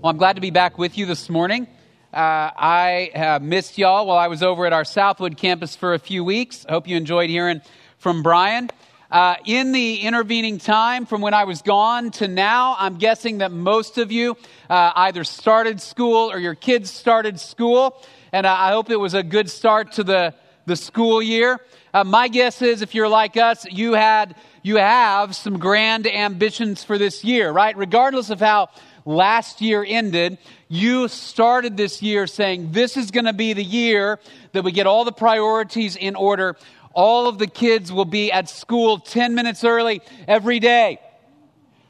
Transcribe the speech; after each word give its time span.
Well, 0.00 0.10
I'm 0.10 0.16
glad 0.16 0.36
to 0.36 0.40
be 0.40 0.50
back 0.50 0.78
with 0.78 0.96
you 0.96 1.06
this 1.06 1.28
morning. 1.28 1.66
Uh, 2.14 2.54
I 2.56 3.10
uh, 3.16 3.38
missed 3.40 3.78
y'all 3.78 4.06
while 4.06 4.16
I 4.16 4.28
was 4.28 4.44
over 4.44 4.64
at 4.64 4.72
our 4.72 4.84
Southwood 4.84 5.36
campus 5.36 5.74
for 5.74 5.92
a 5.92 5.98
few 5.98 6.22
weeks. 6.22 6.64
I 6.68 6.70
hope 6.70 6.86
you 6.86 6.96
enjoyed 6.96 7.30
hearing 7.30 7.62
from 7.96 8.22
Brian. 8.22 8.70
Uh, 9.10 9.34
in 9.44 9.72
the 9.72 9.96
intervening 9.96 10.58
time 10.58 11.04
from 11.04 11.20
when 11.20 11.34
I 11.34 11.42
was 11.42 11.62
gone 11.62 12.12
to 12.12 12.28
now, 12.28 12.76
I'm 12.78 12.98
guessing 12.98 13.38
that 13.38 13.50
most 13.50 13.98
of 13.98 14.12
you 14.12 14.36
uh, 14.70 14.92
either 14.94 15.24
started 15.24 15.80
school 15.80 16.30
or 16.30 16.38
your 16.38 16.54
kids 16.54 16.92
started 16.92 17.40
school. 17.40 18.00
And 18.30 18.46
I 18.46 18.70
hope 18.70 18.90
it 18.90 19.00
was 19.00 19.14
a 19.14 19.24
good 19.24 19.50
start 19.50 19.90
to 19.94 20.04
the, 20.04 20.32
the 20.66 20.76
school 20.76 21.20
year. 21.20 21.58
Uh, 21.92 22.04
my 22.04 22.28
guess 22.28 22.62
is 22.62 22.82
if 22.82 22.94
you're 22.94 23.08
like 23.08 23.36
us, 23.36 23.66
you 23.68 23.94
had 23.94 24.36
you 24.62 24.76
have 24.76 25.34
some 25.34 25.58
grand 25.58 26.06
ambitions 26.06 26.84
for 26.84 26.98
this 26.98 27.24
year, 27.24 27.50
right? 27.50 27.76
Regardless 27.76 28.28
of 28.28 28.38
how 28.38 28.68
last 29.08 29.62
year 29.62 29.84
ended, 29.88 30.36
you 30.68 31.08
started 31.08 31.76
this 31.76 32.02
year 32.02 32.26
saying, 32.26 32.72
This 32.72 32.96
is 32.96 33.10
going 33.10 33.24
to 33.24 33.32
be 33.32 33.54
the 33.54 33.64
year 33.64 34.20
that 34.52 34.62
we 34.62 34.70
get 34.70 34.86
all 34.86 35.04
the 35.04 35.12
priorities 35.12 35.96
in 35.96 36.14
order. 36.14 36.56
All 36.92 37.26
of 37.26 37.38
the 37.38 37.46
kids 37.46 37.90
will 37.90 38.04
be 38.04 38.30
at 38.30 38.48
school 38.48 38.98
10 38.98 39.34
minutes 39.34 39.64
early 39.64 40.02
every 40.26 40.60
day. 40.60 41.00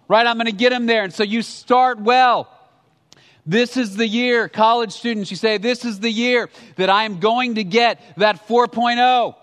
Right? 0.07 0.27
I'm 0.27 0.37
going 0.37 0.47
to 0.47 0.53
get 0.53 0.71
them 0.71 0.87
there. 0.87 1.03
And 1.03 1.13
so 1.13 1.25
you 1.25 1.43
start 1.43 2.01
well. 2.01 2.55
This 3.45 3.77
is 3.77 3.97
the 3.97 4.07
year, 4.07 4.49
college 4.49 4.93
students, 4.93 5.31
you 5.31 5.37
say, 5.37 5.59
This 5.59 5.85
is 5.85 6.01
the 6.01 6.11
year 6.11 6.49
that 6.77 6.89
I 6.89 7.05
am 7.05 7.19
going 7.19 7.57
to 7.57 7.65
get 7.65 8.01
that 8.17 8.47
4.0. 8.47 9.35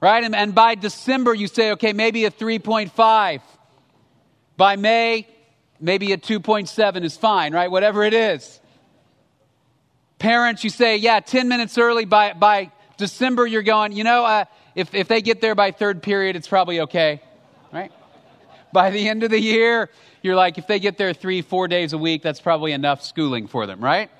Right? 0.00 0.24
And, 0.24 0.34
and 0.34 0.54
by 0.54 0.74
December, 0.74 1.34
you 1.34 1.46
say, 1.46 1.72
Okay, 1.72 1.92
maybe 1.92 2.24
a 2.24 2.30
3.5. 2.30 3.42
By 4.56 4.76
May, 4.76 5.26
Maybe 5.80 6.12
a 6.12 6.18
2.7 6.18 7.04
is 7.04 7.16
fine, 7.16 7.54
right? 7.54 7.70
Whatever 7.70 8.04
it 8.04 8.12
is. 8.14 8.60
Parents, 10.18 10.62
you 10.62 10.70
say, 10.70 10.96
yeah, 10.96 11.20
10 11.20 11.48
minutes 11.48 11.78
early 11.78 12.04
by, 12.04 12.34
by 12.34 12.70
December, 12.98 13.46
you're 13.46 13.62
going, 13.62 13.92
you 13.92 14.04
know, 14.04 14.24
uh, 14.24 14.44
if, 14.74 14.94
if 14.94 15.08
they 15.08 15.22
get 15.22 15.40
there 15.40 15.54
by 15.54 15.70
third 15.70 16.02
period, 16.02 16.36
it's 16.36 16.46
probably 16.46 16.80
okay, 16.80 17.22
right? 17.72 17.90
By 18.72 18.90
the 18.90 19.08
end 19.08 19.22
of 19.22 19.30
the 19.30 19.40
year, 19.40 19.88
you're 20.22 20.36
like, 20.36 20.58
if 20.58 20.66
they 20.66 20.78
get 20.78 20.98
there 20.98 21.14
three, 21.14 21.40
four 21.40 21.66
days 21.66 21.94
a 21.94 21.98
week, 21.98 22.22
that's 22.22 22.40
probably 22.40 22.72
enough 22.72 23.02
schooling 23.02 23.46
for 23.46 23.66
them, 23.66 23.82
right? 23.82 24.10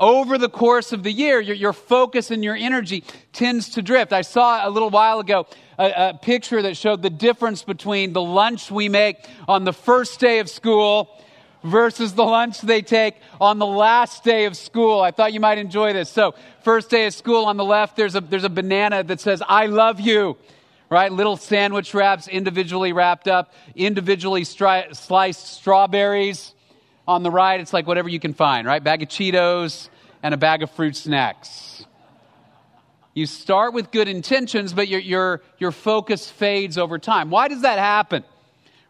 Over 0.00 0.38
the 0.38 0.48
course 0.48 0.92
of 0.92 1.02
the 1.02 1.12
year, 1.12 1.40
your, 1.40 1.56
your 1.56 1.72
focus 1.72 2.30
and 2.30 2.44
your 2.44 2.56
energy 2.56 3.04
tends 3.32 3.70
to 3.70 3.82
drift. 3.82 4.12
I 4.12 4.22
saw 4.22 4.66
a 4.66 4.70
little 4.70 4.90
while 4.90 5.20
ago 5.20 5.46
a, 5.78 6.10
a 6.10 6.18
picture 6.20 6.62
that 6.62 6.76
showed 6.76 7.02
the 7.02 7.10
difference 7.10 7.62
between 7.62 8.12
the 8.12 8.22
lunch 8.22 8.70
we 8.70 8.88
make 8.88 9.16
on 9.46 9.64
the 9.64 9.72
first 9.72 10.20
day 10.20 10.38
of 10.38 10.48
school 10.48 11.10
versus 11.64 12.14
the 12.14 12.24
lunch 12.24 12.60
they 12.60 12.82
take 12.82 13.16
on 13.40 13.58
the 13.58 13.66
last 13.66 14.24
day 14.24 14.44
of 14.44 14.56
school. 14.56 15.00
I 15.00 15.10
thought 15.10 15.32
you 15.32 15.40
might 15.40 15.58
enjoy 15.58 15.92
this. 15.92 16.08
So, 16.08 16.34
first 16.62 16.90
day 16.90 17.06
of 17.06 17.14
school 17.14 17.46
on 17.46 17.56
the 17.56 17.64
left, 17.64 17.96
there's 17.96 18.14
a, 18.14 18.20
there's 18.20 18.44
a 18.44 18.50
banana 18.50 19.02
that 19.04 19.20
says, 19.20 19.42
I 19.46 19.66
love 19.66 20.00
you. 20.00 20.36
Right? 20.90 21.12
Little 21.12 21.36
sandwich 21.36 21.92
wraps 21.92 22.28
individually 22.28 22.94
wrapped 22.94 23.28
up, 23.28 23.52
individually 23.74 24.42
stri- 24.44 24.96
sliced 24.96 25.46
strawberries 25.46 26.54
on 27.08 27.22
the 27.22 27.30
right, 27.30 27.58
it's 27.58 27.72
like 27.72 27.86
whatever 27.86 28.10
you 28.10 28.20
can 28.20 28.34
find, 28.34 28.66
right? 28.66 28.84
Bag 28.84 29.02
of 29.02 29.08
Cheetos 29.08 29.88
and 30.22 30.34
a 30.34 30.36
bag 30.36 30.62
of 30.62 30.70
fruit 30.70 30.94
snacks. 30.94 31.86
You 33.14 33.24
start 33.24 33.72
with 33.72 33.90
good 33.90 34.08
intentions, 34.08 34.74
but 34.74 34.88
your, 34.88 35.00
your, 35.00 35.40
your 35.58 35.72
focus 35.72 36.30
fades 36.30 36.76
over 36.76 36.98
time. 36.98 37.30
Why 37.30 37.48
does 37.48 37.62
that 37.62 37.78
happen? 37.78 38.24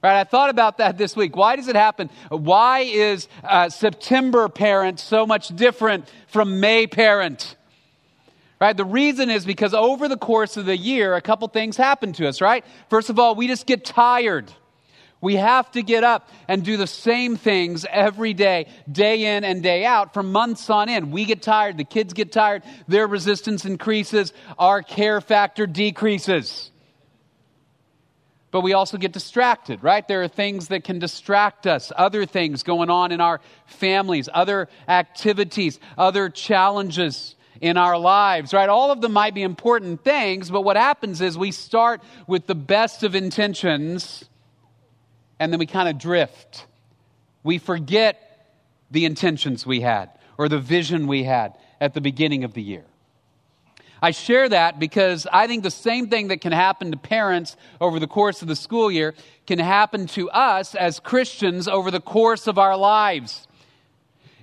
Right, 0.03 0.21
I 0.21 0.25
thought 0.25 0.51
about 0.51 0.79
that 0.79 0.99
this 0.99 1.17
week. 1.17 1.37
Why 1.37 1.57
does 1.57 1.69
it 1.69 1.77
happen? 1.77 2.11
Why 2.29 2.81
is 2.81 3.29
uh, 3.43 3.69
September 3.69 4.49
parent 4.49 5.01
so 5.01 5.25
much 5.25 5.49
different 5.49 6.09
from 6.27 6.61
May 6.61 6.87
parent? 6.87 7.57
Right, 8.61 8.77
the 8.77 8.85
reason 8.85 9.31
is 9.31 9.45
because 9.45 9.75
over 9.75 10.09
the 10.09 10.17
course 10.17 10.57
of 10.57 10.67
the 10.67 10.77
year, 10.77 11.15
a 11.15 11.21
couple 11.21 11.47
things 11.49 11.77
happen 11.77 12.13
to 12.15 12.29
us, 12.29 12.41
right? 12.41 12.65
First 12.91 13.11
of 13.11 13.19
all, 13.21 13.37
we 13.37 13.47
just 13.47 13.67
get 13.67 13.85
tired. 13.85 14.53
We 15.21 15.35
have 15.37 15.71
to 15.73 15.83
get 15.83 16.05
up 16.05 16.29
and 16.47 16.65
do 16.65 16.77
the 16.77 16.87
same 16.87 17.37
things 17.37 17.85
every 17.91 18.35
day, 18.35 18.67
day 18.91 19.37
in 19.37 19.45
and 19.45 19.63
day 19.63 19.85
out, 19.85 20.15
for 20.15 20.23
months 20.23 20.71
on 20.71 20.89
end. 20.89 21.11
We 21.11 21.25
get 21.25 21.43
tired, 21.43 21.77
the 21.77 21.85
kids 21.85 22.13
get 22.13 22.31
tired, 22.31 22.63
their 22.87 23.07
resistance 23.07 23.65
increases, 23.65 24.33
our 24.59 24.83
care 24.83 25.21
factor 25.21 25.67
decreases. 25.67 26.71
But 28.51 28.61
we 28.63 28.73
also 28.73 28.97
get 28.97 29.13
distracted, 29.13 29.83
right? 29.83 30.07
There 30.07 30.23
are 30.23 30.29
things 30.29 30.69
that 30.69 30.85
can 30.85 30.99
distract 31.01 31.67
us, 31.67 31.93
other 31.95 32.25
things 32.25 32.63
going 32.63 32.89
on 32.89 33.13
in 33.13 33.21
our 33.21 33.41
families, 33.67 34.29
other 34.33 34.69
activities, 34.87 35.81
other 35.99 36.31
challenges 36.31 37.35
in 37.61 37.77
our 37.77 37.99
lives, 37.99 38.55
right? 38.55 38.69
All 38.69 38.91
of 38.91 39.01
them 39.01 39.13
might 39.13 39.35
be 39.35 39.43
important 39.43 40.05
things, 40.05 40.49
but 40.49 40.63
what 40.63 40.77
happens 40.77 41.21
is 41.21 41.37
we 41.37 41.51
start 41.53 42.01
with 42.27 42.47
the 42.47 42.55
best 42.55 43.03
of 43.03 43.15
intentions 43.15 44.25
and 45.39 45.53
then 45.53 45.59
we 45.59 45.67
kind 45.67 45.89
of 45.89 45.99
drift. 45.99 46.67
We 47.43 47.59
forget 47.59 48.53
the 48.91 49.05
intentions 49.05 49.67
we 49.67 49.81
had 49.81 50.11
or 50.37 50.49
the 50.49 50.59
vision 50.59 51.07
we 51.07 51.25
had 51.25 51.57
at 51.81 51.95
the 51.95 52.01
beginning 52.01 52.45
of 52.45 52.55
the 52.55 52.63
year. 52.63 52.85
I 54.01 54.13
share 54.13 54.49
that 54.49 54.79
because 54.79 55.27
I 55.33 55.49
think 55.49 55.65
the 55.65 55.71
same 55.71 56.09
thing 56.09 56.29
that 56.29 56.41
can 56.41 56.53
happen 56.53 56.93
to 56.93 56.97
parents 56.97 57.57
over 57.81 57.99
the 57.99 58.07
course 58.07 58.43
of 58.43 58.49
the 58.49 58.55
school 58.55 58.91
year 58.91 59.15
can 59.47 59.59
happen 59.59 60.07
to 60.09 60.31
us 60.31 60.77
as 60.77 61.01
Christians 61.01 61.67
over 61.67 61.91
the 61.91 62.01
course 62.01 62.47
of 62.47 62.59
our 62.59 62.77
lives. 62.77 63.48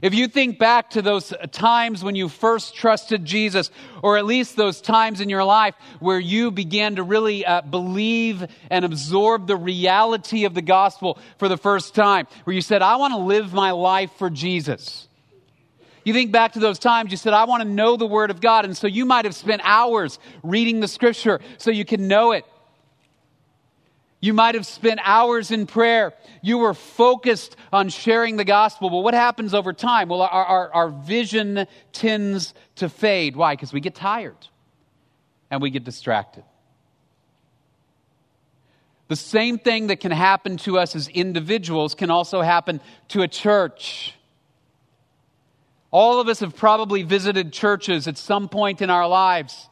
If 0.01 0.13
you 0.13 0.27
think 0.27 0.59
back 0.59 0.91
to 0.91 1.01
those 1.01 1.33
times 1.51 2.03
when 2.03 2.15
you 2.15 2.27
first 2.27 2.75
trusted 2.75 3.23
Jesus, 3.23 3.71
or 4.03 4.17
at 4.17 4.25
least 4.25 4.55
those 4.55 4.81
times 4.81 5.21
in 5.21 5.29
your 5.29 5.43
life 5.43 5.73
where 5.99 6.19
you 6.19 6.51
began 6.51 6.97
to 6.97 7.03
really 7.03 7.45
uh, 7.45 7.61
believe 7.61 8.45
and 8.69 8.83
absorb 8.83 9.47
the 9.47 9.55
reality 9.55 10.43
of 10.45 10.53
the 10.53 10.61
gospel 10.61 11.17
for 11.37 11.47
the 11.47 11.57
first 11.57 11.95
time, 11.95 12.27
where 12.43 12.53
you 12.53 12.61
said, 12.61 12.81
I 12.81 12.97
want 12.97 13.13
to 13.13 13.19
live 13.19 13.53
my 13.53 13.71
life 13.71 14.11
for 14.17 14.29
Jesus. 14.29 15.07
You 16.03 16.13
think 16.13 16.31
back 16.31 16.53
to 16.53 16.59
those 16.59 16.77
times 16.77 17.09
you 17.11 17.17
said, 17.17 17.33
I 17.33 17.45
want 17.45 17.63
to 17.63 17.69
know 17.69 17.97
the 17.97 18.05
Word 18.05 18.29
of 18.29 18.39
God. 18.41 18.65
And 18.65 18.77
so 18.77 18.87
you 18.87 19.05
might 19.05 19.25
have 19.25 19.33
spent 19.33 19.61
hours 19.63 20.19
reading 20.43 20.81
the 20.81 20.87
Scripture 20.87 21.39
so 21.57 21.71
you 21.71 21.83
can 21.83 22.07
know 22.07 22.31
it. 22.31 22.45
You 24.25 24.33
might 24.33 24.55
have 24.55 24.65
spent 24.65 24.99
hours 25.03 25.51
in 25.51 25.67
prayer. 25.67 26.11
You 26.41 26.57
were 26.57 26.73
focused 26.73 27.55
on 27.71 27.89
sharing 27.89 28.37
the 28.37 28.43
gospel. 28.43 28.89
But 28.89 29.01
what 29.01 29.13
happens 29.13 29.53
over 29.53 29.71
time? 29.71 30.09
Well, 30.09 30.23
our, 30.23 30.45
our, 30.45 30.73
our 30.73 30.89
vision 30.89 31.67
tends 31.93 32.55
to 32.77 32.89
fade. 32.89 33.35
Why? 33.35 33.53
Because 33.53 33.71
we 33.71 33.81
get 33.81 33.93
tired 33.93 34.47
and 35.51 35.61
we 35.61 35.69
get 35.69 35.83
distracted. 35.83 36.43
The 39.09 39.15
same 39.15 39.59
thing 39.59 39.87
that 39.87 39.99
can 39.99 40.11
happen 40.11 40.57
to 40.57 40.79
us 40.79 40.95
as 40.95 41.07
individuals 41.07 41.93
can 41.93 42.09
also 42.09 42.41
happen 42.41 42.81
to 43.09 43.21
a 43.21 43.27
church. 43.27 44.15
All 45.91 46.19
of 46.19 46.27
us 46.29 46.39
have 46.39 46.55
probably 46.55 47.03
visited 47.03 47.53
churches 47.53 48.07
at 48.07 48.17
some 48.17 48.49
point 48.49 48.81
in 48.81 48.89
our 48.89 49.07
lives 49.07 49.69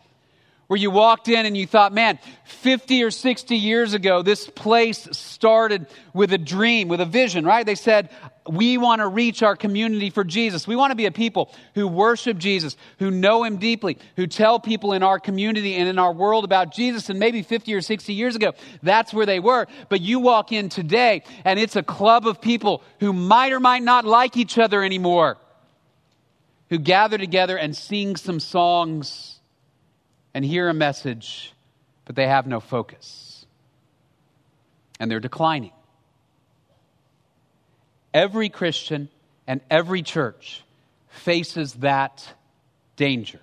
where 0.74 0.80
you 0.80 0.90
walked 0.90 1.28
in 1.28 1.46
and 1.46 1.56
you 1.56 1.68
thought, 1.68 1.94
man, 1.94 2.18
50 2.46 3.04
or 3.04 3.12
60 3.12 3.56
years 3.56 3.94
ago, 3.94 4.24
this 4.24 4.48
place 4.50 5.08
started 5.12 5.86
with 6.16 6.34
a 6.34 6.38
dream, 6.40 6.88
with 6.88 7.00
a 7.00 7.06
vision, 7.06 7.46
right? 7.46 7.64
They 7.64 7.76
said, 7.76 8.10
we 8.50 8.80
want 8.80 9.00
to 9.00 9.08
reach 9.08 9.44
our 9.44 9.56
community 9.56 10.10
for 10.10 10.24
Jesus. 10.24 10.68
We 10.68 10.76
want 10.76 10.90
to 10.90 10.96
be 10.96 11.06
a 11.06 11.12
people 11.12 11.54
who 11.76 11.88
worship 11.88 12.40
Jesus, 12.40 12.76
who 12.98 13.12
know 13.12 13.44
Him 13.44 13.58
deeply, 13.58 14.00
who 14.16 14.26
tell 14.26 14.60
people 14.60 14.94
in 14.94 15.04
our 15.04 15.20
community 15.20 15.76
and 15.76 15.88
in 15.88 16.00
our 16.00 16.12
world 16.12 16.44
about 16.44 16.74
Jesus. 16.74 17.08
And 17.08 17.20
maybe 17.20 17.44
50 17.44 17.72
or 17.76 17.82
60 17.82 18.12
years 18.12 18.36
ago, 18.36 18.54
that's 18.82 19.14
where 19.14 19.28
they 19.28 19.40
were. 19.40 19.68
But 19.90 20.02
you 20.02 20.22
walk 20.22 20.52
in 20.52 20.70
today 20.70 21.22
and 21.46 21.60
it's 21.60 21.76
a 21.76 21.84
club 21.84 22.26
of 22.26 22.42
people 22.42 22.82
who 23.00 23.14
might 23.14 23.54
or 23.54 23.60
might 23.60 23.84
not 23.84 24.06
like 24.06 24.38
each 24.38 24.58
other 24.58 24.82
anymore, 24.82 25.38
who 26.72 26.80
gather 26.80 27.20
together 27.20 27.60
and 27.60 27.78
sing 27.78 28.16
some 28.16 28.40
songs 28.40 29.33
and 30.34 30.44
hear 30.44 30.70
a 30.70 30.74
message, 30.74 31.54
but 32.06 32.16
they 32.16 32.28
have 32.28 32.48
no 32.48 32.60
focus. 32.60 33.46
And 35.00 35.10
they're 35.10 35.20
declining. 35.20 35.72
Every 38.14 38.50
Christian 38.50 39.10
and 39.48 39.62
every 39.70 40.02
church 40.02 40.64
faces 41.10 41.74
that 41.76 42.34
danger. 42.96 43.40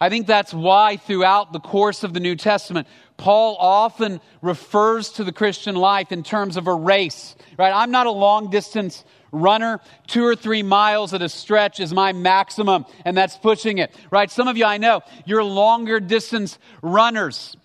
I 0.00 0.08
think 0.08 0.26
that's 0.26 0.52
why 0.52 0.96
throughout 0.96 1.52
the 1.52 1.60
course 1.60 2.02
of 2.02 2.12
the 2.12 2.20
New 2.20 2.36
Testament, 2.36 2.88
Paul 3.16 3.56
often 3.58 4.20
refers 4.42 5.10
to 5.12 5.24
the 5.24 5.32
Christian 5.32 5.76
life 5.76 6.12
in 6.12 6.22
terms 6.22 6.56
of 6.56 6.66
a 6.66 6.74
race, 6.74 7.36
right? 7.56 7.72
I'm 7.72 7.90
not 7.90 8.06
a 8.06 8.10
long 8.10 8.50
distance 8.50 9.04
runner. 9.34 9.80
Two 10.06 10.24
or 10.24 10.36
three 10.36 10.62
miles 10.62 11.12
at 11.12 11.20
a 11.20 11.28
stretch 11.28 11.80
is 11.80 11.92
my 11.92 12.12
maximum, 12.12 12.86
and 13.04 13.16
that's 13.16 13.36
pushing 13.36 13.78
it, 13.78 13.94
right? 14.10 14.30
Some 14.30 14.48
of 14.48 14.56
you 14.56 14.64
I 14.64 14.78
know, 14.78 15.02
you're 15.26 15.44
longer 15.44 16.00
distance 16.00 16.58
runners, 16.82 17.56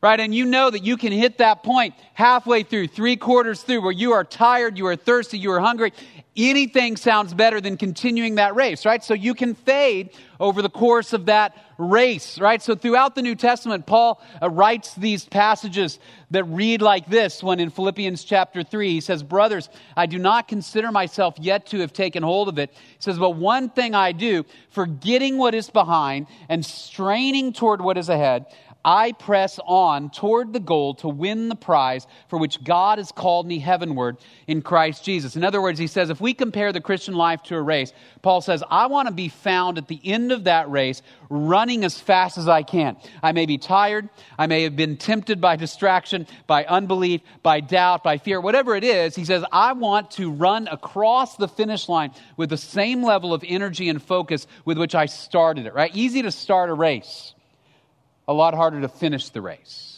right? 0.00 0.20
And 0.20 0.34
you 0.34 0.44
know 0.44 0.70
that 0.70 0.84
you 0.84 0.96
can 0.96 1.12
hit 1.12 1.38
that 1.38 1.62
point 1.62 1.94
halfway 2.12 2.62
through, 2.62 2.88
three 2.88 3.16
quarters 3.16 3.62
through, 3.62 3.80
where 3.80 3.92
you 3.92 4.12
are 4.12 4.24
tired, 4.24 4.78
you 4.78 4.86
are 4.86 4.96
thirsty, 4.96 5.38
you 5.38 5.50
are 5.50 5.60
hungry. 5.60 5.92
Anything 6.36 6.96
sounds 6.96 7.32
better 7.32 7.60
than 7.60 7.76
continuing 7.76 8.36
that 8.36 8.56
race, 8.56 8.84
right? 8.84 9.04
So 9.04 9.14
you 9.14 9.34
can 9.34 9.54
fade 9.54 10.10
over 10.40 10.62
the 10.62 10.68
course 10.68 11.12
of 11.12 11.26
that 11.26 11.56
race, 11.78 12.40
right? 12.40 12.60
So 12.60 12.74
throughout 12.74 13.14
the 13.14 13.22
New 13.22 13.36
Testament, 13.36 13.86
Paul 13.86 14.20
uh, 14.42 14.50
writes 14.50 14.94
these 14.94 15.24
passages 15.24 15.98
that 16.32 16.44
read 16.44 16.82
like 16.82 17.06
this 17.06 17.42
when 17.42 17.60
in 17.60 17.70
Philippians 17.70 18.24
chapter 18.24 18.64
3, 18.64 18.90
he 18.90 19.00
says, 19.00 19.22
Brothers, 19.22 19.68
I 19.96 20.06
do 20.06 20.18
not 20.18 20.48
consider 20.48 20.90
myself 20.90 21.36
yet 21.38 21.66
to 21.66 21.78
have 21.80 21.92
taken 21.92 22.22
hold 22.22 22.48
of 22.48 22.58
it. 22.58 22.70
He 22.72 22.96
says, 22.98 23.18
But 23.18 23.36
one 23.36 23.70
thing 23.70 23.94
I 23.94 24.10
do, 24.10 24.44
forgetting 24.70 25.38
what 25.38 25.54
is 25.54 25.70
behind 25.70 26.26
and 26.48 26.64
straining 26.64 27.52
toward 27.52 27.80
what 27.80 27.96
is 27.96 28.08
ahead, 28.08 28.46
I 28.84 29.12
press 29.12 29.58
on 29.64 30.10
toward 30.10 30.52
the 30.52 30.60
goal 30.60 30.94
to 30.96 31.08
win 31.08 31.48
the 31.48 31.56
prize 31.56 32.06
for 32.28 32.38
which 32.38 32.62
God 32.62 32.98
has 32.98 33.10
called 33.10 33.46
me 33.46 33.58
heavenward 33.58 34.18
in 34.46 34.60
Christ 34.62 35.04
Jesus. 35.04 35.36
In 35.36 35.44
other 35.44 35.62
words, 35.62 35.78
he 35.78 35.86
says, 35.86 36.10
if 36.10 36.20
we 36.20 36.34
compare 36.34 36.72
the 36.72 36.80
Christian 36.80 37.14
life 37.14 37.42
to 37.44 37.56
a 37.56 37.62
race, 37.62 37.92
Paul 38.22 38.40
says, 38.40 38.62
I 38.70 38.86
want 38.86 39.08
to 39.08 39.14
be 39.14 39.28
found 39.28 39.78
at 39.78 39.88
the 39.88 40.00
end 40.04 40.32
of 40.32 40.44
that 40.44 40.70
race 40.70 41.02
running 41.30 41.84
as 41.84 41.98
fast 41.98 42.36
as 42.38 42.48
I 42.48 42.62
can. 42.62 42.96
I 43.22 43.32
may 43.32 43.46
be 43.46 43.58
tired. 43.58 44.08
I 44.38 44.46
may 44.46 44.64
have 44.64 44.76
been 44.76 44.96
tempted 44.96 45.40
by 45.40 45.56
distraction, 45.56 46.26
by 46.46 46.64
unbelief, 46.64 47.22
by 47.42 47.60
doubt, 47.60 48.02
by 48.02 48.18
fear, 48.18 48.40
whatever 48.40 48.76
it 48.76 48.84
is. 48.84 49.14
He 49.16 49.24
says, 49.24 49.44
I 49.50 49.72
want 49.72 50.10
to 50.12 50.30
run 50.30 50.68
across 50.68 51.36
the 51.36 51.48
finish 51.48 51.88
line 51.88 52.12
with 52.36 52.50
the 52.50 52.56
same 52.56 53.02
level 53.02 53.32
of 53.32 53.44
energy 53.46 53.88
and 53.88 54.02
focus 54.02 54.46
with 54.64 54.78
which 54.78 54.94
I 54.94 55.06
started 55.06 55.66
it, 55.66 55.74
right? 55.74 55.94
Easy 55.94 56.22
to 56.22 56.30
start 56.30 56.70
a 56.70 56.74
race 56.74 57.33
a 58.26 58.32
lot 58.32 58.54
harder 58.54 58.80
to 58.80 58.88
finish 58.88 59.28
the 59.30 59.40
race. 59.40 59.94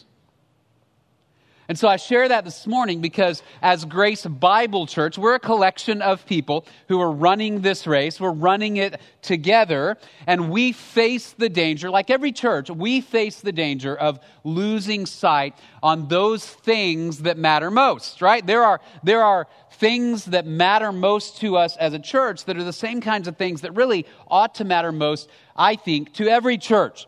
And 1.69 1.77
so 1.77 1.89
I 1.89 1.97
share 1.97 2.29
that 2.29 2.45
this 2.45 2.65
morning 2.65 3.01
because 3.01 3.43
as 3.61 3.83
Grace 3.83 4.25
Bible 4.25 4.87
Church, 4.87 5.17
we're 5.17 5.35
a 5.35 5.39
collection 5.39 6.01
of 6.01 6.25
people 6.25 6.65
who 6.87 7.01
are 7.01 7.11
running 7.11 7.59
this 7.59 7.85
race. 7.85 8.21
We're 8.21 8.31
running 8.31 8.77
it 8.77 9.01
together 9.21 9.97
and 10.27 10.49
we 10.49 10.71
face 10.71 11.33
the 11.33 11.49
danger, 11.49 11.89
like 11.89 12.09
every 12.09 12.31
church, 12.31 12.69
we 12.69 13.01
face 13.01 13.41
the 13.41 13.51
danger 13.51 13.97
of 13.97 14.21
losing 14.45 15.05
sight 15.05 15.57
on 15.83 16.07
those 16.07 16.45
things 16.45 17.23
that 17.23 17.37
matter 17.37 17.69
most, 17.69 18.21
right? 18.21 18.45
There 18.45 18.63
are, 18.63 18.79
there 19.03 19.23
are 19.23 19.47
things 19.71 20.25
that 20.25 20.45
matter 20.45 20.93
most 20.93 21.41
to 21.41 21.57
us 21.57 21.75
as 21.75 21.91
a 21.91 21.99
church 21.99 22.45
that 22.45 22.55
are 22.55 22.63
the 22.63 22.71
same 22.71 23.01
kinds 23.01 23.27
of 23.27 23.35
things 23.35 23.61
that 23.61 23.75
really 23.75 24.05
ought 24.29 24.55
to 24.55 24.63
matter 24.63 24.93
most, 24.93 25.29
I 25.57 25.75
think, 25.75 26.13
to 26.13 26.29
every 26.29 26.57
church 26.57 27.07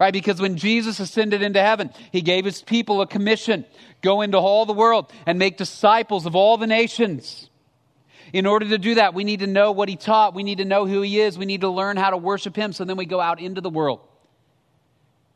right? 0.00 0.12
Because 0.12 0.40
when 0.40 0.56
Jesus 0.56 0.98
ascended 0.98 1.42
into 1.42 1.60
heaven, 1.60 1.90
he 2.10 2.22
gave 2.22 2.44
his 2.44 2.62
people 2.62 3.02
a 3.02 3.06
commission 3.06 3.66
go 4.00 4.22
into 4.22 4.38
all 4.38 4.64
the 4.64 4.72
world 4.72 5.12
and 5.26 5.38
make 5.38 5.58
disciples 5.58 6.24
of 6.24 6.34
all 6.34 6.56
the 6.56 6.66
nations. 6.66 7.48
In 8.32 8.46
order 8.46 8.66
to 8.70 8.78
do 8.78 8.94
that, 8.94 9.12
we 9.12 9.24
need 9.24 9.40
to 9.40 9.46
know 9.46 9.72
what 9.72 9.88
he 9.88 9.96
taught. 9.96 10.34
We 10.34 10.42
need 10.42 10.58
to 10.58 10.64
know 10.64 10.86
who 10.86 11.02
he 11.02 11.20
is. 11.20 11.36
We 11.36 11.44
need 11.44 11.60
to 11.60 11.68
learn 11.68 11.98
how 11.98 12.10
to 12.10 12.16
worship 12.16 12.56
him 12.56 12.72
so 12.72 12.84
then 12.84 12.96
we 12.96 13.04
go 13.04 13.20
out 13.20 13.40
into 13.40 13.60
the 13.60 13.70
world. 13.70 14.00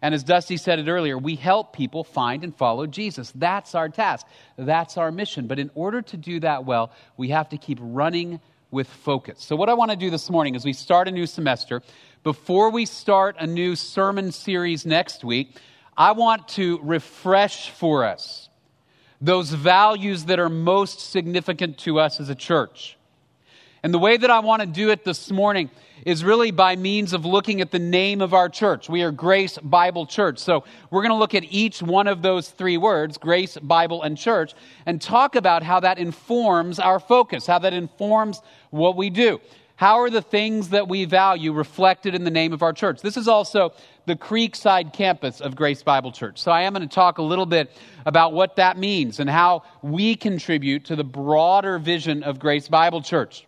And 0.01 0.15
as 0.15 0.23
Dusty 0.23 0.57
said 0.57 0.79
it 0.79 0.89
earlier, 0.89 1.17
we 1.17 1.35
help 1.35 1.73
people 1.73 2.05
find 2.05 2.45
and 2.45 2.55
follow 2.55 2.87
Jesus. 2.87 3.33
That's 3.35 3.75
our 3.75 3.89
task. 3.89 4.27
That's 4.57 4.97
our 4.97 5.11
mission. 5.11 5.47
But 5.47 5.59
in 5.59 5.71
order 5.75 6.03
to 6.03 6.17
do 6.17 6.41
that 6.41 6.65
well, 6.65 6.93
we 7.17 7.31
have 7.31 7.49
to 7.51 7.59
keep 7.59 7.79
running 7.81 8.41
with 8.71 8.89
focus. 8.89 9.37
So, 9.39 9.57
what 9.57 9.71
I 9.71 9.75
want 9.75 9.93
to 9.93 9.97
do 9.97 10.11
this 10.11 10.29
morning 10.29 10.57
as 10.57 10.65
we 10.65 10.73
start 10.73 11.09
a 11.09 11.13
new 11.13 11.27
semester, 11.27 11.81
before 12.25 12.71
we 12.71 12.87
start 12.87 13.37
a 13.39 13.47
new 13.47 13.77
sermon 13.77 14.33
series 14.33 14.87
next 14.87 15.25
week, 15.25 15.59
I 15.95 16.13
want 16.13 16.49
to 16.49 16.81
refresh 16.83 17.69
for 17.69 18.05
us 18.05 18.49
those 19.21 19.51
values 19.51 20.25
that 20.25 20.41
are 20.41 20.49
most 20.49 21.13
significant 21.13 21.77
to 21.79 22.01
us 22.01 22.21
as 22.21 22.31
a 22.31 22.35
church. 22.35 22.97
And 23.83 23.93
the 23.93 23.99
way 23.99 24.17
that 24.17 24.31
I 24.31 24.39
want 24.39 24.63
to 24.63 24.67
do 24.67 24.89
it 24.89 25.05
this 25.05 25.31
morning 25.31 25.71
is 26.07 26.25
really 26.25 26.51
by 26.51 26.77
means 26.77 27.13
of 27.13 27.27
looking 27.27 27.61
at 27.61 27.71
the 27.71 27.79
name 27.79 28.23
of 28.23 28.33
our 28.33 28.49
church. 28.49 28.89
We 28.89 29.03
are 29.03 29.11
Grace 29.11 29.59
Bible 29.63 30.07
Church. 30.07 30.39
So 30.39 30.65
we're 30.91 31.03
going 31.03 31.11
to 31.11 31.19
look 31.19 31.35
at 31.35 31.45
each 31.45 31.83
one 31.83 32.07
of 32.09 32.23
those 32.23 32.49
three 32.49 32.79
words, 32.79 33.19
Grace, 33.19 33.59
Bible, 33.59 34.03
and 34.03 34.17
Church, 34.17 34.55
and 34.87 35.01
talk 35.01 35.37
about 35.37 35.63
how 35.63 35.81
that 35.81 35.99
informs 35.99 36.79
our 36.79 36.99
focus, 36.99 37.47
how 37.47 37.59
that 37.59 37.75
informs 37.75 38.41
what 38.71 38.97
we 38.97 39.11
do. 39.11 39.41
How 39.85 40.01
are 40.01 40.09
the 40.09 40.23
things 40.23 40.71
that 40.71 40.89
we 40.89 41.05
value 41.05 41.53
reflected 41.53 42.15
in 42.15 42.25
the 42.25 42.31
name 42.31 42.55
of 42.55 42.63
our 42.63 42.73
church? 42.73 43.03
This 43.03 43.19
is 43.19 43.29
also 43.29 43.75
the 44.07 44.17
Creekside 44.17 44.95
campus 44.95 45.43
of 45.43 45.57
Grace 45.57 45.83
Bible 45.83 46.11
Church. 46.11 46.41
So 46.41 46.51
I 46.51 46.63
am 46.63 46.73
going 46.73 46.89
to 46.89 46.95
talk 46.95 47.19
a 47.19 47.23
little 47.23 47.45
bit 47.45 47.71
about 48.07 48.33
what 48.33 48.57
that 48.57 48.79
means 48.79 49.21
and 49.21 49.29
how 49.29 49.63
we 49.83 50.17
contribute 50.17 50.87
to 50.87 50.97
the 50.97 51.05
broader 51.05 51.79
vision 51.79 52.23
of 52.23 52.39
Grace 52.39 52.67
Bible 52.67 53.03
Church. 53.03 53.47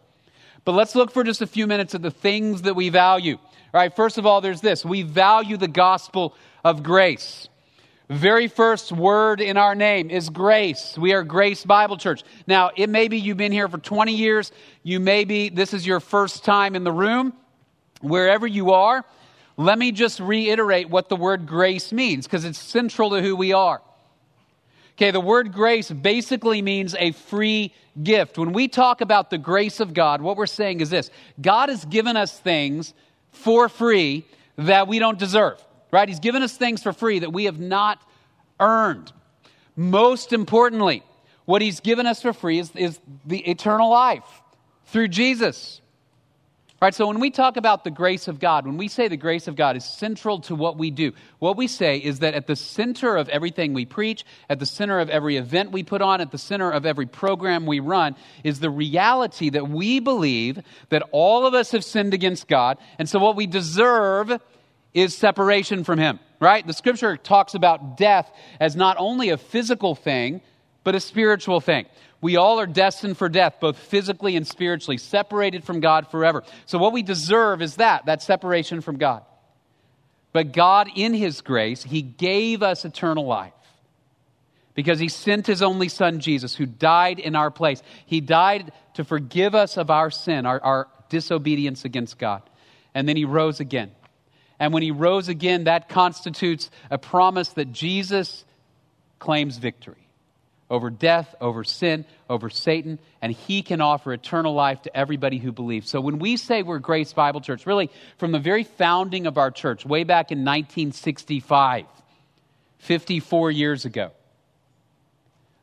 But 0.66 0.72
let's 0.72 0.94
look 0.94 1.10
for 1.10 1.24
just 1.24 1.40
a 1.40 1.46
few 1.46 1.66
minutes 1.66 1.94
at 1.94 2.02
the 2.02 2.10
things 2.10 2.60
that 2.60 2.76
we 2.76 2.90
value. 2.90 3.36
All 3.36 3.80
right, 3.80 3.96
first 3.96 4.18
of 4.18 4.26
all, 4.26 4.42
there's 4.42 4.60
this 4.60 4.84
we 4.84 5.00
value 5.00 5.56
the 5.56 5.68
gospel 5.68 6.34
of 6.62 6.82
grace 6.82 7.48
very 8.08 8.46
first 8.46 8.92
word 8.92 9.40
in 9.40 9.56
our 9.56 9.74
name 9.74 10.10
is 10.10 10.30
grace. 10.30 10.96
We 10.96 11.12
are 11.12 11.24
Grace 11.24 11.64
Bible 11.64 11.96
Church. 11.96 12.22
Now, 12.46 12.70
it 12.76 12.88
may 12.88 13.08
be 13.08 13.18
you've 13.18 13.36
been 13.36 13.50
here 13.50 13.68
for 13.68 13.78
20 13.78 14.14
years. 14.14 14.52
You 14.84 15.00
may 15.00 15.24
be, 15.24 15.48
this 15.48 15.74
is 15.74 15.84
your 15.84 15.98
first 15.98 16.44
time 16.44 16.76
in 16.76 16.84
the 16.84 16.92
room. 16.92 17.32
Wherever 18.00 18.46
you 18.46 18.72
are, 18.72 19.04
let 19.56 19.76
me 19.76 19.90
just 19.90 20.20
reiterate 20.20 20.88
what 20.88 21.08
the 21.08 21.16
word 21.16 21.46
grace 21.46 21.92
means 21.92 22.26
because 22.26 22.44
it's 22.44 22.60
central 22.60 23.10
to 23.10 23.20
who 23.20 23.34
we 23.34 23.52
are. 23.52 23.82
Okay, 24.92 25.10
the 25.10 25.20
word 25.20 25.52
grace 25.52 25.90
basically 25.90 26.62
means 26.62 26.94
a 26.98 27.10
free 27.10 27.74
gift. 28.02 28.38
When 28.38 28.52
we 28.52 28.68
talk 28.68 29.00
about 29.00 29.30
the 29.30 29.38
grace 29.38 29.80
of 29.80 29.94
God, 29.94 30.22
what 30.22 30.36
we're 30.36 30.46
saying 30.46 30.80
is 30.80 30.90
this 30.90 31.10
God 31.40 31.70
has 31.70 31.84
given 31.84 32.16
us 32.16 32.38
things 32.38 32.94
for 33.32 33.68
free 33.68 34.24
that 34.56 34.86
we 34.86 35.00
don't 35.00 35.18
deserve 35.18 35.60
right? 35.96 36.10
He's 36.10 36.20
given 36.20 36.42
us 36.42 36.54
things 36.54 36.82
for 36.82 36.92
free 36.92 37.20
that 37.20 37.32
we 37.32 37.44
have 37.44 37.58
not 37.58 37.98
earned. 38.60 39.10
Most 39.76 40.34
importantly, 40.34 41.02
what 41.46 41.62
he's 41.62 41.80
given 41.80 42.06
us 42.06 42.20
for 42.20 42.34
free 42.34 42.58
is, 42.58 42.70
is 42.76 43.00
the 43.24 43.38
eternal 43.38 43.88
life 43.88 44.42
through 44.88 45.08
Jesus. 45.08 45.80
Right, 46.82 46.94
so 46.94 47.06
when 47.06 47.18
we 47.18 47.30
talk 47.30 47.56
about 47.56 47.84
the 47.84 47.90
grace 47.90 48.28
of 48.28 48.38
God, 48.38 48.66
when 48.66 48.76
we 48.76 48.88
say 48.88 49.08
the 49.08 49.16
grace 49.16 49.48
of 49.48 49.56
God 49.56 49.78
is 49.78 49.86
central 49.86 50.40
to 50.40 50.54
what 50.54 50.76
we 50.76 50.90
do, 50.90 51.12
what 51.38 51.56
we 51.56 51.66
say 51.66 51.96
is 51.96 52.18
that 52.18 52.34
at 52.34 52.46
the 52.46 52.56
center 52.56 53.16
of 53.16 53.30
everything 53.30 53.72
we 53.72 53.86
preach, 53.86 54.26
at 54.50 54.58
the 54.58 54.66
center 54.66 55.00
of 55.00 55.08
every 55.08 55.38
event 55.38 55.72
we 55.72 55.82
put 55.82 56.02
on, 56.02 56.20
at 56.20 56.30
the 56.30 56.36
center 56.36 56.70
of 56.70 56.84
every 56.84 57.06
program 57.06 57.64
we 57.64 57.80
run, 57.80 58.14
is 58.44 58.60
the 58.60 58.68
reality 58.68 59.48
that 59.48 59.70
we 59.70 59.98
believe 60.00 60.60
that 60.90 61.02
all 61.12 61.46
of 61.46 61.54
us 61.54 61.70
have 61.70 61.82
sinned 61.82 62.12
against 62.12 62.48
God, 62.48 62.76
and 62.98 63.08
so 63.08 63.18
what 63.18 63.36
we 63.36 63.46
deserve 63.46 64.38
is 64.96 65.14
separation 65.14 65.84
from 65.84 65.98
Him, 65.98 66.18
right? 66.40 66.66
The 66.66 66.72
scripture 66.72 67.18
talks 67.18 67.54
about 67.54 67.98
death 67.98 68.32
as 68.58 68.74
not 68.74 68.96
only 68.98 69.28
a 69.28 69.36
physical 69.36 69.94
thing, 69.94 70.40
but 70.84 70.94
a 70.94 71.00
spiritual 71.00 71.60
thing. 71.60 71.84
We 72.22 72.36
all 72.36 72.58
are 72.58 72.66
destined 72.66 73.18
for 73.18 73.28
death, 73.28 73.56
both 73.60 73.76
physically 73.76 74.36
and 74.36 74.46
spiritually, 74.46 74.96
separated 74.96 75.64
from 75.64 75.80
God 75.80 76.08
forever. 76.08 76.44
So, 76.64 76.78
what 76.78 76.94
we 76.94 77.02
deserve 77.02 77.60
is 77.60 77.76
that, 77.76 78.06
that 78.06 78.22
separation 78.22 78.80
from 78.80 78.96
God. 78.96 79.22
But 80.32 80.52
God, 80.52 80.88
in 80.96 81.12
His 81.12 81.42
grace, 81.42 81.82
He 81.82 82.00
gave 82.00 82.62
us 82.62 82.86
eternal 82.86 83.26
life 83.26 83.52
because 84.74 84.98
He 84.98 85.10
sent 85.10 85.46
His 85.46 85.60
only 85.60 85.90
Son, 85.90 86.20
Jesus, 86.20 86.54
who 86.54 86.64
died 86.64 87.18
in 87.18 87.36
our 87.36 87.50
place. 87.50 87.82
He 88.06 88.22
died 88.22 88.72
to 88.94 89.04
forgive 89.04 89.54
us 89.54 89.76
of 89.76 89.90
our 89.90 90.10
sin, 90.10 90.46
our, 90.46 90.58
our 90.62 90.88
disobedience 91.10 91.84
against 91.84 92.18
God. 92.18 92.40
And 92.94 93.06
then 93.06 93.18
He 93.18 93.26
rose 93.26 93.60
again. 93.60 93.90
And 94.58 94.72
when 94.72 94.82
he 94.82 94.90
rose 94.90 95.28
again, 95.28 95.64
that 95.64 95.88
constitutes 95.88 96.70
a 96.90 96.98
promise 96.98 97.50
that 97.50 97.72
Jesus 97.72 98.44
claims 99.18 99.58
victory 99.58 100.06
over 100.68 100.90
death, 100.90 101.34
over 101.40 101.62
sin, 101.62 102.04
over 102.28 102.50
Satan, 102.50 102.98
and 103.22 103.32
he 103.32 103.62
can 103.62 103.80
offer 103.80 104.12
eternal 104.12 104.52
life 104.52 104.82
to 104.82 104.96
everybody 104.96 105.38
who 105.38 105.52
believes. 105.52 105.88
So 105.88 106.00
when 106.00 106.18
we 106.18 106.36
say 106.36 106.62
we're 106.62 106.80
Grace 106.80 107.12
Bible 107.12 107.40
Church, 107.40 107.66
really 107.66 107.90
from 108.18 108.32
the 108.32 108.38
very 108.38 108.64
founding 108.64 109.26
of 109.26 109.38
our 109.38 109.50
church, 109.50 109.86
way 109.86 110.02
back 110.04 110.32
in 110.32 110.38
1965, 110.38 111.86
54 112.78 113.50
years 113.50 113.84
ago, 113.84 114.10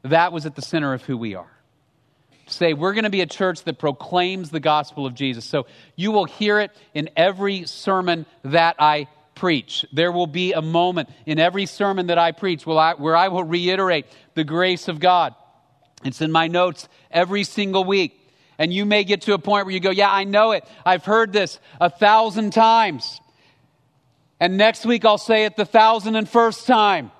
that 0.04 0.32
was 0.32 0.46
at 0.46 0.56
the 0.56 0.62
center 0.62 0.94
of 0.94 1.04
who 1.04 1.18
we 1.18 1.36
are 1.36 1.53
say 2.48 2.74
we're 2.74 2.94
going 2.94 3.04
to 3.04 3.10
be 3.10 3.22
a 3.22 3.26
church 3.26 3.64
that 3.64 3.80
proclaims 3.80 4.50
the 4.50 4.60
gospel 4.60 5.06
of 5.06 5.14
Jesus. 5.14 5.46
So 5.46 5.66
you 5.96 6.12
will 6.12 6.26
hear 6.26 6.60
it 6.60 6.72
in 6.94 7.10
every 7.16 7.66
sermon 7.66 8.26
that 8.44 8.76
I 8.80 9.08
preach. 9.36 9.86
There 9.92 10.12
will 10.12 10.28
be 10.28 10.54
a 10.54 10.62
moment 10.62 11.10
in 11.26 11.40
every 11.40 11.66
sermon 11.66 12.08
that 12.08 12.18
I 12.18 12.32
preach 12.32 12.66
where 12.66 13.16
I 13.16 13.28
will 13.28 13.44
reiterate 13.44 14.06
the 14.36 14.44
grace 14.44 14.88
of 14.88 15.00
God. 15.00 15.36
It's 16.04 16.22
in 16.22 16.32
my 16.32 16.48
notes 16.48 16.88
every 17.12 17.44
single 17.44 17.84
week. 17.84 18.20
And 18.58 18.72
you 18.74 18.86
may 18.86 19.04
get 19.04 19.24
to 19.24 19.34
a 19.34 19.40
point 19.40 19.66
where 19.66 19.74
you 19.74 19.80
go, 19.80 19.90
Yeah, 19.90 20.12
I 20.12 20.26
know 20.26 20.52
it. 20.52 20.64
I've 20.86 21.06
heard 21.06 21.34
this 21.34 21.60
a 21.82 21.90
thousand 21.90 22.52
times. 22.52 23.20
And 24.40 24.58
next 24.58 24.86
week 24.86 25.06
I'll 25.06 25.18
say 25.18 25.46
it 25.46 25.56
the 25.56 25.66
thousand 25.66 26.16
and 26.16 26.30
first 26.30 26.68
time. 26.68 27.12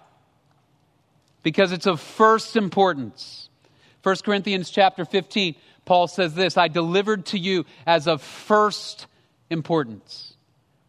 because 1.42 1.72
it's 1.72 1.88
of 1.88 2.00
first 2.00 2.56
importance. 2.56 3.50
1 4.04 4.18
Corinthians 4.24 4.70
chapter 4.70 5.06
15, 5.06 5.56
Paul 5.86 6.08
says 6.08 6.34
this 6.36 6.58
I 6.58 6.68
delivered 6.68 7.26
to 7.28 7.40
you 7.40 7.66
as 7.88 8.08
of 8.08 8.22
first 8.22 9.08
importance 9.50 10.36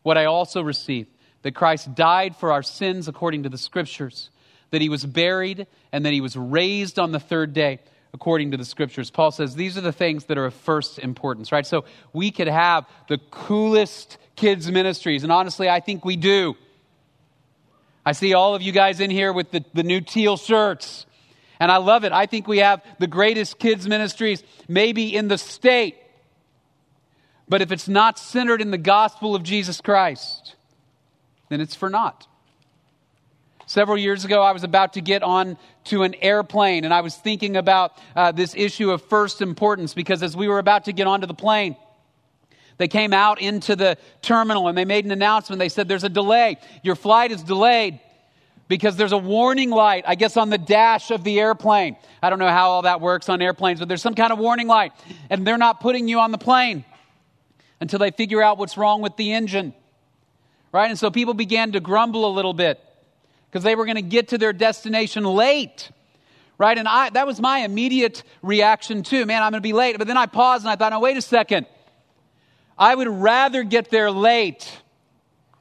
what 0.03 0.19
I 0.19 0.27
also 0.27 0.63
received 0.63 1.09
that 1.43 1.55
Christ 1.55 1.95
died 1.95 2.37
for 2.37 2.53
our 2.53 2.63
sins 2.63 3.07
according 3.07 3.43
to 3.43 3.49
the 3.49 3.59
scriptures, 3.59 4.31
that 4.71 4.81
he 4.81 4.89
was 4.89 5.05
buried, 5.05 5.67
and 5.93 6.05
that 6.05 6.13
he 6.13 6.21
was 6.21 6.37
raised 6.37 6.99
on 6.99 7.13
the 7.13 7.21
third 7.21 7.53
day 7.53 7.81
according 8.15 8.53
to 8.53 8.57
the 8.57 8.65
scriptures. 8.65 9.11
Paul 9.11 9.31
says 9.31 9.55
these 9.55 9.77
are 9.77 9.83
the 9.83 9.93
things 9.93 10.25
that 10.25 10.39
are 10.39 10.47
of 10.47 10.55
first 10.55 10.99
importance, 10.99 11.53
right? 11.53 11.67
So 11.67 11.85
we 12.13 12.31
could 12.31 12.49
have 12.49 12.87
the 13.09 13.19
coolest 13.31 14.19
kids' 14.37 14.71
ministries, 14.71 15.23
and 15.23 15.31
honestly, 15.31 15.69
I 15.69 15.81
think 15.81 16.05
we 16.05 16.17
do. 16.17 16.55
I 18.07 18.13
see 18.13 18.35
all 18.35 18.55
of 18.55 18.63
you 18.63 18.73
guys 18.73 19.01
in 19.01 19.11
here 19.11 19.33
with 19.33 19.51
the, 19.51 19.65
the 19.75 19.83
new 19.83 20.01
teal 20.01 20.37
shirts. 20.37 21.07
And 21.61 21.71
I 21.71 21.77
love 21.77 22.05
it. 22.05 22.13
I 22.13 22.27
think 22.27 22.49
we 22.49 22.59
have 22.59 22.83
the 22.99 23.07
greatest 23.07 23.59
kids' 23.59 23.89
ministries 23.89 24.43
maybe 24.69 25.15
in 25.15 25.29
the 25.29 25.39
state. 25.39 25.97
But 27.49 27.63
if 27.63 27.71
it's 27.71 27.89
not 27.89 28.19
centered 28.19 28.61
in 28.61 28.71
the 28.71 28.79
gospel 28.79 29.35
of 29.35 29.43
Jesus 29.43 29.81
Christ, 29.81 30.57
then 31.49 31.61
it's 31.61 31.75
for 31.75 31.91
naught. 31.91 32.27
Several 33.67 33.97
years 33.97 34.25
ago, 34.25 34.43
I 34.43 34.53
was 34.53 34.63
about 34.63 34.95
to 34.95 35.01
get 35.01 35.23
on 35.23 35.57
to 35.85 36.03
an 36.03 36.15
airplane, 36.17 36.85
and 36.85 36.93
I 36.93 37.01
was 37.01 37.17
thinking 37.17 37.57
about 37.57 37.97
uh, 38.15 38.33
this 38.33 38.55
issue 38.55 38.91
of 38.91 39.03
first 39.03 39.41
importance 39.41 39.95
because 39.95 40.23
as 40.23 40.37
we 40.37 40.49
were 40.49 40.59
about 40.59 40.85
to 40.87 40.93
get 40.93 41.07
onto 41.07 41.27
the 41.27 41.35
plane, 41.35 41.77
they 42.77 42.89
came 42.89 43.13
out 43.13 43.41
into 43.41 43.77
the 43.77 43.97
terminal 44.21 44.69
and 44.69 44.77
they 44.77 44.85
made 44.85 45.05
an 45.05 45.13
announcement. 45.13 45.61
They 45.61 45.69
said, 45.69 45.89
There's 45.89 46.05
a 46.05 46.09
delay. 46.09 46.59
Your 46.83 46.97
flight 46.97 47.31
is 47.31 47.43
delayed 47.43 48.01
because 48.75 48.97
there's 48.97 49.13
a 49.13 49.19
warning 49.19 49.71
light, 49.71 50.03
I 50.05 50.17
guess, 50.17 50.37
on 50.37 50.51
the 50.51 50.59
dash 50.59 51.13
of 51.13 51.23
the 51.23 51.39
airplane. 51.39 51.97
I 52.21 52.29
don't 52.29 52.41
know 52.41 52.49
how 52.49 52.71
all 52.71 52.83
that 52.83 53.01
works 53.01 53.29
on 53.29 53.41
airplanes, 53.41 53.79
but 53.79 53.87
there's 53.87 54.03
some 54.03 54.17
kind 54.17 54.33
of 54.33 54.41
warning 54.41 54.67
light, 54.67 54.91
and 55.31 55.47
they're 55.47 55.59
not 55.59 55.79
putting 55.79 56.09
you 56.09 56.19
on 56.19 56.33
the 56.33 56.39
plane 56.39 56.85
until 57.81 58.01
they 58.01 58.11
figure 58.11 58.43
out 58.43 58.59
what's 58.59 58.77
wrong 58.77 59.01
with 59.01 59.17
the 59.17 59.33
engine. 59.33 59.75
Right? 60.73 60.91
And 60.91 60.99
so 60.99 61.09
people 61.09 61.35
began 61.35 61.71
to 61.71 61.79
grumble 61.79 62.27
a 62.27 62.33
little 62.35 62.53
bit 62.53 62.81
because 63.49 63.63
they 63.63 63.77
were 63.77 63.85
going 63.85 63.95
to 63.95 64.03
get 64.03 64.31
to 64.31 64.39
their 64.39 64.53
destination 64.53 65.23
late. 65.23 65.89
Right? 66.59 66.77
And 66.77 66.89
I, 66.89 67.11
that 67.11 67.29
was 67.29 67.41
my 67.41 67.61
immediate 67.61 68.25
reaction 68.43 69.05
too. 69.05 69.25
Man, 69.25 69.41
I'm 69.41 69.53
going 69.53 69.63
to 69.63 69.69
be 69.69 69.73
late. 69.73 69.99
But 69.99 70.09
then 70.09 70.17
I 70.17 70.27
paused 70.27 70.65
and 70.65 70.71
I 70.73 70.75
thought, 70.75 70.91
no, 70.91 70.99
wait 70.99 71.17
a 71.17 71.23
second. 71.23 71.67
I 72.77 72.93
would 72.93 73.07
rather 73.07 73.63
get 73.63 73.89
there 73.91 74.11
late 74.11 74.69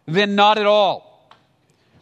than 0.07 0.33
not 0.33 0.57
at 0.57 0.65
all. 0.65 1.12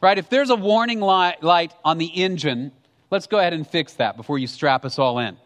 Right? 0.02 0.18
If 0.18 0.30
there's 0.30 0.50
a 0.50 0.56
warning 0.56 1.00
light, 1.00 1.74
on 1.86 1.98
the 2.00 2.08
engine, 2.08 2.72
let's 3.12 3.28
go 3.28 3.38
ahead 3.38 3.54
and 3.54 3.68
fix 3.68 3.94
that 3.94 4.18
before 4.18 4.40
you 4.40 4.48
strap 4.48 4.84
us 4.84 4.98
all 4.98 5.20
in 5.20 5.38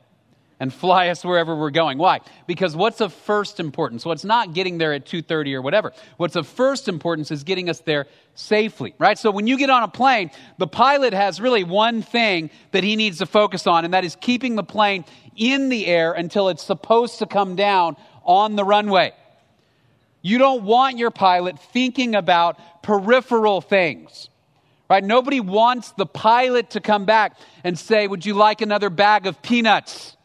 and 0.59 0.73
fly 0.73 1.09
us 1.09 1.25
wherever 1.25 1.55
we're 1.55 1.71
going. 1.71 1.97
Why? 1.97 2.21
Because 2.47 2.75
what's 2.75 3.01
of 3.01 3.13
first 3.13 3.59
importance? 3.59 4.05
What's 4.05 4.23
not 4.23 4.53
getting 4.53 4.77
there 4.77 4.93
at 4.93 5.05
2:30 5.05 5.53
or 5.53 5.61
whatever. 5.61 5.91
What's 6.17 6.35
of 6.35 6.47
first 6.47 6.87
importance 6.87 7.31
is 7.31 7.43
getting 7.43 7.69
us 7.69 7.79
there 7.79 8.07
safely, 8.35 8.93
right? 8.97 9.17
So 9.17 9.31
when 9.31 9.47
you 9.47 9.57
get 9.57 9.69
on 9.69 9.83
a 9.83 9.87
plane, 9.87 10.31
the 10.57 10.67
pilot 10.67 11.13
has 11.13 11.41
really 11.41 11.63
one 11.63 12.01
thing 12.01 12.49
that 12.71 12.83
he 12.83 12.95
needs 12.95 13.17
to 13.17 13.25
focus 13.25 13.67
on 13.67 13.83
and 13.83 13.93
that 13.93 14.05
is 14.05 14.15
keeping 14.15 14.55
the 14.55 14.63
plane 14.63 15.03
in 15.35 15.69
the 15.69 15.87
air 15.87 16.13
until 16.13 16.47
it's 16.47 16.63
supposed 16.63 17.19
to 17.19 17.25
come 17.25 17.55
down 17.57 17.97
on 18.23 18.55
the 18.55 18.63
runway. 18.63 19.11
You 20.21 20.37
don't 20.37 20.63
want 20.63 20.97
your 20.97 21.11
pilot 21.11 21.59
thinking 21.59 22.15
about 22.15 22.57
peripheral 22.81 23.61
things. 23.61 24.29
Right? 24.89 25.03
Nobody 25.03 25.39
wants 25.39 25.91
the 25.93 26.05
pilot 26.05 26.71
to 26.71 26.81
come 26.81 27.05
back 27.05 27.37
and 27.63 27.77
say, 27.77 28.07
Would 28.07 28.25
you 28.25 28.35
like 28.35 28.61
another 28.61 28.89
bag 28.89 29.25
of 29.25 29.41
peanuts? 29.41 30.15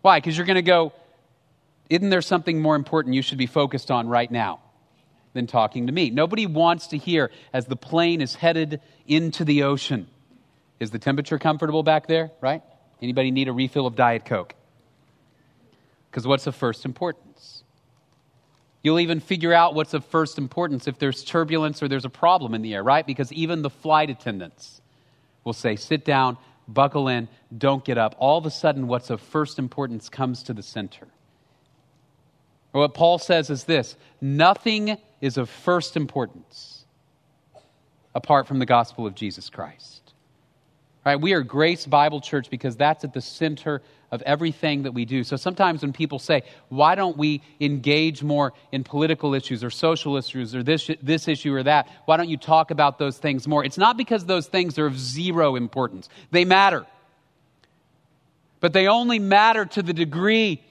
Why? 0.00 0.18
Because 0.18 0.36
you're 0.36 0.46
going 0.46 0.56
to 0.56 0.62
go, 0.62 0.92
Isn't 1.88 2.10
there 2.10 2.22
something 2.22 2.60
more 2.60 2.74
important 2.74 3.14
you 3.14 3.22
should 3.22 3.38
be 3.38 3.46
focused 3.46 3.90
on 3.90 4.08
right 4.08 4.30
now 4.30 4.60
than 5.34 5.46
talking 5.46 5.86
to 5.86 5.92
me? 5.92 6.10
Nobody 6.10 6.46
wants 6.46 6.88
to 6.88 6.98
hear 6.98 7.30
as 7.52 7.66
the 7.66 7.76
plane 7.76 8.20
is 8.20 8.34
headed 8.34 8.80
into 9.06 9.44
the 9.44 9.62
ocean. 9.62 10.08
Is 10.80 10.90
the 10.90 10.98
temperature 10.98 11.38
comfortable 11.38 11.84
back 11.84 12.08
there? 12.08 12.32
Right? 12.40 12.62
Anybody 13.00 13.30
need 13.30 13.46
a 13.46 13.52
refill 13.52 13.86
of 13.86 13.94
Diet 13.94 14.24
Coke? 14.24 14.54
Because 16.10 16.26
what's 16.26 16.46
of 16.48 16.56
first 16.56 16.84
importance? 16.84 17.31
You'll 18.82 19.00
even 19.00 19.20
figure 19.20 19.52
out 19.52 19.74
what's 19.74 19.94
of 19.94 20.04
first 20.04 20.38
importance 20.38 20.88
if 20.88 20.98
there's 20.98 21.22
turbulence 21.22 21.82
or 21.82 21.88
there's 21.88 22.04
a 22.04 22.10
problem 22.10 22.54
in 22.54 22.62
the 22.62 22.74
air, 22.74 22.82
right? 22.82 23.06
Because 23.06 23.32
even 23.32 23.62
the 23.62 23.70
flight 23.70 24.10
attendants 24.10 24.80
will 25.44 25.52
say, 25.52 25.76
sit 25.76 26.04
down, 26.04 26.36
buckle 26.66 27.08
in, 27.08 27.28
don't 27.56 27.84
get 27.84 27.96
up. 27.96 28.16
All 28.18 28.38
of 28.38 28.46
a 28.46 28.50
sudden, 28.50 28.88
what's 28.88 29.10
of 29.10 29.20
first 29.20 29.58
importance 29.58 30.08
comes 30.08 30.42
to 30.44 30.52
the 30.52 30.62
center. 30.62 31.06
What 32.72 32.94
Paul 32.94 33.18
says 33.18 33.50
is 33.50 33.64
this 33.64 33.96
nothing 34.20 34.96
is 35.20 35.36
of 35.36 35.48
first 35.48 35.96
importance 35.96 36.84
apart 38.14 38.46
from 38.46 38.58
the 38.58 38.66
gospel 38.66 39.06
of 39.06 39.14
Jesus 39.14 39.48
Christ. 39.48 40.01
Right? 41.04 41.20
We 41.20 41.32
are 41.32 41.42
Grace 41.42 41.84
Bible 41.84 42.20
Church 42.20 42.48
because 42.48 42.76
that's 42.76 43.02
at 43.02 43.12
the 43.12 43.20
center 43.20 43.82
of 44.12 44.22
everything 44.22 44.84
that 44.84 44.92
we 44.92 45.04
do. 45.04 45.24
So 45.24 45.36
sometimes 45.36 45.82
when 45.82 45.92
people 45.92 46.18
say, 46.18 46.42
why 46.68 46.94
don't 46.94 47.16
we 47.16 47.42
engage 47.60 48.22
more 48.22 48.52
in 48.70 48.84
political 48.84 49.34
issues 49.34 49.64
or 49.64 49.70
social 49.70 50.16
issues 50.16 50.54
or 50.54 50.62
this, 50.62 50.88
this 51.02 51.26
issue 51.26 51.54
or 51.54 51.62
that? 51.64 51.88
Why 52.04 52.16
don't 52.18 52.28
you 52.28 52.36
talk 52.36 52.70
about 52.70 52.98
those 52.98 53.18
things 53.18 53.48
more? 53.48 53.64
It's 53.64 53.78
not 53.78 53.96
because 53.96 54.26
those 54.26 54.46
things 54.46 54.78
are 54.78 54.86
of 54.86 54.98
zero 54.98 55.56
importance. 55.56 56.08
They 56.30 56.44
matter. 56.44 56.86
But 58.60 58.72
they 58.72 58.86
only 58.86 59.18
matter 59.18 59.64
to 59.64 59.82
the 59.82 59.92
degree 59.92 60.62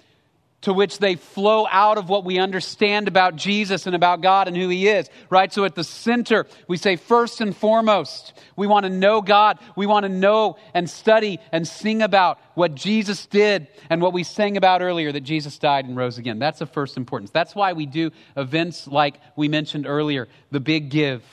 to 0.61 0.73
which 0.73 0.99
they 0.99 1.15
flow 1.15 1.67
out 1.69 1.97
of 1.97 2.09
what 2.09 2.23
we 2.23 2.37
understand 2.39 3.07
about 3.07 3.35
Jesus 3.35 3.87
and 3.87 3.95
about 3.95 4.21
God 4.21 4.47
and 4.47 4.55
who 4.55 4.69
He 4.69 4.87
is, 4.87 5.09
right? 5.29 5.51
So 5.51 5.65
at 5.65 5.75
the 5.75 5.83
center, 5.83 6.45
we 6.67 6.77
say 6.77 6.95
first 6.95 7.41
and 7.41 7.55
foremost, 7.55 8.33
we 8.55 8.67
want 8.67 8.85
to 8.85 8.89
know 8.89 9.21
God. 9.21 9.59
We 9.75 9.85
want 9.85 10.05
to 10.05 10.09
know 10.09 10.57
and 10.73 10.89
study 10.89 11.39
and 11.51 11.67
sing 11.67 12.01
about 12.01 12.39
what 12.53 12.75
Jesus 12.75 13.25
did 13.25 13.67
and 13.89 14.01
what 14.01 14.13
we 14.13 14.23
sang 14.23 14.57
about 14.57 14.81
earlier 14.81 15.11
that 15.11 15.21
Jesus 15.21 15.57
died 15.57 15.85
and 15.85 15.97
rose 15.97 16.17
again. 16.17 16.39
That's 16.39 16.59
the 16.59 16.65
first 16.65 16.97
importance. 16.97 17.31
That's 17.31 17.55
why 17.55 17.73
we 17.73 17.85
do 17.85 18.11
events 18.37 18.87
like 18.87 19.19
we 19.35 19.47
mentioned 19.47 19.87
earlier, 19.87 20.27
the 20.51 20.59
Big 20.59 20.89
Give 20.89 21.23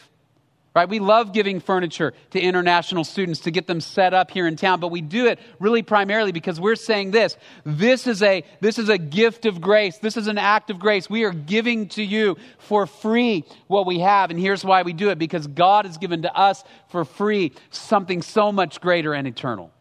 Right? 0.78 0.88
We 0.88 1.00
love 1.00 1.32
giving 1.32 1.58
furniture 1.58 2.14
to 2.30 2.40
international 2.40 3.02
students 3.02 3.40
to 3.40 3.50
get 3.50 3.66
them 3.66 3.80
set 3.80 4.14
up 4.14 4.30
here 4.30 4.46
in 4.46 4.54
town, 4.54 4.78
but 4.78 4.92
we 4.92 5.00
do 5.00 5.26
it 5.26 5.40
really 5.58 5.82
primarily 5.82 6.30
because 6.30 6.60
we're 6.60 6.76
saying 6.76 7.10
this. 7.10 7.36
This 7.64 8.06
is 8.06 8.22
a, 8.22 8.44
this 8.60 8.78
is 8.78 8.88
a 8.88 8.96
gift 8.96 9.44
of 9.44 9.60
grace. 9.60 9.98
This 9.98 10.16
is 10.16 10.28
an 10.28 10.38
act 10.38 10.70
of 10.70 10.78
grace. 10.78 11.10
We 11.10 11.24
are 11.24 11.32
giving 11.32 11.88
to 11.88 12.04
you 12.04 12.36
for 12.58 12.86
free 12.86 13.44
what 13.66 13.86
we 13.86 13.98
have. 13.98 14.30
And 14.30 14.38
here's 14.38 14.64
why 14.64 14.82
we 14.82 14.92
do 14.92 15.10
it 15.10 15.18
because 15.18 15.48
God 15.48 15.84
has 15.84 15.98
given 15.98 16.22
to 16.22 16.32
us 16.32 16.62
for 16.90 17.04
free 17.04 17.54
something 17.70 18.22
so 18.22 18.52
much 18.52 18.80
greater 18.80 19.14
and 19.14 19.26
eternal 19.26 19.72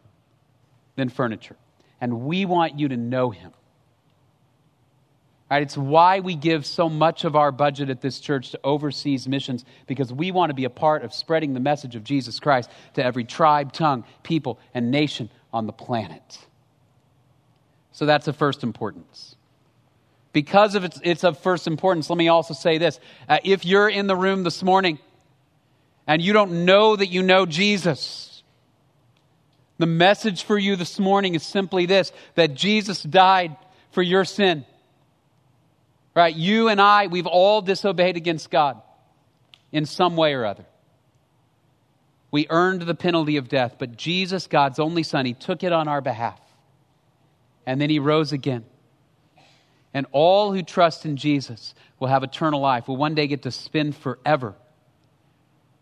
than 0.96 1.10
furniture. 1.10 1.54
And 2.00 2.22
we 2.22 2.44
want 2.44 2.80
you 2.80 2.88
to 2.88 2.96
know 2.96 3.30
Him. 3.30 3.52
Right, 5.50 5.62
it's 5.62 5.78
why 5.78 6.20
we 6.20 6.34
give 6.34 6.66
so 6.66 6.90
much 6.90 7.24
of 7.24 7.34
our 7.34 7.50
budget 7.50 7.88
at 7.88 8.02
this 8.02 8.20
church 8.20 8.50
to 8.50 8.60
overseas 8.62 9.26
missions 9.26 9.64
because 9.86 10.12
we 10.12 10.30
want 10.30 10.50
to 10.50 10.54
be 10.54 10.64
a 10.64 10.70
part 10.70 11.04
of 11.04 11.14
spreading 11.14 11.54
the 11.54 11.60
message 11.60 11.96
of 11.96 12.04
Jesus 12.04 12.38
Christ 12.38 12.68
to 12.94 13.04
every 13.04 13.24
tribe, 13.24 13.72
tongue, 13.72 14.04
people, 14.22 14.58
and 14.74 14.90
nation 14.90 15.30
on 15.50 15.66
the 15.66 15.72
planet. 15.72 16.38
So 17.92 18.04
that's 18.04 18.28
of 18.28 18.36
first 18.36 18.62
importance. 18.62 19.36
Because 20.34 20.74
of 20.74 20.84
its, 20.84 21.00
it's 21.02 21.24
of 21.24 21.38
first 21.38 21.66
importance, 21.66 22.10
let 22.10 22.18
me 22.18 22.28
also 22.28 22.52
say 22.52 22.76
this. 22.76 23.00
Uh, 23.26 23.38
if 23.42 23.64
you're 23.64 23.88
in 23.88 24.06
the 24.06 24.16
room 24.16 24.42
this 24.42 24.62
morning 24.62 24.98
and 26.06 26.20
you 26.20 26.34
don't 26.34 26.66
know 26.66 26.94
that 26.94 27.06
you 27.06 27.22
know 27.22 27.46
Jesus, 27.46 28.42
the 29.78 29.86
message 29.86 30.42
for 30.42 30.58
you 30.58 30.76
this 30.76 30.98
morning 30.98 31.34
is 31.34 31.42
simply 31.42 31.86
this 31.86 32.12
that 32.34 32.54
Jesus 32.54 33.02
died 33.02 33.56
for 33.92 34.02
your 34.02 34.26
sin 34.26 34.66
Right? 36.14 36.34
You 36.34 36.68
and 36.68 36.80
I, 36.80 37.06
we've 37.06 37.26
all 37.26 37.62
disobeyed 37.62 38.16
against 38.16 38.50
God 38.50 38.80
in 39.70 39.86
some 39.86 40.16
way 40.16 40.34
or 40.34 40.44
other. 40.44 40.64
We 42.30 42.46
earned 42.50 42.82
the 42.82 42.94
penalty 42.94 43.36
of 43.36 43.48
death, 43.48 43.76
but 43.78 43.96
Jesus, 43.96 44.46
God's 44.46 44.78
only 44.78 45.02
Son, 45.02 45.24
He 45.24 45.34
took 45.34 45.62
it 45.62 45.72
on 45.72 45.88
our 45.88 46.00
behalf. 46.00 46.40
And 47.66 47.80
then 47.80 47.90
He 47.90 47.98
rose 47.98 48.32
again. 48.32 48.64
And 49.94 50.06
all 50.12 50.52
who 50.52 50.62
trust 50.62 51.06
in 51.06 51.16
Jesus 51.16 51.74
will 51.98 52.08
have 52.08 52.22
eternal 52.22 52.60
life, 52.60 52.88
will 52.88 52.96
one 52.96 53.14
day 53.14 53.26
get 53.26 53.42
to 53.42 53.50
spend 53.50 53.96
forever 53.96 54.54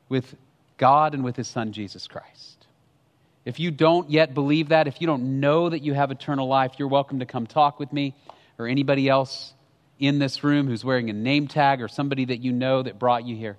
with 0.09 0.37
God 0.76 1.14
and 1.14 1.25
with 1.25 1.37
His 1.37 1.49
Son, 1.49 1.73
Jesus 1.73 2.06
Christ. 2.06 2.66
If 3.45 3.59
you 3.61 3.71
don't 3.71 4.11
yet 4.11 4.35
believe 4.35 4.68
that, 4.68 4.87
if 4.87 5.00
you 5.00 5.06
don't 5.06 5.40
know 5.40 5.68
that 5.68 5.83
you 5.83 5.95
have 5.95 6.11
eternal 6.11 6.47
life, 6.47 6.73
you're 6.78 6.88
welcome 6.88 7.21
to 7.21 7.26
come 7.26 7.47
talk 7.47 7.78
with 7.78 7.92
me 7.92 8.14
or 8.59 8.66
anybody 8.66 9.09
else 9.09 9.54
in 9.99 10.19
this 10.19 10.45
room 10.45 10.67
who's 10.67 10.85
wearing 10.85 11.11
a 11.11 11.12
name 11.12 11.49
tag 11.49 11.81
or 11.81 11.88
somebody 11.88 12.26
that 12.26 12.38
you 12.38 12.53
know 12.53 12.83
that 12.83 12.99
brought 12.99 13.26
you 13.26 13.37
here. 13.37 13.57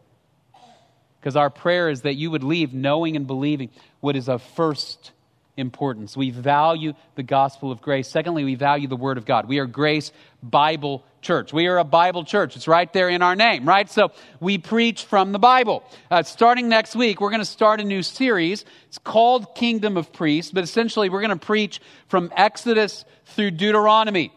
Because 1.19 1.35
our 1.35 1.49
prayer 1.49 1.89
is 1.89 2.01
that 2.01 2.15
you 2.15 2.31
would 2.31 2.43
leave 2.43 2.73
knowing 2.73 3.15
and 3.15 3.25
believing 3.27 3.69
what 3.99 4.15
is 4.15 4.29
of 4.29 4.41
first 4.41 5.11
importance. 5.57 6.15
We 6.15 6.29
value 6.29 6.93
the 7.15 7.23
gospel 7.23 7.71
of 7.71 7.81
grace. 7.81 8.07
Secondly, 8.07 8.43
we 8.43 8.55
value 8.55 8.87
the 8.87 8.95
word 8.95 9.17
of 9.17 9.25
God. 9.25 9.47
We 9.47 9.57
are 9.57 9.65
Grace 9.65 10.11
Bible 10.41 11.03
Church. 11.21 11.51
We 11.51 11.65
are 11.65 11.79
a 11.79 11.83
Bible 11.83 12.23
church. 12.23 12.55
It's 12.55 12.67
right 12.67 12.91
there 12.93 13.09
in 13.09 13.23
our 13.23 13.35
name, 13.35 13.67
right? 13.67 13.89
So 13.89 14.11
we 14.39 14.59
preach 14.59 15.05
from 15.05 15.31
the 15.31 15.39
Bible. 15.39 15.83
Uh, 16.11 16.21
starting 16.21 16.69
next 16.69 16.95
week, 16.95 17.19
we're 17.19 17.31
going 17.31 17.39
to 17.39 17.45
start 17.45 17.81
a 17.81 17.83
new 17.83 18.03
series. 18.03 18.65
It's 18.87 18.99
called 18.99 19.55
Kingdom 19.55 19.97
of 19.97 20.13
Priests, 20.13 20.51
but 20.51 20.63
essentially 20.63 21.09
we're 21.09 21.21
going 21.21 21.37
to 21.37 21.45
preach 21.45 21.81
from 22.07 22.31
Exodus 22.35 23.03
through 23.25 23.51
Deuteronomy, 23.51 24.31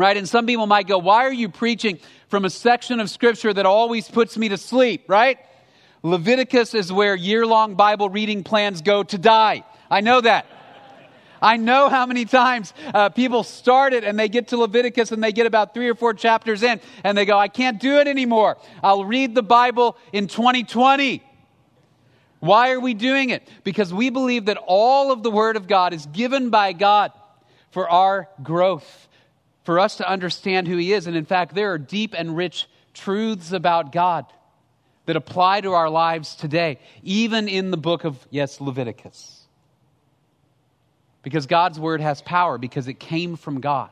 right? 0.00 0.16
And 0.16 0.28
some 0.28 0.46
people 0.46 0.66
might 0.66 0.88
go, 0.88 0.98
why 0.98 1.24
are 1.26 1.32
you 1.32 1.48
preaching 1.48 1.98
from 2.28 2.44
a 2.44 2.50
section 2.50 3.00
of 3.00 3.10
scripture 3.10 3.52
that 3.52 3.66
always 3.66 4.08
puts 4.08 4.36
me 4.36 4.48
to 4.48 4.56
sleep, 4.56 5.04
right? 5.08 5.38
Leviticus 6.02 6.74
is 6.74 6.92
where 6.92 7.14
year 7.14 7.46
long 7.46 7.74
Bible 7.74 8.08
reading 8.08 8.42
plans 8.42 8.80
go 8.80 9.02
to 9.02 9.18
die. 9.18 9.64
I 9.90 10.00
know 10.00 10.20
that. 10.20 10.46
I 11.42 11.56
know 11.56 11.88
how 11.88 12.06
many 12.06 12.24
times 12.24 12.74
uh, 12.92 13.08
people 13.10 13.44
start 13.44 13.92
it 13.92 14.04
and 14.04 14.18
they 14.18 14.28
get 14.28 14.48
to 14.48 14.56
Leviticus 14.56 15.12
and 15.12 15.22
they 15.22 15.32
get 15.32 15.46
about 15.46 15.72
three 15.74 15.88
or 15.88 15.94
four 15.94 16.14
chapters 16.14 16.62
in 16.62 16.80
and 17.04 17.16
they 17.16 17.24
go, 17.24 17.38
I 17.38 17.48
can't 17.48 17.80
do 17.80 17.98
it 17.98 18.08
anymore. 18.08 18.58
I'll 18.82 19.04
read 19.04 19.34
the 19.34 19.42
Bible 19.42 19.96
in 20.12 20.26
2020. 20.28 21.22
Why 22.40 22.72
are 22.72 22.80
we 22.80 22.94
doing 22.94 23.30
it? 23.30 23.46
Because 23.64 23.92
we 23.92 24.08
believe 24.10 24.46
that 24.46 24.58
all 24.66 25.12
of 25.12 25.22
the 25.22 25.30
Word 25.30 25.56
of 25.56 25.66
God 25.66 25.92
is 25.92 26.06
given 26.06 26.48
by 26.50 26.72
God 26.72 27.12
for 27.70 27.88
our 27.88 28.28
growth, 28.42 29.08
for 29.64 29.78
us 29.78 29.96
to 29.96 30.08
understand 30.08 30.68
who 30.68 30.76
He 30.76 30.92
is. 30.92 31.06
And 31.06 31.16
in 31.16 31.24
fact, 31.24 31.54
there 31.54 31.72
are 31.72 31.78
deep 31.78 32.14
and 32.16 32.36
rich 32.36 32.68
truths 32.94 33.52
about 33.52 33.92
God 33.92 34.26
that 35.06 35.16
apply 35.16 35.60
to 35.62 35.72
our 35.72 35.90
lives 35.90 36.34
today, 36.34 36.78
even 37.02 37.48
in 37.48 37.70
the 37.70 37.76
book 37.76 38.04
of, 38.04 38.16
yes, 38.30 38.60
Leviticus. 38.60 39.46
Because 41.22 41.46
God's 41.46 41.78
word 41.78 42.00
has 42.00 42.22
power, 42.22 42.58
because 42.58 42.88
it 42.88 43.00
came 43.00 43.36
from 43.36 43.60
God. 43.60 43.90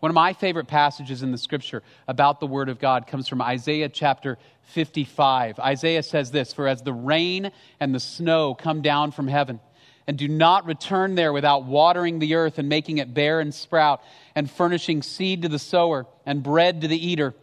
One 0.00 0.08
of 0.08 0.14
my 0.14 0.32
favorite 0.32 0.66
passages 0.66 1.22
in 1.22 1.30
the 1.30 1.38
scripture 1.38 1.82
about 2.08 2.40
the 2.40 2.46
word 2.46 2.70
of 2.70 2.78
God 2.78 3.06
comes 3.06 3.28
from 3.28 3.42
Isaiah 3.42 3.90
chapter 3.90 4.38
55. 4.62 5.58
Isaiah 5.58 6.02
says 6.02 6.30
this 6.30 6.54
For 6.54 6.66
as 6.66 6.82
the 6.82 6.94
rain 6.94 7.52
and 7.78 7.94
the 7.94 8.00
snow 8.00 8.54
come 8.54 8.80
down 8.80 9.10
from 9.10 9.28
heaven, 9.28 9.60
and 10.06 10.18
do 10.18 10.28
not 10.28 10.66
return 10.66 11.14
there 11.14 11.32
without 11.32 11.64
watering 11.64 12.18
the 12.18 12.34
earth 12.34 12.58
and 12.58 12.68
making 12.68 12.98
it 12.98 13.14
bear 13.14 13.40
and 13.40 13.54
sprout, 13.54 14.02
and 14.34 14.50
furnishing 14.50 15.02
seed 15.02 15.42
to 15.42 15.48
the 15.48 15.58
sower 15.58 16.06
and 16.26 16.42
bread 16.42 16.80
to 16.80 16.88
the 16.88 17.06
eater, 17.06 17.34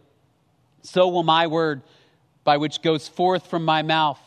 so 0.82 1.08
will 1.08 1.22
my 1.22 1.46
word, 1.46 1.82
by 2.44 2.56
which 2.56 2.82
goes 2.82 3.08
forth 3.08 3.46
from 3.48 3.64
my 3.64 3.82
mouth. 3.82 4.20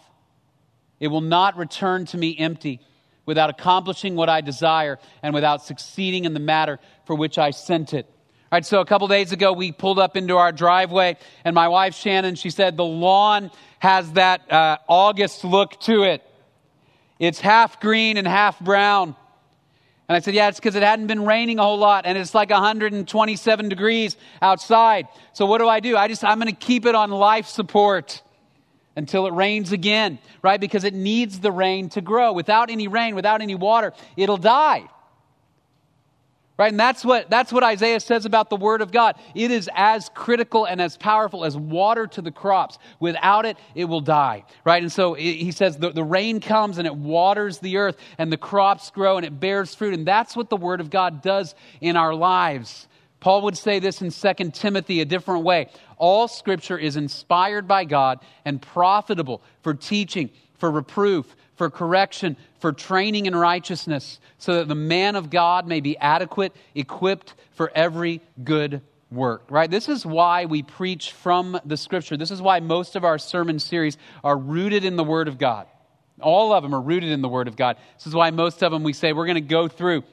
It 1.00 1.08
will 1.08 1.22
not 1.22 1.58
return 1.58 2.06
to 2.08 2.18
me 2.18 2.38
empty 2.38 2.80
without 3.26 3.50
accomplishing 3.50 4.16
what 4.16 4.30
I 4.30 4.42
desire 4.42 5.00
and 5.24 5.34
without 5.34 5.64
succeeding 5.64 6.26
in 6.26 6.34
the 6.34 6.40
matter 6.40 6.80
for 7.06 7.16
which 7.16 7.38
I 7.38 7.52
sent 7.52 7.94
it. 7.94 8.06
All 8.52 8.58
right, 8.58 8.66
so 8.66 8.82
a 8.82 8.86
couple 8.86 9.08
days 9.08 9.32
ago, 9.32 9.54
we 9.54 9.72
pulled 9.72 9.98
up 9.98 10.18
into 10.18 10.38
our 10.38 10.52
driveway, 10.52 11.18
and 11.46 11.56
my 11.56 11.70
wife 11.70 11.96
Shannon, 11.96 12.36
she 12.36 12.50
said, 12.50 12.76
the 12.76 12.84
lawn 12.84 13.50
has 13.80 14.12
that 14.14 14.52
uh, 14.52 14.78
August 14.88 15.46
look 15.46 15.80
to 15.82 16.04
it. 16.04 16.22
It's 17.22 17.40
half 17.40 17.80
green 17.80 18.18
and 18.18 18.28
half 18.28 18.60
brown. 18.60 19.16
And 20.10 20.16
I 20.16 20.20
said, 20.22 20.34
Yeah, 20.34 20.48
it's 20.50 20.60
because 20.60 20.74
it 20.74 20.82
hadn't 20.82 21.06
been 21.06 21.24
raining 21.24 21.60
a 21.60 21.62
whole 21.62 21.78
lot 21.78 22.08
and 22.08 22.18
it's 22.18 22.34
like 22.34 22.50
127 22.50 23.70
degrees 23.70 24.18
outside. 24.42 25.08
So 25.34 25.46
what 25.46 25.60
do 25.60 25.70
I 25.70 25.82
do? 25.82 25.96
I 25.96 26.08
just, 26.08 26.24
I'm 26.24 26.40
going 26.40 26.54
to 26.54 26.60
keep 26.60 26.88
it 26.88 26.96
on 26.96 27.12
life 27.12 27.46
support 27.46 28.24
until 28.96 29.28
it 29.28 29.34
rains 29.34 29.72
again, 29.72 30.18
right? 30.42 30.60
Because 30.60 30.84
it 30.84 30.96
needs 30.96 31.40
the 31.40 31.52
rain 31.52 31.90
to 31.90 32.02
grow. 32.02 32.34
Without 32.34 32.72
any 32.72 32.88
rain, 32.88 33.14
without 33.14 33.42
any 33.42 33.54
water, 33.54 33.94
it'll 34.18 34.38
die. 34.38 34.90
Right? 36.62 36.72
And 36.72 36.80
that's 36.80 37.04
what, 37.04 37.28
that's 37.28 37.52
what 37.52 37.64
Isaiah 37.64 38.00
says 38.00 38.26
about 38.26 38.52
the 38.52 38.56
Word 38.56 38.84
of 38.84 38.92
God. 38.92 39.16
It 39.34 39.50
is 39.50 39.68
as 39.74 40.10
critical 40.14 40.66
and 40.66 40.80
as 40.80 40.96
powerful 40.96 41.44
as 41.44 41.58
water 41.58 42.06
to 42.06 42.22
the 42.22 42.30
crops. 42.30 42.78
Without 43.00 43.48
it, 43.48 43.58
it 43.74 43.86
will 43.86 44.00
die. 44.00 44.46
Right? 44.64 44.84
And 44.84 44.92
so 44.92 45.16
he 45.16 45.52
says 45.54 45.78
the, 45.78 45.90
the 45.90 46.04
rain 46.04 46.40
comes 46.40 46.78
and 46.78 46.86
it 46.86 46.96
waters 46.96 47.58
the 47.58 47.78
earth 47.78 47.98
and 48.20 48.32
the 48.32 48.38
crops 48.38 48.92
grow 48.92 49.18
and 49.18 49.26
it 49.26 49.40
bears 49.40 49.74
fruit. 49.74 49.96
And 49.96 50.08
that's 50.08 50.36
what 50.36 50.52
the 50.52 50.56
Word 50.56 50.82
of 50.82 50.92
God 50.92 51.24
does 51.24 51.56
in 51.82 51.98
our 51.98 52.14
lives. 52.14 52.88
Paul 53.22 53.44
would 53.44 53.58
say 53.58 53.80
this 53.80 54.02
in 54.02 54.10
2 54.12 54.50
Timothy 54.50 55.00
a 55.00 55.06
different 55.06 55.46
way. 55.46 55.70
All 55.98 56.28
scripture 56.28 56.78
is 56.78 56.98
inspired 56.98 57.68
by 57.68 57.86
God 57.86 58.20
and 58.44 58.62
profitable 58.62 59.42
for 59.62 59.76
teaching, 59.76 60.32
for 60.58 60.70
reproof, 60.70 61.36
for 61.56 61.70
correction, 61.70 62.36
for 62.60 62.74
training 62.74 63.28
in 63.28 63.36
righteousness, 63.36 64.20
so 64.40 64.56
that 64.56 64.68
the 64.68 64.76
man 64.76 65.16
of 65.16 65.30
God 65.30 65.68
may 65.68 65.80
be 65.80 65.96
adequate, 66.00 66.54
equipped 66.74 67.36
for 67.54 67.72
every 67.76 68.22
good 68.44 68.82
work. 69.12 69.44
Right? 69.50 69.70
This 69.70 69.88
is 69.88 70.04
why 70.04 70.46
we 70.46 70.64
preach 70.64 71.12
from 71.12 71.60
the 71.64 71.78
scripture. 71.78 72.18
This 72.18 72.32
is 72.32 72.42
why 72.42 72.60
most 72.60 72.96
of 72.96 73.04
our 73.04 73.20
sermon 73.20 73.60
series 73.60 74.00
are 74.24 74.38
rooted 74.38 74.84
in 74.84 74.96
the 74.96 75.04
Word 75.04 75.28
of 75.28 75.38
God. 75.38 75.68
All 76.20 76.54
of 76.54 76.64
them 76.64 76.74
are 76.74 76.82
rooted 76.82 77.12
in 77.12 77.22
the 77.22 77.30
Word 77.30 77.48
of 77.48 77.56
God. 77.56 77.78
This 77.98 78.08
is 78.08 78.16
why 78.16 78.32
most 78.32 78.64
of 78.64 78.72
them 78.72 78.82
we 78.82 78.94
say 78.94 79.14
we're 79.14 79.28
going 79.28 79.36
to 79.36 79.42
go 79.42 79.68
through 79.68 80.04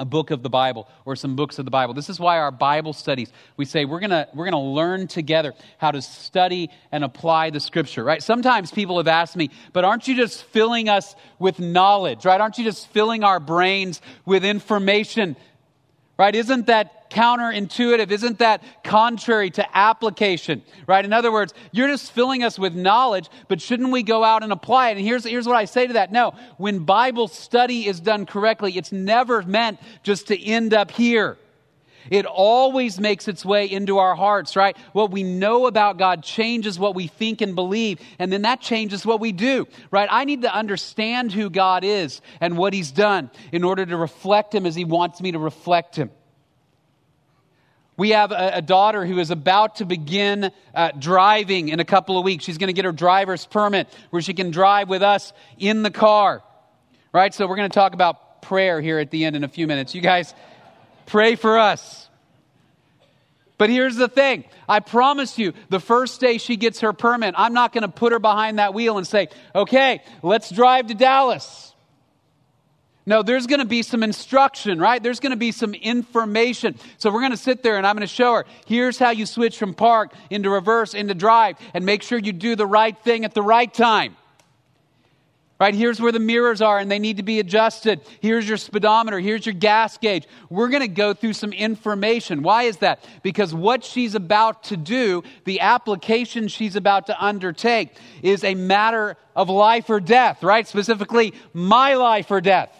a 0.00 0.04
book 0.04 0.30
of 0.30 0.42
the 0.42 0.48
Bible 0.48 0.88
or 1.04 1.14
some 1.14 1.36
books 1.36 1.58
of 1.58 1.66
the 1.66 1.70
Bible. 1.70 1.92
This 1.92 2.08
is 2.08 2.18
why 2.18 2.38
our 2.38 2.50
Bible 2.50 2.94
studies, 2.94 3.30
we 3.58 3.66
say 3.66 3.84
we're 3.84 4.00
going 4.00 4.10
to 4.10 4.26
we're 4.34 4.50
going 4.50 4.52
to 4.52 4.70
learn 4.70 5.06
together 5.06 5.52
how 5.76 5.90
to 5.90 6.00
study 6.00 6.70
and 6.90 7.04
apply 7.04 7.50
the 7.50 7.60
scripture, 7.60 8.02
right? 8.02 8.22
Sometimes 8.22 8.72
people 8.72 8.96
have 8.96 9.08
asked 9.08 9.36
me, 9.36 9.50
"But 9.74 9.84
aren't 9.84 10.08
you 10.08 10.16
just 10.16 10.42
filling 10.44 10.88
us 10.88 11.14
with 11.38 11.60
knowledge, 11.60 12.24
right? 12.24 12.40
Aren't 12.40 12.56
you 12.56 12.64
just 12.64 12.88
filling 12.88 13.22
our 13.22 13.38
brains 13.38 14.00
with 14.24 14.44
information?" 14.44 15.36
Right? 16.20 16.34
Isn't 16.34 16.66
that 16.66 17.08
counterintuitive? 17.10 18.10
Isn't 18.10 18.40
that 18.40 18.62
contrary 18.84 19.48
to 19.52 19.66
application? 19.74 20.62
Right? 20.86 21.02
In 21.02 21.14
other 21.14 21.32
words, 21.32 21.54
you're 21.72 21.88
just 21.88 22.12
filling 22.12 22.44
us 22.44 22.58
with 22.58 22.74
knowledge, 22.74 23.30
but 23.48 23.62
shouldn't 23.62 23.90
we 23.90 24.02
go 24.02 24.22
out 24.22 24.42
and 24.42 24.52
apply 24.52 24.90
it? 24.90 24.98
And 24.98 25.00
here's, 25.00 25.24
here's 25.24 25.46
what 25.46 25.56
I 25.56 25.64
say 25.64 25.86
to 25.86 25.94
that. 25.94 26.12
No, 26.12 26.34
when 26.58 26.80
Bible 26.80 27.26
study 27.26 27.86
is 27.86 28.00
done 28.00 28.26
correctly, 28.26 28.76
it's 28.76 28.92
never 28.92 29.40
meant 29.40 29.80
just 30.02 30.26
to 30.26 30.38
end 30.38 30.74
up 30.74 30.90
here. 30.90 31.38
It 32.10 32.26
always 32.26 32.98
makes 32.98 33.28
its 33.28 33.44
way 33.44 33.70
into 33.70 33.98
our 33.98 34.16
hearts, 34.16 34.56
right? 34.56 34.76
What 34.92 35.12
we 35.12 35.22
know 35.22 35.66
about 35.66 35.96
God 35.96 36.24
changes 36.24 36.78
what 36.78 36.96
we 36.96 37.06
think 37.06 37.40
and 37.40 37.54
believe, 37.54 38.00
and 38.18 38.32
then 38.32 38.42
that 38.42 38.60
changes 38.60 39.06
what 39.06 39.20
we 39.20 39.30
do, 39.30 39.68
right? 39.92 40.08
I 40.10 40.24
need 40.24 40.42
to 40.42 40.52
understand 40.52 41.32
who 41.32 41.48
God 41.48 41.84
is 41.84 42.20
and 42.40 42.58
what 42.58 42.74
He's 42.74 42.90
done 42.90 43.30
in 43.52 43.62
order 43.62 43.86
to 43.86 43.96
reflect 43.96 44.52
Him 44.52 44.66
as 44.66 44.74
He 44.74 44.84
wants 44.84 45.20
me 45.20 45.32
to 45.32 45.38
reflect 45.38 45.94
Him. 45.94 46.10
We 47.96 48.10
have 48.10 48.32
a, 48.32 48.52
a 48.54 48.62
daughter 48.62 49.04
who 49.06 49.18
is 49.18 49.30
about 49.30 49.76
to 49.76 49.84
begin 49.84 50.50
uh, 50.74 50.90
driving 50.98 51.68
in 51.68 51.80
a 51.80 51.84
couple 51.84 52.18
of 52.18 52.24
weeks. 52.24 52.44
She's 52.44 52.58
going 52.58 52.68
to 52.68 52.72
get 52.72 52.86
her 52.86 52.92
driver's 52.92 53.46
permit 53.46 53.88
where 54.08 54.22
she 54.22 54.34
can 54.34 54.50
drive 54.50 54.88
with 54.88 55.02
us 55.02 55.32
in 55.58 55.82
the 55.82 55.90
car. 55.90 56.42
Right? 57.12 57.32
So 57.34 57.46
we're 57.46 57.56
going 57.56 57.70
to 57.70 57.74
talk 57.74 57.92
about 57.92 58.40
prayer 58.40 58.80
here 58.80 58.98
at 58.98 59.10
the 59.10 59.26
end 59.26 59.36
in 59.36 59.44
a 59.44 59.48
few 59.48 59.66
minutes. 59.66 59.94
You 59.94 60.00
guys 60.00 60.34
pray 61.10 61.34
for 61.34 61.58
us. 61.58 62.08
But 63.58 63.68
here's 63.68 63.96
the 63.96 64.08
thing 64.08 64.44
I 64.68 64.80
promise 64.80 65.38
you, 65.38 65.52
the 65.68 65.80
first 65.80 66.20
day 66.20 66.38
she 66.38 66.56
gets 66.56 66.80
her 66.80 66.92
permit, 66.92 67.34
I'm 67.36 67.52
not 67.52 67.72
going 67.72 67.82
to 67.82 67.88
put 67.88 68.12
her 68.12 68.18
behind 68.18 68.58
that 68.58 68.72
wheel 68.72 68.96
and 68.96 69.06
say, 69.06 69.28
okay, 69.54 70.02
let's 70.22 70.50
drive 70.50 70.86
to 70.86 70.94
Dallas. 70.94 71.74
No, 73.04 73.22
there's 73.22 73.46
going 73.46 73.58
to 73.58 73.66
be 73.66 73.82
some 73.82 74.02
instruction, 74.02 74.78
right? 74.78 75.02
There's 75.02 75.20
going 75.20 75.32
to 75.32 75.36
be 75.36 75.52
some 75.52 75.74
information. 75.74 76.78
So 76.98 77.10
we're 77.10 77.20
going 77.20 77.32
to 77.32 77.36
sit 77.36 77.62
there 77.62 77.76
and 77.76 77.86
I'm 77.86 77.96
going 77.96 78.06
to 78.06 78.14
show 78.14 78.34
her 78.34 78.46
here's 78.66 78.98
how 78.98 79.10
you 79.10 79.26
switch 79.26 79.58
from 79.58 79.74
park 79.74 80.14
into 80.30 80.48
reverse 80.48 80.94
into 80.94 81.14
drive 81.14 81.56
and 81.74 81.84
make 81.84 82.02
sure 82.02 82.18
you 82.18 82.32
do 82.32 82.54
the 82.56 82.66
right 82.66 82.96
thing 83.02 83.24
at 83.24 83.34
the 83.34 83.42
right 83.42 83.72
time. 83.72 84.16
Right? 85.60 85.74
Here's 85.74 86.00
where 86.00 86.10
the 86.10 86.18
mirrors 86.18 86.62
are 86.62 86.78
and 86.78 86.90
they 86.90 86.98
need 86.98 87.18
to 87.18 87.22
be 87.22 87.38
adjusted. 87.38 88.00
Here's 88.20 88.48
your 88.48 88.56
speedometer. 88.56 89.20
Here's 89.20 89.44
your 89.44 89.54
gas 89.54 89.98
gauge. 89.98 90.26
We're 90.48 90.70
going 90.70 90.80
to 90.80 90.88
go 90.88 91.12
through 91.12 91.34
some 91.34 91.52
information. 91.52 92.42
Why 92.42 92.62
is 92.62 92.78
that? 92.78 93.04
Because 93.22 93.52
what 93.52 93.84
she's 93.84 94.14
about 94.14 94.64
to 94.64 94.78
do, 94.78 95.22
the 95.44 95.60
application 95.60 96.48
she's 96.48 96.76
about 96.76 97.08
to 97.08 97.22
undertake, 97.22 97.90
is 98.22 98.42
a 98.42 98.54
matter 98.54 99.18
of 99.36 99.50
life 99.50 99.90
or 99.90 100.00
death, 100.00 100.42
right? 100.42 100.66
Specifically, 100.66 101.34
my 101.52 101.92
life 101.92 102.30
or 102.30 102.40
death. 102.40 102.74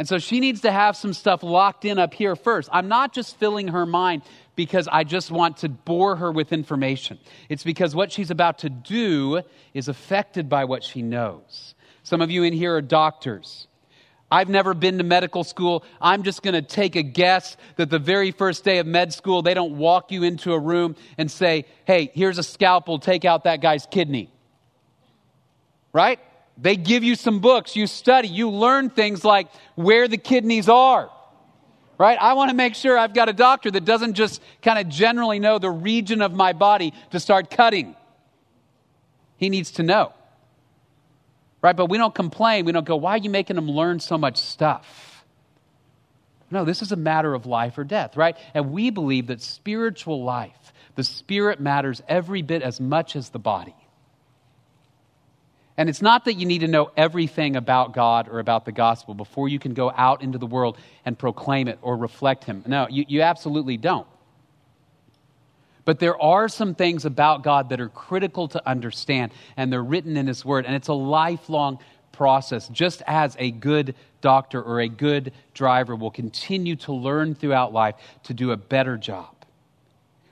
And 0.00 0.08
so 0.08 0.18
she 0.18 0.40
needs 0.40 0.62
to 0.62 0.72
have 0.72 0.96
some 0.96 1.12
stuff 1.12 1.44
locked 1.44 1.84
in 1.84 1.98
up 1.98 2.12
here 2.12 2.34
first. 2.34 2.68
I'm 2.72 2.88
not 2.88 3.12
just 3.12 3.36
filling 3.36 3.68
her 3.68 3.86
mind 3.86 4.22
because 4.60 4.86
I 4.92 5.04
just 5.04 5.30
want 5.30 5.56
to 5.58 5.70
bore 5.70 6.16
her 6.16 6.30
with 6.30 6.52
information. 6.52 7.18
It's 7.48 7.64
because 7.64 7.94
what 7.94 8.12
she's 8.12 8.30
about 8.30 8.58
to 8.58 8.68
do 8.68 9.40
is 9.72 9.88
affected 9.88 10.50
by 10.50 10.66
what 10.66 10.84
she 10.84 11.00
knows. 11.00 11.74
Some 12.02 12.20
of 12.20 12.30
you 12.30 12.42
in 12.42 12.52
here 12.52 12.76
are 12.76 12.82
doctors. 12.82 13.68
I've 14.30 14.50
never 14.50 14.74
been 14.74 14.98
to 14.98 15.02
medical 15.02 15.44
school. 15.44 15.82
I'm 15.98 16.24
just 16.24 16.42
going 16.42 16.52
to 16.52 16.60
take 16.60 16.94
a 16.94 17.02
guess 17.02 17.56
that 17.76 17.88
the 17.88 17.98
very 17.98 18.32
first 18.32 18.62
day 18.62 18.76
of 18.80 18.86
med 18.86 19.14
school, 19.14 19.40
they 19.40 19.54
don't 19.54 19.78
walk 19.78 20.12
you 20.12 20.24
into 20.24 20.52
a 20.52 20.58
room 20.58 20.94
and 21.16 21.30
say, 21.30 21.64
hey, 21.86 22.10
here's 22.12 22.36
a 22.36 22.42
scalpel, 22.42 22.98
take 22.98 23.24
out 23.24 23.44
that 23.44 23.62
guy's 23.62 23.86
kidney. 23.86 24.30
Right? 25.94 26.20
They 26.58 26.76
give 26.76 27.02
you 27.02 27.14
some 27.14 27.40
books, 27.40 27.76
you 27.76 27.86
study, 27.86 28.28
you 28.28 28.50
learn 28.50 28.90
things 28.90 29.24
like 29.24 29.48
where 29.74 30.06
the 30.06 30.18
kidneys 30.18 30.68
are. 30.68 31.10
Right? 32.00 32.16
I 32.18 32.32
want 32.32 32.48
to 32.48 32.56
make 32.56 32.76
sure 32.76 32.96
I've 32.96 33.12
got 33.12 33.28
a 33.28 33.32
doctor 33.34 33.70
that 33.70 33.84
doesn't 33.84 34.14
just 34.14 34.40
kind 34.62 34.78
of 34.78 34.88
generally 34.88 35.38
know 35.38 35.58
the 35.58 35.68
region 35.68 36.22
of 36.22 36.32
my 36.32 36.54
body 36.54 36.94
to 37.10 37.20
start 37.20 37.50
cutting. 37.50 37.94
He 39.36 39.50
needs 39.50 39.72
to 39.72 39.82
know. 39.82 40.14
Right? 41.60 41.76
But 41.76 41.90
we 41.90 41.98
don't 41.98 42.14
complain. 42.14 42.64
We 42.64 42.72
don't 42.72 42.86
go, 42.86 42.96
why 42.96 43.10
are 43.10 43.18
you 43.18 43.28
making 43.28 43.56
them 43.56 43.70
learn 43.70 44.00
so 44.00 44.16
much 44.16 44.38
stuff? 44.38 45.26
No, 46.50 46.64
this 46.64 46.80
is 46.80 46.90
a 46.90 46.96
matter 46.96 47.34
of 47.34 47.44
life 47.44 47.76
or 47.76 47.84
death, 47.84 48.16
right? 48.16 48.34
And 48.54 48.72
we 48.72 48.88
believe 48.88 49.26
that 49.26 49.42
spiritual 49.42 50.24
life, 50.24 50.72
the 50.94 51.04
spirit 51.04 51.60
matters 51.60 52.00
every 52.08 52.40
bit 52.40 52.62
as 52.62 52.80
much 52.80 53.14
as 53.14 53.28
the 53.28 53.38
body. 53.38 53.76
And 55.80 55.88
it's 55.88 56.02
not 56.02 56.26
that 56.26 56.34
you 56.34 56.44
need 56.44 56.58
to 56.58 56.68
know 56.68 56.90
everything 56.94 57.56
about 57.56 57.94
God 57.94 58.28
or 58.28 58.38
about 58.38 58.66
the 58.66 58.70
gospel 58.70 59.14
before 59.14 59.48
you 59.48 59.58
can 59.58 59.72
go 59.72 59.90
out 59.96 60.20
into 60.20 60.36
the 60.36 60.44
world 60.44 60.76
and 61.06 61.18
proclaim 61.18 61.68
it 61.68 61.78
or 61.80 61.96
reflect 61.96 62.44
Him. 62.44 62.62
No, 62.66 62.86
you, 62.90 63.06
you 63.08 63.22
absolutely 63.22 63.78
don't. 63.78 64.06
But 65.86 65.98
there 65.98 66.20
are 66.20 66.50
some 66.50 66.74
things 66.74 67.06
about 67.06 67.42
God 67.42 67.70
that 67.70 67.80
are 67.80 67.88
critical 67.88 68.46
to 68.48 68.68
understand, 68.68 69.32
and 69.56 69.72
they're 69.72 69.82
written 69.82 70.18
in 70.18 70.26
His 70.26 70.44
Word, 70.44 70.66
and 70.66 70.74
it's 70.74 70.88
a 70.88 70.92
lifelong 70.92 71.78
process, 72.12 72.68
just 72.68 73.00
as 73.06 73.34
a 73.38 73.50
good 73.50 73.94
doctor 74.20 74.62
or 74.62 74.80
a 74.80 74.88
good 74.88 75.32
driver 75.54 75.96
will 75.96 76.10
continue 76.10 76.76
to 76.76 76.92
learn 76.92 77.34
throughout 77.34 77.72
life 77.72 77.94
to 78.24 78.34
do 78.34 78.50
a 78.50 78.56
better 78.58 78.98
job 78.98 79.39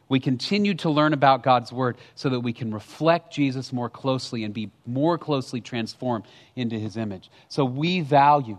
we 0.09 0.21
continue 0.21 0.75
to 0.75 0.91
learn 0.91 1.13
about 1.13 1.43
God's 1.43 1.73
Word 1.73 1.99
so 2.15 2.31
that 2.31 2.41
we 2.41 2.53
can 2.53 2.73
reflect 2.73 3.33
Jesus 3.33 3.73
more 3.73 3.91
closely 3.91 4.45
and 4.45 4.55
be 4.55 4.71
more 4.87 5.19
closely 5.19 5.61
transformed 5.61 6.25
into 6.57 6.79
His 6.79 6.97
image. 6.97 7.31
So 7.49 7.65
we 7.65 8.01
value 8.01 8.59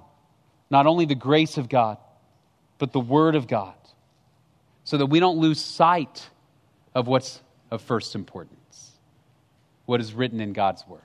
not 0.70 0.86
only 0.86 1.06
the 1.06 1.16
grace 1.16 1.58
of 1.58 1.70
God, 1.70 1.98
but 2.78 2.92
the 2.92 3.00
Word 3.00 3.36
of 3.36 3.48
God 3.48 3.74
so 4.84 4.98
that 4.98 5.06
we 5.06 5.20
don't 5.20 5.38
lose 5.38 5.60
sight 5.60 6.30
of 6.96 7.08
what's 7.08 7.42
of 7.72 7.82
first 7.82 8.16
importance, 8.16 8.92
what 9.86 10.02
is 10.02 10.14
written 10.14 10.40
in 10.40 10.54
God's 10.54 10.86
Word. 10.88 11.02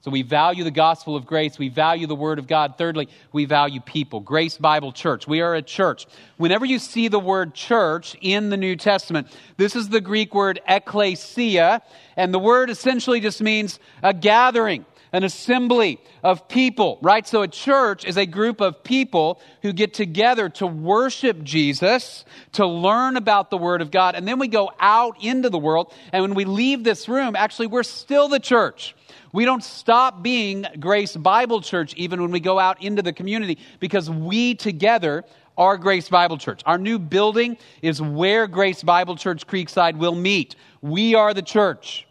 So 0.00 0.12
we 0.12 0.22
value 0.22 0.62
the 0.62 0.70
gospel 0.70 1.16
of 1.16 1.26
grace. 1.26 1.58
We 1.58 1.68
value 1.68 2.06
the 2.06 2.14
word 2.14 2.38
of 2.38 2.46
God. 2.46 2.78
Thirdly, 2.78 3.08
we 3.32 3.46
value 3.46 3.80
people. 3.80 4.20
Grace 4.20 4.56
Bible 4.56 4.92
Church. 4.92 5.26
We 5.26 5.40
are 5.40 5.56
a 5.56 5.62
church. 5.62 6.06
Whenever 6.36 6.64
you 6.64 6.78
see 6.78 7.08
the 7.08 7.18
word 7.18 7.52
church 7.52 8.16
in 8.20 8.50
the 8.50 8.56
New 8.56 8.76
Testament, 8.76 9.26
this 9.56 9.74
is 9.74 9.88
the 9.88 10.00
Greek 10.00 10.34
word 10.34 10.60
ekklesia, 10.68 11.80
and 12.16 12.32
the 12.32 12.38
word 12.38 12.70
essentially 12.70 13.18
just 13.18 13.42
means 13.42 13.80
a 14.02 14.14
gathering, 14.14 14.86
an 15.12 15.24
assembly 15.24 16.00
of 16.22 16.48
people, 16.48 16.98
right? 17.02 17.26
So 17.26 17.42
a 17.42 17.48
church 17.48 18.04
is 18.04 18.16
a 18.16 18.26
group 18.26 18.60
of 18.60 18.82
people 18.82 19.40
who 19.62 19.72
get 19.72 19.94
together 19.94 20.48
to 20.50 20.66
worship 20.66 21.42
Jesus, 21.42 22.24
to 22.52 22.66
learn 22.66 23.16
about 23.16 23.50
the 23.50 23.58
word 23.58 23.82
of 23.82 23.90
God, 23.90 24.14
and 24.14 24.26
then 24.26 24.38
we 24.38 24.48
go 24.48 24.70
out 24.80 25.22
into 25.22 25.50
the 25.50 25.58
world, 25.58 25.92
and 26.12 26.22
when 26.22 26.34
we 26.34 26.44
leave 26.44 26.84
this 26.84 27.08
room, 27.08 27.36
actually 27.36 27.66
we're 27.66 27.82
still 27.82 28.28
the 28.28 28.40
church. 28.40 28.94
We 29.32 29.44
don't 29.44 29.62
stop 29.62 30.22
being 30.22 30.66
Grace 30.80 31.14
Bible 31.16 31.60
Church 31.60 31.94
even 31.94 32.22
when 32.22 32.30
we 32.30 32.40
go 32.40 32.58
out 32.58 32.82
into 32.82 33.02
the 33.02 33.12
community 33.12 33.58
because 33.78 34.08
we 34.10 34.54
together 34.54 35.24
are 35.56 35.76
Grace 35.76 36.08
Bible 36.08 36.38
Church. 36.38 36.62
Our 36.64 36.78
new 36.78 36.98
building 36.98 37.58
is 37.82 38.00
where 38.00 38.46
Grace 38.46 38.82
Bible 38.82 39.16
Church 39.16 39.46
Creekside 39.46 39.96
will 39.96 40.14
meet. 40.14 40.56
We 40.80 41.14
are 41.14 41.34
the 41.34 41.42
church 41.42 42.07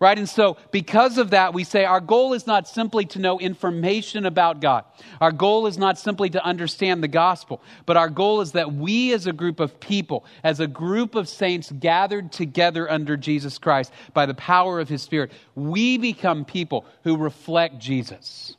right? 0.00 0.16
And 0.16 0.28
so, 0.28 0.56
because 0.70 1.18
of 1.18 1.30
that, 1.30 1.54
we 1.54 1.64
say 1.64 1.84
our 1.84 2.00
goal 2.00 2.32
is 2.32 2.46
not 2.46 2.68
simply 2.68 3.04
to 3.06 3.18
know 3.18 3.38
information 3.38 4.26
about 4.26 4.60
God. 4.60 4.84
Our 5.20 5.32
goal 5.32 5.66
is 5.66 5.76
not 5.76 5.98
simply 5.98 6.30
to 6.30 6.44
understand 6.44 7.02
the 7.02 7.08
gospel, 7.08 7.60
but 7.86 7.96
our 7.96 8.08
goal 8.08 8.40
is 8.40 8.52
that 8.52 8.72
we, 8.72 9.12
as 9.12 9.26
a 9.26 9.32
group 9.32 9.60
of 9.60 9.80
people, 9.80 10.24
as 10.44 10.60
a 10.60 10.66
group 10.66 11.14
of 11.14 11.28
saints 11.28 11.72
gathered 11.72 12.32
together 12.32 12.90
under 12.90 13.16
Jesus 13.16 13.58
Christ 13.58 13.92
by 14.14 14.26
the 14.26 14.34
power 14.34 14.78
of 14.80 14.88
his 14.88 15.02
Spirit, 15.02 15.32
we 15.54 15.98
become 15.98 16.44
people 16.44 16.84
who 17.02 17.16
reflect 17.16 17.78
Jesus. 17.78 18.56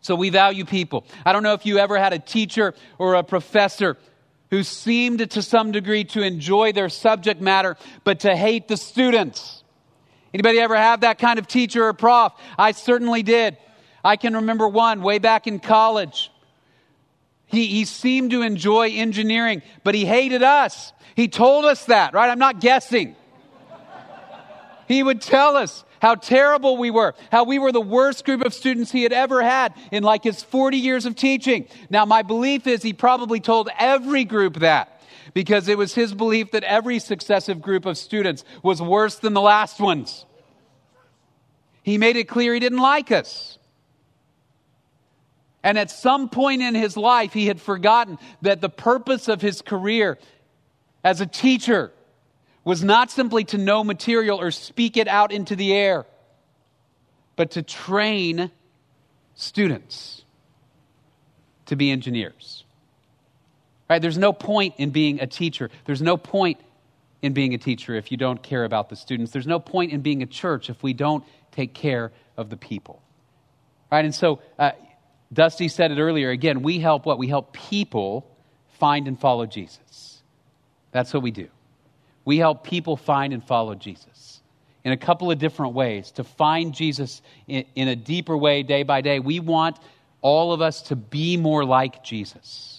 So, 0.00 0.14
we 0.14 0.30
value 0.30 0.64
people. 0.64 1.04
I 1.24 1.32
don't 1.32 1.42
know 1.42 1.54
if 1.54 1.66
you 1.66 1.78
ever 1.78 1.98
had 1.98 2.12
a 2.12 2.18
teacher 2.18 2.74
or 2.98 3.14
a 3.14 3.24
professor 3.24 3.96
who 4.50 4.62
seemed 4.62 5.30
to 5.30 5.42
some 5.42 5.72
degree 5.72 6.04
to 6.04 6.22
enjoy 6.22 6.72
their 6.72 6.88
subject 6.88 7.40
matter, 7.40 7.76
but 8.04 8.20
to 8.20 8.34
hate 8.34 8.68
the 8.68 8.76
students. 8.76 9.57
Anybody 10.34 10.60
ever 10.60 10.76
have 10.76 11.00
that 11.00 11.18
kind 11.18 11.38
of 11.38 11.46
teacher 11.46 11.86
or 11.86 11.92
prof? 11.92 12.32
I 12.58 12.72
certainly 12.72 13.22
did. 13.22 13.56
I 14.04 14.16
can 14.16 14.36
remember 14.36 14.68
one 14.68 15.02
way 15.02 15.18
back 15.18 15.46
in 15.46 15.58
college. 15.58 16.30
He, 17.46 17.66
he 17.66 17.84
seemed 17.84 18.30
to 18.32 18.42
enjoy 18.42 18.90
engineering, 18.90 19.62
but 19.84 19.94
he 19.94 20.04
hated 20.04 20.42
us. 20.42 20.92
He 21.16 21.28
told 21.28 21.64
us 21.64 21.86
that, 21.86 22.12
right? 22.12 22.30
I'm 22.30 22.38
not 22.38 22.60
guessing. 22.60 23.16
He 24.86 25.02
would 25.02 25.20
tell 25.20 25.56
us 25.56 25.84
how 26.00 26.14
terrible 26.14 26.76
we 26.76 26.90
were, 26.90 27.14
how 27.32 27.44
we 27.44 27.58
were 27.58 27.72
the 27.72 27.80
worst 27.80 28.24
group 28.24 28.42
of 28.42 28.54
students 28.54 28.92
he 28.92 29.02
had 29.02 29.12
ever 29.12 29.42
had 29.42 29.74
in 29.90 30.02
like 30.02 30.24
his 30.24 30.42
40 30.42 30.76
years 30.76 31.06
of 31.06 31.16
teaching. 31.16 31.66
Now, 31.90 32.04
my 32.04 32.22
belief 32.22 32.66
is 32.66 32.82
he 32.82 32.92
probably 32.92 33.40
told 33.40 33.68
every 33.78 34.24
group 34.24 34.58
that 34.60 34.97
because 35.34 35.68
it 35.68 35.78
was 35.78 35.94
his 35.94 36.14
belief 36.14 36.50
that 36.52 36.64
every 36.64 36.98
successive 36.98 37.60
group 37.60 37.86
of 37.86 37.98
students 37.98 38.44
was 38.62 38.80
worse 38.80 39.16
than 39.16 39.34
the 39.34 39.40
last 39.40 39.80
ones. 39.80 40.24
He 41.82 41.98
made 41.98 42.16
it 42.16 42.24
clear 42.24 42.54
he 42.54 42.60
didn't 42.60 42.78
like 42.78 43.10
us. 43.10 43.58
And 45.62 45.78
at 45.78 45.90
some 45.90 46.28
point 46.28 46.62
in 46.62 46.74
his 46.74 46.96
life, 46.96 47.32
he 47.32 47.46
had 47.46 47.60
forgotten 47.60 48.18
that 48.42 48.60
the 48.60 48.68
purpose 48.68 49.28
of 49.28 49.40
his 49.40 49.60
career 49.62 50.18
as 51.02 51.20
a 51.20 51.26
teacher 51.26 51.92
was 52.64 52.84
not 52.84 53.10
simply 53.10 53.44
to 53.44 53.58
know 53.58 53.82
material 53.82 54.40
or 54.40 54.50
speak 54.50 54.96
it 54.96 55.08
out 55.08 55.32
into 55.32 55.56
the 55.56 55.72
air, 55.72 56.04
but 57.34 57.52
to 57.52 57.62
train 57.62 58.50
students 59.34 60.24
to 61.66 61.76
be 61.76 61.90
engineers. 61.90 62.64
Right? 63.88 64.00
There's 64.00 64.18
no 64.18 64.32
point 64.32 64.74
in 64.78 64.90
being 64.90 65.20
a 65.20 65.26
teacher. 65.26 65.70
There's 65.84 66.02
no 66.02 66.16
point 66.16 66.60
in 67.22 67.32
being 67.32 67.54
a 67.54 67.58
teacher 67.58 67.94
if 67.94 68.10
you 68.10 68.16
don't 68.16 68.42
care 68.42 68.64
about 68.64 68.88
the 68.88 68.96
students. 68.96 69.32
There's 69.32 69.46
no 69.46 69.58
point 69.58 69.92
in 69.92 70.02
being 70.02 70.22
a 70.22 70.26
church 70.26 70.70
if 70.70 70.82
we 70.82 70.92
don't 70.92 71.24
take 71.52 71.74
care 71.74 72.12
of 72.36 72.50
the 72.50 72.56
people. 72.56 73.02
Right? 73.90 74.04
And 74.04 74.14
so, 74.14 74.40
uh, 74.58 74.72
Dusty 75.32 75.68
said 75.68 75.90
it 75.90 75.98
earlier. 75.98 76.30
Again, 76.30 76.62
we 76.62 76.78
help 76.78 77.06
what? 77.06 77.18
We 77.18 77.28
help 77.28 77.52
people 77.52 78.26
find 78.78 79.08
and 79.08 79.18
follow 79.18 79.46
Jesus. 79.46 80.22
That's 80.92 81.12
what 81.12 81.22
we 81.22 81.30
do. 81.30 81.48
We 82.24 82.38
help 82.38 82.64
people 82.64 82.96
find 82.96 83.32
and 83.32 83.42
follow 83.42 83.74
Jesus 83.74 84.42
in 84.84 84.92
a 84.92 84.96
couple 84.96 85.30
of 85.30 85.38
different 85.38 85.74
ways. 85.74 86.12
To 86.12 86.24
find 86.24 86.74
Jesus 86.74 87.20
in, 87.46 87.64
in 87.74 87.88
a 87.88 87.96
deeper 87.96 88.36
way 88.36 88.62
day 88.62 88.82
by 88.82 89.00
day, 89.00 89.18
we 89.18 89.40
want 89.40 89.78
all 90.20 90.52
of 90.52 90.60
us 90.60 90.82
to 90.82 90.96
be 90.96 91.36
more 91.36 91.64
like 91.64 92.04
Jesus. 92.04 92.77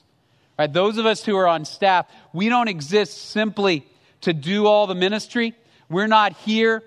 Right? 0.60 0.72
Those 0.72 0.98
of 0.98 1.06
us 1.06 1.24
who 1.24 1.38
are 1.38 1.48
on 1.48 1.63
staff, 1.63 2.06
we 2.34 2.50
don't 2.50 2.67
exist 2.67 3.30
simply 3.30 3.88
to 4.22 4.34
do 4.34 4.67
all 4.67 4.88
the 4.88 4.95
ministry. 4.95 5.56
We're 5.88 6.08
not 6.08 6.34
here 6.34 6.84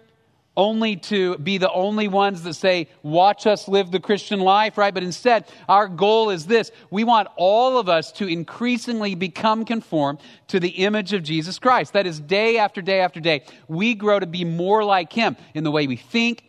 only 0.54 0.96
to 0.96 1.38
be 1.38 1.56
the 1.56 1.72
only 1.72 2.06
ones 2.06 2.42
that 2.42 2.52
say, 2.52 2.88
watch 3.02 3.46
us 3.46 3.68
live 3.68 3.90
the 3.90 3.98
Christian 3.98 4.40
life, 4.40 4.76
right? 4.76 4.92
But 4.92 5.02
instead, 5.02 5.46
our 5.70 5.88
goal 5.88 6.28
is 6.28 6.44
this. 6.44 6.70
We 6.90 7.04
want 7.04 7.28
all 7.36 7.78
of 7.78 7.88
us 7.88 8.12
to 8.12 8.26
increasingly 8.26 9.14
become 9.14 9.64
conformed 9.64 10.18
to 10.48 10.60
the 10.60 10.68
image 10.68 11.14
of 11.14 11.22
Jesus 11.22 11.58
Christ. 11.58 11.94
That 11.94 12.06
is, 12.06 12.20
day 12.20 12.58
after 12.58 12.82
day 12.82 13.00
after 13.00 13.20
day, 13.20 13.44
we 13.68 13.94
grow 13.94 14.20
to 14.20 14.26
be 14.26 14.44
more 14.44 14.84
like 14.84 15.14
Him 15.14 15.38
in 15.54 15.64
the 15.64 15.70
way 15.70 15.86
we 15.86 15.96
think, 15.96 16.44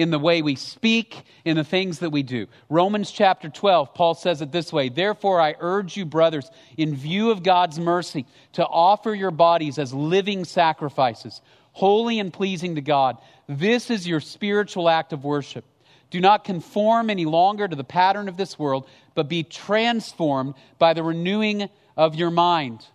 in 0.00 0.10
the 0.10 0.18
way 0.18 0.40
we 0.40 0.54
speak, 0.54 1.22
in 1.44 1.56
the 1.56 1.64
things 1.64 1.98
that 1.98 2.08
we 2.08 2.22
do. 2.22 2.46
Romans 2.70 3.10
chapter 3.10 3.50
12, 3.50 3.92
Paul 3.92 4.14
says 4.14 4.40
it 4.40 4.50
this 4.50 4.72
way 4.72 4.88
Therefore, 4.88 5.40
I 5.40 5.56
urge 5.60 5.96
you, 5.96 6.06
brothers, 6.06 6.50
in 6.78 6.96
view 6.96 7.30
of 7.30 7.42
God's 7.42 7.78
mercy, 7.78 8.24
to 8.54 8.66
offer 8.66 9.14
your 9.14 9.30
bodies 9.30 9.78
as 9.78 9.92
living 9.92 10.46
sacrifices, 10.46 11.42
holy 11.72 12.18
and 12.18 12.32
pleasing 12.32 12.76
to 12.76 12.80
God. 12.80 13.18
This 13.46 13.90
is 13.90 14.08
your 14.08 14.20
spiritual 14.20 14.88
act 14.88 15.12
of 15.12 15.22
worship. 15.22 15.66
Do 16.08 16.18
not 16.18 16.44
conform 16.44 17.10
any 17.10 17.26
longer 17.26 17.68
to 17.68 17.76
the 17.76 17.84
pattern 17.84 18.28
of 18.28 18.38
this 18.38 18.58
world, 18.58 18.88
but 19.14 19.28
be 19.28 19.42
transformed 19.42 20.54
by 20.78 20.94
the 20.94 21.02
renewing 21.02 21.68
of 21.94 22.14
your 22.14 22.30
mind 22.30 22.86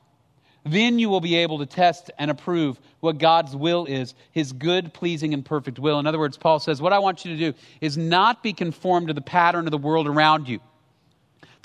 then 0.66 0.98
you 0.98 1.10
will 1.10 1.22
be 1.22 1.36
able 1.36 1.60
to 1.60 1.66
test 1.66 2.10
and 2.18 2.32
approve 2.32 2.80
what 3.00 3.20
God's 3.20 3.56
will 3.56 3.86
is, 3.86 4.16
his 4.32 4.52
good, 4.52 4.94
pleasing, 4.94 5.34
and 5.34 5.46
perfect 5.46 5.78
will. 5.78 6.00
In 6.00 6.08
other 6.08 6.18
words, 6.18 6.38
Paul 6.38 6.60
says, 6.60 6.82
What 6.82 6.92
I 6.92 7.00
want 7.00 7.24
you 7.24 7.38
to 7.38 7.52
do 7.52 7.58
is 7.82 7.98
not 7.98 8.42
be 8.42 8.52
conformed 8.52 9.08
to 9.08 9.14
the 9.14 9.22
pattern 9.22 9.66
of 9.66 9.72
the 9.72 9.78
world 9.78 10.08
around 10.08 10.50
you. 10.50 10.60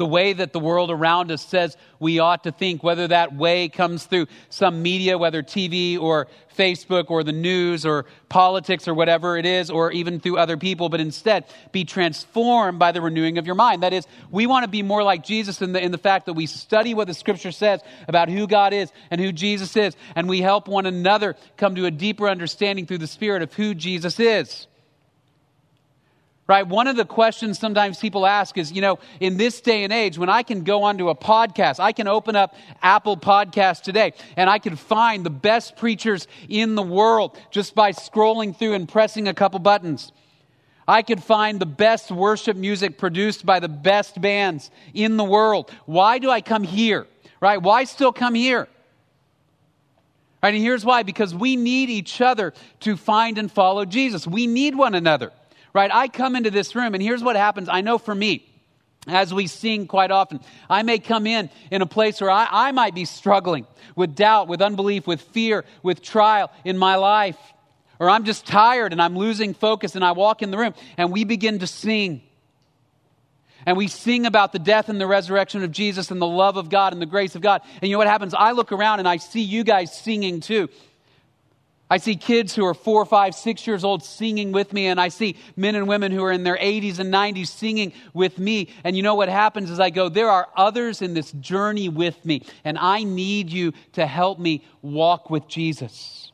The 0.00 0.06
way 0.06 0.32
that 0.32 0.54
the 0.54 0.58
world 0.58 0.90
around 0.90 1.30
us 1.30 1.44
says 1.44 1.76
we 1.98 2.20
ought 2.20 2.44
to 2.44 2.50
think, 2.50 2.82
whether 2.82 3.06
that 3.06 3.36
way 3.36 3.68
comes 3.68 4.06
through 4.06 4.26
some 4.48 4.82
media, 4.82 5.18
whether 5.18 5.42
TV 5.42 6.00
or 6.00 6.26
Facebook 6.56 7.10
or 7.10 7.22
the 7.22 7.32
news 7.32 7.84
or 7.84 8.06
politics 8.30 8.88
or 8.88 8.94
whatever 8.94 9.36
it 9.36 9.44
is, 9.44 9.68
or 9.68 9.92
even 9.92 10.18
through 10.18 10.38
other 10.38 10.56
people, 10.56 10.88
but 10.88 11.00
instead 11.00 11.44
be 11.70 11.84
transformed 11.84 12.78
by 12.78 12.92
the 12.92 13.02
renewing 13.02 13.36
of 13.36 13.44
your 13.44 13.54
mind. 13.54 13.82
That 13.82 13.92
is, 13.92 14.06
we 14.30 14.46
want 14.46 14.64
to 14.64 14.70
be 14.70 14.82
more 14.82 15.02
like 15.02 15.22
Jesus 15.22 15.60
in 15.60 15.74
the, 15.74 15.84
in 15.84 15.92
the 15.92 15.98
fact 15.98 16.24
that 16.24 16.32
we 16.32 16.46
study 16.46 16.94
what 16.94 17.06
the 17.06 17.12
scripture 17.12 17.52
says 17.52 17.82
about 18.08 18.30
who 18.30 18.46
God 18.46 18.72
is 18.72 18.90
and 19.10 19.20
who 19.20 19.32
Jesus 19.32 19.76
is, 19.76 19.94
and 20.16 20.30
we 20.30 20.40
help 20.40 20.66
one 20.66 20.86
another 20.86 21.36
come 21.58 21.74
to 21.74 21.84
a 21.84 21.90
deeper 21.90 22.26
understanding 22.26 22.86
through 22.86 22.98
the 22.98 23.06
Spirit 23.06 23.42
of 23.42 23.52
who 23.52 23.74
Jesus 23.74 24.18
is 24.18 24.66
right? 26.50 26.66
One 26.66 26.88
of 26.88 26.96
the 26.96 27.04
questions 27.04 27.60
sometimes 27.60 28.00
people 28.00 28.26
ask 28.26 28.58
is, 28.58 28.72
you 28.72 28.80
know, 28.80 28.98
in 29.20 29.36
this 29.36 29.60
day 29.60 29.84
and 29.84 29.92
age, 29.92 30.18
when 30.18 30.28
I 30.28 30.42
can 30.42 30.64
go 30.64 30.82
onto 30.82 31.08
a 31.08 31.14
podcast, 31.14 31.78
I 31.78 31.92
can 31.92 32.08
open 32.08 32.34
up 32.34 32.56
Apple 32.82 33.16
Podcast 33.16 33.82
today 33.82 34.14
and 34.34 34.50
I 34.50 34.58
can 34.58 34.74
find 34.74 35.24
the 35.24 35.30
best 35.30 35.76
preachers 35.76 36.26
in 36.48 36.74
the 36.74 36.82
world 36.82 37.38
just 37.52 37.76
by 37.76 37.92
scrolling 37.92 38.56
through 38.56 38.72
and 38.72 38.88
pressing 38.88 39.28
a 39.28 39.32
couple 39.32 39.60
buttons. 39.60 40.10
I 40.88 41.02
could 41.02 41.22
find 41.22 41.60
the 41.60 41.66
best 41.66 42.10
worship 42.10 42.56
music 42.56 42.98
produced 42.98 43.46
by 43.46 43.60
the 43.60 43.68
best 43.68 44.20
bands 44.20 44.72
in 44.92 45.16
the 45.16 45.22
world. 45.22 45.70
Why 45.86 46.18
do 46.18 46.30
I 46.30 46.40
come 46.40 46.64
here? 46.64 47.06
Right? 47.40 47.62
Why 47.62 47.84
still 47.84 48.12
come 48.12 48.34
here? 48.34 48.66
Right, 50.42 50.54
and 50.54 50.64
here's 50.64 50.84
why 50.84 51.04
because 51.04 51.32
we 51.32 51.54
need 51.54 51.90
each 51.90 52.20
other 52.20 52.54
to 52.80 52.96
find 52.96 53.38
and 53.38 53.52
follow 53.52 53.84
Jesus. 53.84 54.26
We 54.26 54.48
need 54.48 54.74
one 54.74 54.96
another 54.96 55.30
right? 55.72 55.90
I 55.92 56.08
come 56.08 56.36
into 56.36 56.50
this 56.50 56.74
room, 56.74 56.94
and 56.94 57.02
here's 57.02 57.22
what 57.22 57.36
happens. 57.36 57.68
I 57.68 57.80
know 57.80 57.98
for 57.98 58.14
me, 58.14 58.46
as 59.06 59.32
we 59.32 59.46
sing 59.46 59.86
quite 59.86 60.10
often, 60.10 60.40
I 60.68 60.82
may 60.82 60.98
come 60.98 61.26
in 61.26 61.50
in 61.70 61.82
a 61.82 61.86
place 61.86 62.20
where 62.20 62.30
I, 62.30 62.46
I 62.50 62.72
might 62.72 62.94
be 62.94 63.04
struggling 63.04 63.66
with 63.96 64.14
doubt, 64.14 64.48
with 64.48 64.60
unbelief, 64.60 65.06
with 65.06 65.20
fear, 65.20 65.64
with 65.82 66.02
trial 66.02 66.50
in 66.64 66.76
my 66.76 66.96
life. 66.96 67.38
Or 67.98 68.08
I'm 68.08 68.24
just 68.24 68.46
tired 68.46 68.92
and 68.92 69.00
I'm 69.00 69.16
losing 69.16 69.54
focus, 69.54 69.94
and 69.94 70.04
I 70.04 70.12
walk 70.12 70.42
in 70.42 70.50
the 70.50 70.58
room 70.58 70.74
and 70.96 71.12
we 71.12 71.24
begin 71.24 71.58
to 71.60 71.66
sing. 71.66 72.22
And 73.66 73.76
we 73.76 73.88
sing 73.88 74.24
about 74.24 74.52
the 74.52 74.58
death 74.58 74.88
and 74.88 75.00
the 75.00 75.06
resurrection 75.06 75.62
of 75.62 75.70
Jesus 75.70 76.10
and 76.10 76.20
the 76.20 76.26
love 76.26 76.56
of 76.56 76.70
God 76.70 76.94
and 76.94 77.02
the 77.02 77.06
grace 77.06 77.34
of 77.34 77.42
God. 77.42 77.60
And 77.80 77.90
you 77.90 77.94
know 77.94 77.98
what 77.98 78.06
happens? 78.06 78.32
I 78.32 78.52
look 78.52 78.72
around 78.72 79.00
and 79.00 79.08
I 79.08 79.18
see 79.18 79.42
you 79.42 79.64
guys 79.64 79.94
singing 79.94 80.40
too. 80.40 80.70
I 81.92 81.98
see 81.98 82.14
kids 82.14 82.54
who 82.54 82.64
are 82.64 82.72
four, 82.72 83.04
five, 83.04 83.34
six 83.34 83.66
years 83.66 83.82
old 83.82 84.04
singing 84.04 84.52
with 84.52 84.72
me, 84.72 84.86
and 84.86 85.00
I 85.00 85.08
see 85.08 85.36
men 85.56 85.74
and 85.74 85.88
women 85.88 86.12
who 86.12 86.22
are 86.22 86.30
in 86.30 86.44
their 86.44 86.56
80s 86.56 87.00
and 87.00 87.12
90s 87.12 87.48
singing 87.48 87.92
with 88.14 88.38
me. 88.38 88.68
And 88.84 88.96
you 88.96 89.02
know 89.02 89.16
what 89.16 89.28
happens 89.28 89.72
is 89.72 89.80
I 89.80 89.90
go, 89.90 90.08
there 90.08 90.30
are 90.30 90.48
others 90.56 91.02
in 91.02 91.14
this 91.14 91.32
journey 91.32 91.88
with 91.88 92.24
me, 92.24 92.46
and 92.62 92.78
I 92.78 93.02
need 93.02 93.50
you 93.50 93.72
to 93.94 94.06
help 94.06 94.38
me 94.38 94.64
walk 94.82 95.30
with 95.30 95.48
Jesus. 95.48 96.30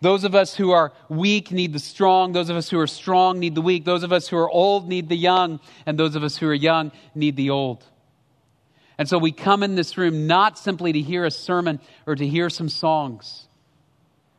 Those 0.00 0.24
of 0.24 0.34
us 0.34 0.56
who 0.56 0.72
are 0.72 0.92
weak 1.08 1.52
need 1.52 1.72
the 1.72 1.78
strong. 1.78 2.32
Those 2.32 2.50
of 2.50 2.56
us 2.56 2.68
who 2.70 2.78
are 2.78 2.86
strong 2.86 3.40
need 3.40 3.56
the 3.56 3.60
weak. 3.60 3.84
Those 3.84 4.04
of 4.04 4.12
us 4.12 4.28
who 4.28 4.36
are 4.36 4.48
old 4.48 4.88
need 4.88 5.08
the 5.08 5.16
young. 5.16 5.58
And 5.86 5.98
those 5.98 6.14
of 6.14 6.22
us 6.22 6.36
who 6.36 6.46
are 6.48 6.54
young 6.54 6.92
need 7.16 7.34
the 7.34 7.50
old. 7.50 7.84
And 8.96 9.08
so 9.08 9.18
we 9.18 9.32
come 9.32 9.64
in 9.64 9.74
this 9.74 9.98
room 9.98 10.28
not 10.28 10.56
simply 10.56 10.92
to 10.92 11.00
hear 11.00 11.24
a 11.24 11.32
sermon 11.32 11.80
or 12.06 12.14
to 12.14 12.24
hear 12.24 12.48
some 12.48 12.68
songs 12.68 13.47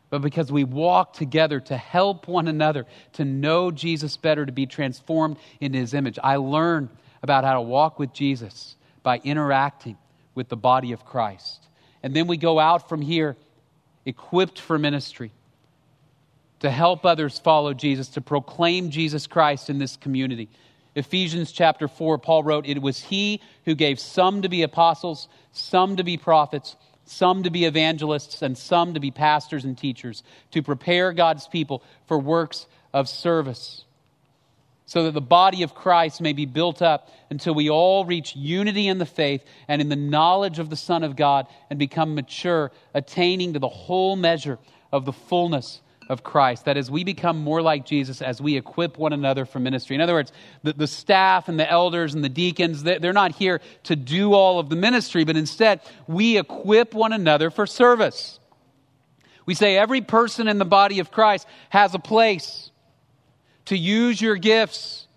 but 0.10 0.22
because 0.22 0.52
we 0.52 0.64
walk 0.64 1.14
together 1.14 1.60
to 1.60 1.78
help 1.78 2.28
one 2.28 2.48
another 2.48 2.86
to 3.14 3.26
know 3.26 3.72
Jesus 3.72 4.18
better, 4.18 4.46
to 4.46 4.52
be 4.52 4.66
transformed 4.66 5.38
into 5.60 5.78
his 5.78 5.94
image. 5.94 6.18
I 6.24 6.38
learn 6.38 6.90
about 7.22 7.44
how 7.44 7.54
to 7.54 7.62
walk 7.62 8.00
with 8.00 8.14
Jesus 8.14 8.76
by 9.04 9.20
interacting 9.24 9.98
with 10.36 10.50
the 10.50 10.58
body 10.58 10.92
of 10.92 11.06
Christ. 11.06 11.68
And 12.02 12.16
then 12.16 12.28
we 12.28 12.38
go 12.38 12.60
out 12.60 12.90
from 12.90 13.02
here 13.02 13.36
equipped 14.06 14.60
for 14.60 14.80
ministry 14.80 15.32
to 16.62 16.70
help 16.70 17.06
others 17.06 17.40
follow 17.40 17.74
Jesus, 17.74 18.10
to 18.10 18.22
proclaim 18.22 18.90
Jesus 18.90 19.28
Christ 19.28 19.70
in 19.70 19.78
this 19.78 19.96
community. 19.96 20.50
Ephesians 20.96 21.52
chapter 21.52 21.88
4, 21.88 22.18
Paul 22.18 22.44
wrote, 22.44 22.66
It 22.66 22.82
was 22.82 23.00
he 23.00 23.42
who 23.66 23.76
gave 23.76 24.00
some 24.00 24.42
to 24.42 24.50
be 24.50 24.64
apostles, 24.64 25.30
some 25.52 25.96
to 25.98 26.04
be 26.04 26.18
prophets 26.18 26.76
some 27.10 27.44
to 27.44 27.50
be 27.50 27.66
evangelists, 27.66 28.42
and 28.42 28.58
some 28.58 28.94
to 28.94 29.00
be 29.00 29.12
pastors 29.12 29.66
and 29.66 29.78
teachers, 29.78 30.24
to 30.52 30.62
prepare 30.62 31.12
God's 31.12 31.48
people 31.48 31.84
for 32.06 32.20
works 32.20 32.68
of 32.94 33.10
service, 33.10 33.84
so 34.86 35.04
that 35.04 35.14
the 35.14 35.22
body 35.22 35.64
of 35.64 35.74
Christ 35.74 36.22
may 36.22 36.34
be 36.34 36.46
built 36.46 36.82
up 36.82 37.10
until 37.30 37.54
we 37.54 37.70
all 37.70 38.06
reach 38.06 38.36
unity 38.36 38.88
in 38.88 38.98
the 38.98 39.06
faith 39.06 39.44
and 39.68 39.82
in 39.82 39.90
the 39.90 39.96
knowledge 39.96 40.60
of 40.60 40.70
the 40.70 40.76
Son 40.76 41.04
of 41.04 41.16
God 41.16 41.48
and 41.70 41.78
become 41.78 42.16
mature, 42.16 42.72
attaining 42.94 43.54
to 43.54 43.60
the 43.60 43.68
whole 43.68 44.16
measure 44.16 44.60
of 44.92 45.06
the 45.06 45.14
fullness 45.14 45.82
of 46.10 46.24
Christ. 46.24 46.66
That 46.66 46.76
as 46.76 46.90
we 46.92 47.04
become 47.04 47.38
more 47.38 47.62
like 47.62 47.86
Jesus, 47.86 48.22
as 48.22 48.42
we 48.42 48.58
equip 48.58 48.98
one 48.98 49.14
another 49.14 49.46
for 49.46 49.60
ministry. 49.60 49.96
In 49.96 50.02
other 50.02 50.14
words, 50.14 50.32
the, 50.64 50.74
the 50.74 50.88
staff 50.88 51.48
and 51.48 51.60
the 51.60 51.70
elders 51.70 52.16
and 52.16 52.24
the 52.24 52.30
deacons, 52.30 52.84
they're 52.84 53.14
not 53.14 53.34
here 53.34 53.62
to 53.84 53.96
do 53.96 54.34
all 54.34 54.60
of 54.60 54.70
the 54.70 54.76
ministry, 54.76 55.24
but 55.24 55.38
instead, 55.38 55.82
we 56.08 56.38
equip 56.38 56.94
one 56.94 57.14
another 57.14 57.50
for 57.52 57.68
service. 57.68 58.40
We 59.46 59.54
say 59.54 59.78
every 59.78 60.02
person 60.02 60.48
in 60.48 60.58
the 60.58 60.66
body 60.66 61.00
of 61.00 61.12
Christ 61.12 61.48
has 61.70 61.94
a 61.94 62.00
place 62.00 62.72
to 63.66 63.78
use 63.78 64.20
your 64.20 64.36
gifts 64.36 65.08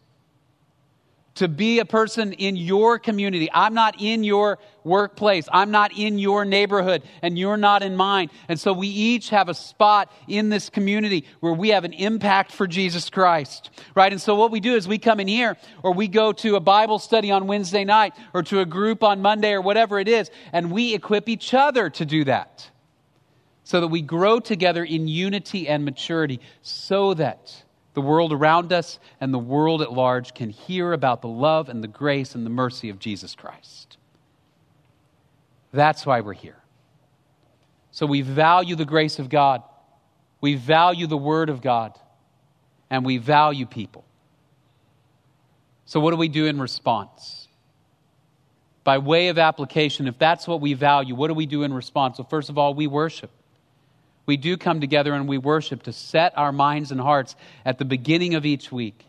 to 1.34 1.48
be 1.48 1.78
a 1.78 1.84
person 1.84 2.32
in 2.34 2.56
your 2.56 2.98
community. 2.98 3.48
I'm 3.52 3.72
not 3.72 3.96
in 4.00 4.22
your 4.22 4.58
workplace. 4.84 5.48
I'm 5.50 5.70
not 5.70 5.96
in 5.96 6.18
your 6.18 6.44
neighborhood, 6.44 7.02
and 7.22 7.38
you're 7.38 7.56
not 7.56 7.82
in 7.82 7.96
mine. 7.96 8.30
And 8.48 8.60
so 8.60 8.72
we 8.72 8.88
each 8.88 9.30
have 9.30 9.48
a 9.48 9.54
spot 9.54 10.12
in 10.28 10.50
this 10.50 10.68
community 10.68 11.24
where 11.40 11.52
we 11.52 11.70
have 11.70 11.84
an 11.84 11.94
impact 11.94 12.52
for 12.52 12.66
Jesus 12.66 13.08
Christ, 13.08 13.70
right? 13.94 14.12
And 14.12 14.20
so 14.20 14.34
what 14.34 14.50
we 14.50 14.60
do 14.60 14.74
is 14.74 14.86
we 14.86 14.98
come 14.98 15.20
in 15.20 15.28
here, 15.28 15.56
or 15.82 15.94
we 15.94 16.08
go 16.08 16.32
to 16.32 16.56
a 16.56 16.60
Bible 16.60 16.98
study 16.98 17.30
on 17.30 17.46
Wednesday 17.46 17.84
night, 17.84 18.14
or 18.34 18.42
to 18.44 18.60
a 18.60 18.66
group 18.66 19.02
on 19.02 19.22
Monday, 19.22 19.52
or 19.52 19.62
whatever 19.62 19.98
it 19.98 20.08
is, 20.08 20.30
and 20.52 20.70
we 20.70 20.94
equip 20.94 21.28
each 21.28 21.54
other 21.54 21.88
to 21.90 22.04
do 22.04 22.24
that. 22.24 22.68
So 23.64 23.80
that 23.80 23.88
we 23.88 24.02
grow 24.02 24.40
together 24.40 24.84
in 24.84 25.06
unity 25.06 25.68
and 25.68 25.84
maturity, 25.84 26.40
so 26.62 27.14
that 27.14 27.61
the 27.94 28.00
world 28.00 28.32
around 28.32 28.72
us 28.72 28.98
and 29.20 29.32
the 29.32 29.38
world 29.38 29.82
at 29.82 29.92
large 29.92 30.34
can 30.34 30.50
hear 30.50 30.92
about 30.92 31.20
the 31.20 31.28
love 31.28 31.68
and 31.68 31.82
the 31.82 31.88
grace 31.88 32.34
and 32.34 32.46
the 32.46 32.50
mercy 32.50 32.88
of 32.88 32.98
Jesus 32.98 33.34
Christ. 33.34 33.98
That's 35.72 36.06
why 36.06 36.20
we're 36.20 36.32
here. 36.32 36.56
So 37.90 38.06
we 38.06 38.22
value 38.22 38.76
the 38.76 38.84
grace 38.84 39.18
of 39.18 39.28
God, 39.28 39.62
we 40.40 40.54
value 40.54 41.06
the 41.06 41.16
Word 41.16 41.50
of 41.50 41.60
God, 41.60 41.98
and 42.88 43.04
we 43.04 43.18
value 43.18 43.66
people. 43.66 44.04
So, 45.84 46.00
what 46.00 46.10
do 46.12 46.16
we 46.16 46.28
do 46.28 46.46
in 46.46 46.58
response? 46.60 47.48
By 48.82 48.98
way 48.98 49.28
of 49.28 49.38
application, 49.38 50.08
if 50.08 50.18
that's 50.18 50.48
what 50.48 50.60
we 50.60 50.74
value, 50.74 51.14
what 51.14 51.28
do 51.28 51.34
we 51.34 51.46
do 51.46 51.62
in 51.62 51.72
response? 51.72 52.18
Well, 52.18 52.26
first 52.28 52.48
of 52.48 52.58
all, 52.58 52.74
we 52.74 52.86
worship 52.86 53.30
we 54.26 54.36
do 54.36 54.56
come 54.56 54.80
together 54.80 55.12
and 55.14 55.28
we 55.28 55.38
worship 55.38 55.84
to 55.84 55.92
set 55.92 56.36
our 56.36 56.52
minds 56.52 56.92
and 56.92 57.00
hearts 57.00 57.34
at 57.64 57.78
the 57.78 57.84
beginning 57.84 58.34
of 58.34 58.46
each 58.46 58.70
week 58.70 59.04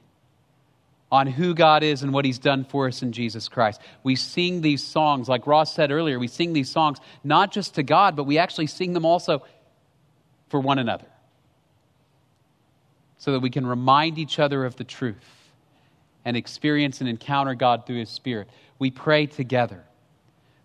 on 1.12 1.28
who 1.28 1.54
God 1.54 1.84
is 1.84 2.02
and 2.02 2.12
what 2.12 2.26
He's 2.26 2.40
done 2.40 2.66
for 2.66 2.88
us 2.88 3.04
in 3.04 3.12
Jesus 3.12 3.48
Christ. 3.48 3.80
We 4.02 4.16
sing 4.16 4.62
these 4.62 4.84
songs, 4.84 5.30
like 5.30 5.46
Ross 5.46 5.74
said 5.74 5.92
earlier, 5.92 6.18
we 6.18 6.28
sing 6.28 6.54
these 6.54 6.72
songs 6.72 6.98
not 7.24 7.52
just 7.52 7.76
to 7.76 7.84
God, 7.84 8.16
but 8.16 8.24
we 8.24 8.40
actually 8.40 8.68
sing 8.68 8.94
them 8.94 9.06
also 9.06 9.44
for 10.50 10.60
one 10.60 10.80
another 10.80 11.06
so 13.20 13.32
that 13.34 13.42
we 13.42 13.52
can 13.52 13.66
remind 13.68 14.18
each 14.18 14.40
other 14.40 14.66
of 14.66 14.76
the 14.76 14.84
truth 14.84 15.52
and 16.26 16.36
experience 16.36 17.00
and 17.00 17.08
encounter 17.08 17.54
God 17.54 17.86
through 17.86 18.00
His 18.00 18.10
Spirit. 18.10 18.50
We 18.80 18.90
pray 18.90 19.28
together 19.28 19.84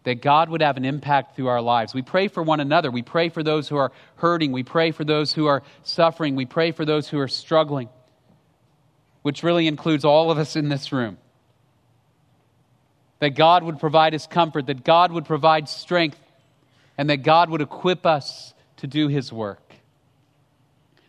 that 0.05 0.23
God 0.23 0.49
would 0.49 0.63
have 0.63 0.77
an 0.77 0.85
impact 0.85 1.37
through 1.37 1.49
our 1.49 1.61
lives. 1.61 1.93
We 1.93 2.03
pray 2.03 2.29
for 2.29 2.43
one 2.43 2.61
another. 2.61 2.91
We 2.91 3.03
pray 3.03 3.29
for 3.29 3.43
those 3.43 3.69
who 3.69 3.77
are 3.77 3.93
hurting. 4.17 4.53
We 4.53 4.63
pray 4.63 4.91
for 4.91 5.05
those 5.05 5.33
who 5.33 5.47
are 5.47 5.63
suffering. 5.83 6.37
We 6.37 6.47
pray 6.47 6.73
for 6.73 6.85
those 6.85 7.09
who 7.09 7.19
are 7.19 7.29
struggling, 7.29 7.89
which 9.23 9.43
really 9.43 9.67
includes 9.67 10.05
all 10.05 10.31
of 10.31 10.39
us 10.39 10.57
in 10.57 10.69
this 10.69 10.93
room. 10.93 11.19
That 13.21 13.31
God 13.31 13.65
would 13.65 13.81
provide 13.81 14.15
us 14.15 14.27
comfort, 14.27 14.67
that 14.67 14.85
God 14.85 15.11
would 15.11 15.25
provide 15.25 15.69
strength, 15.69 16.19
and 16.97 17.11
that 17.11 17.19
God 17.19 17.51
would 17.51 17.61
equip 17.61 18.07
us 18.07 18.55
to 18.77 18.87
do 18.87 19.09
His 19.09 19.33
work. 19.33 19.63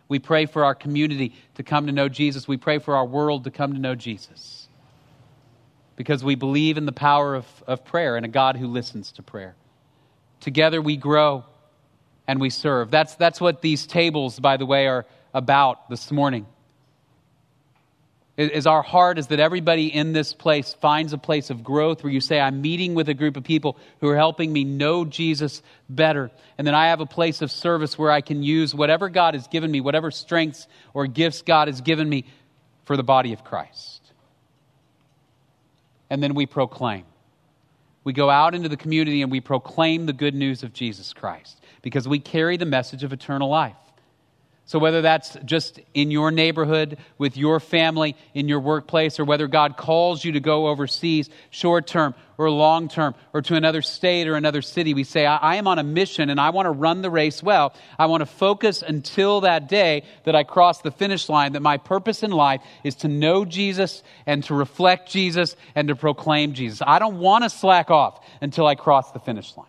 We 0.08 0.18
pray 0.18 0.46
for 0.46 0.64
our 0.64 0.74
community 0.74 1.34
to 1.54 1.62
come 1.62 1.86
to 1.86 1.92
know 1.92 2.08
Jesus. 2.08 2.48
We 2.48 2.56
pray 2.56 2.80
for 2.80 2.96
our 2.96 3.06
world 3.06 3.44
to 3.44 3.50
come 3.52 3.72
to 3.74 3.78
know 3.78 3.94
Jesus 3.94 4.59
because 6.00 6.24
we 6.24 6.34
believe 6.34 6.78
in 6.78 6.86
the 6.86 6.92
power 6.92 7.34
of, 7.34 7.44
of 7.66 7.84
prayer 7.84 8.16
and 8.16 8.24
a 8.24 8.28
God 8.30 8.56
who 8.56 8.68
listens 8.68 9.12
to 9.12 9.22
prayer. 9.22 9.54
Together 10.40 10.80
we 10.80 10.96
grow 10.96 11.44
and 12.26 12.40
we 12.40 12.48
serve. 12.48 12.90
That's, 12.90 13.16
that's 13.16 13.38
what 13.38 13.60
these 13.60 13.86
tables, 13.86 14.40
by 14.40 14.56
the 14.56 14.64
way, 14.64 14.86
are 14.86 15.04
about 15.34 15.90
this 15.90 16.10
morning. 16.10 16.46
is 18.38 18.66
our 18.66 18.80
heart 18.80 19.18
is 19.18 19.26
that 19.26 19.40
everybody 19.40 19.94
in 19.94 20.14
this 20.14 20.32
place 20.32 20.72
finds 20.72 21.12
a 21.12 21.18
place 21.18 21.50
of 21.50 21.62
growth 21.62 22.02
where 22.02 22.10
you 22.10 22.22
say, 22.22 22.40
I'm 22.40 22.62
meeting 22.62 22.94
with 22.94 23.10
a 23.10 23.14
group 23.14 23.36
of 23.36 23.44
people 23.44 23.76
who 24.00 24.08
are 24.08 24.16
helping 24.16 24.50
me 24.50 24.64
know 24.64 25.04
Jesus 25.04 25.60
better. 25.90 26.30
And 26.56 26.66
then 26.66 26.74
I 26.74 26.86
have 26.86 27.00
a 27.00 27.06
place 27.06 27.42
of 27.42 27.50
service 27.50 27.98
where 27.98 28.10
I 28.10 28.22
can 28.22 28.42
use 28.42 28.74
whatever 28.74 29.10
God 29.10 29.34
has 29.34 29.48
given 29.48 29.70
me, 29.70 29.82
whatever 29.82 30.10
strengths 30.10 30.66
or 30.94 31.06
gifts 31.06 31.42
God 31.42 31.68
has 31.68 31.82
given 31.82 32.08
me 32.08 32.24
for 32.86 32.96
the 32.96 33.02
body 33.02 33.34
of 33.34 33.44
Christ. 33.44 33.99
And 36.10 36.22
then 36.22 36.34
we 36.34 36.46
proclaim. 36.46 37.04
We 38.04 38.12
go 38.12 38.30
out 38.30 38.54
into 38.54 38.68
the 38.68 38.76
community 38.76 39.22
and 39.22 39.30
we 39.30 39.40
proclaim 39.40 40.06
the 40.06 40.12
good 40.12 40.34
news 40.34 40.62
of 40.62 40.72
Jesus 40.72 41.12
Christ 41.12 41.60
because 41.82 42.08
we 42.08 42.18
carry 42.18 42.56
the 42.56 42.66
message 42.66 43.04
of 43.04 43.12
eternal 43.12 43.48
life. 43.48 43.76
So, 44.70 44.78
whether 44.78 45.02
that's 45.02 45.36
just 45.44 45.80
in 45.94 46.12
your 46.12 46.30
neighborhood, 46.30 46.98
with 47.18 47.36
your 47.36 47.58
family, 47.58 48.14
in 48.34 48.46
your 48.46 48.60
workplace, 48.60 49.18
or 49.18 49.24
whether 49.24 49.48
God 49.48 49.76
calls 49.76 50.24
you 50.24 50.30
to 50.30 50.38
go 50.38 50.68
overseas, 50.68 51.28
short 51.50 51.88
term 51.88 52.14
or 52.38 52.48
long 52.52 52.86
term, 52.86 53.16
or 53.32 53.42
to 53.42 53.56
another 53.56 53.82
state 53.82 54.28
or 54.28 54.36
another 54.36 54.62
city, 54.62 54.94
we 54.94 55.02
say, 55.02 55.26
I, 55.26 55.38
I 55.38 55.56
am 55.56 55.66
on 55.66 55.80
a 55.80 55.82
mission 55.82 56.30
and 56.30 56.40
I 56.40 56.50
want 56.50 56.66
to 56.66 56.70
run 56.70 57.02
the 57.02 57.10
race 57.10 57.42
well. 57.42 57.74
I 57.98 58.06
want 58.06 58.20
to 58.20 58.26
focus 58.26 58.80
until 58.82 59.40
that 59.40 59.68
day 59.68 60.04
that 60.22 60.36
I 60.36 60.44
cross 60.44 60.82
the 60.82 60.92
finish 60.92 61.28
line, 61.28 61.54
that 61.54 61.62
my 61.62 61.76
purpose 61.76 62.22
in 62.22 62.30
life 62.30 62.60
is 62.84 62.94
to 62.96 63.08
know 63.08 63.44
Jesus 63.44 64.04
and 64.24 64.44
to 64.44 64.54
reflect 64.54 65.10
Jesus 65.10 65.56
and 65.74 65.88
to 65.88 65.96
proclaim 65.96 66.52
Jesus. 66.52 66.80
I 66.86 67.00
don't 67.00 67.18
want 67.18 67.42
to 67.42 67.50
slack 67.50 67.90
off 67.90 68.24
until 68.40 68.68
I 68.68 68.76
cross 68.76 69.10
the 69.10 69.18
finish 69.18 69.56
line. 69.56 69.66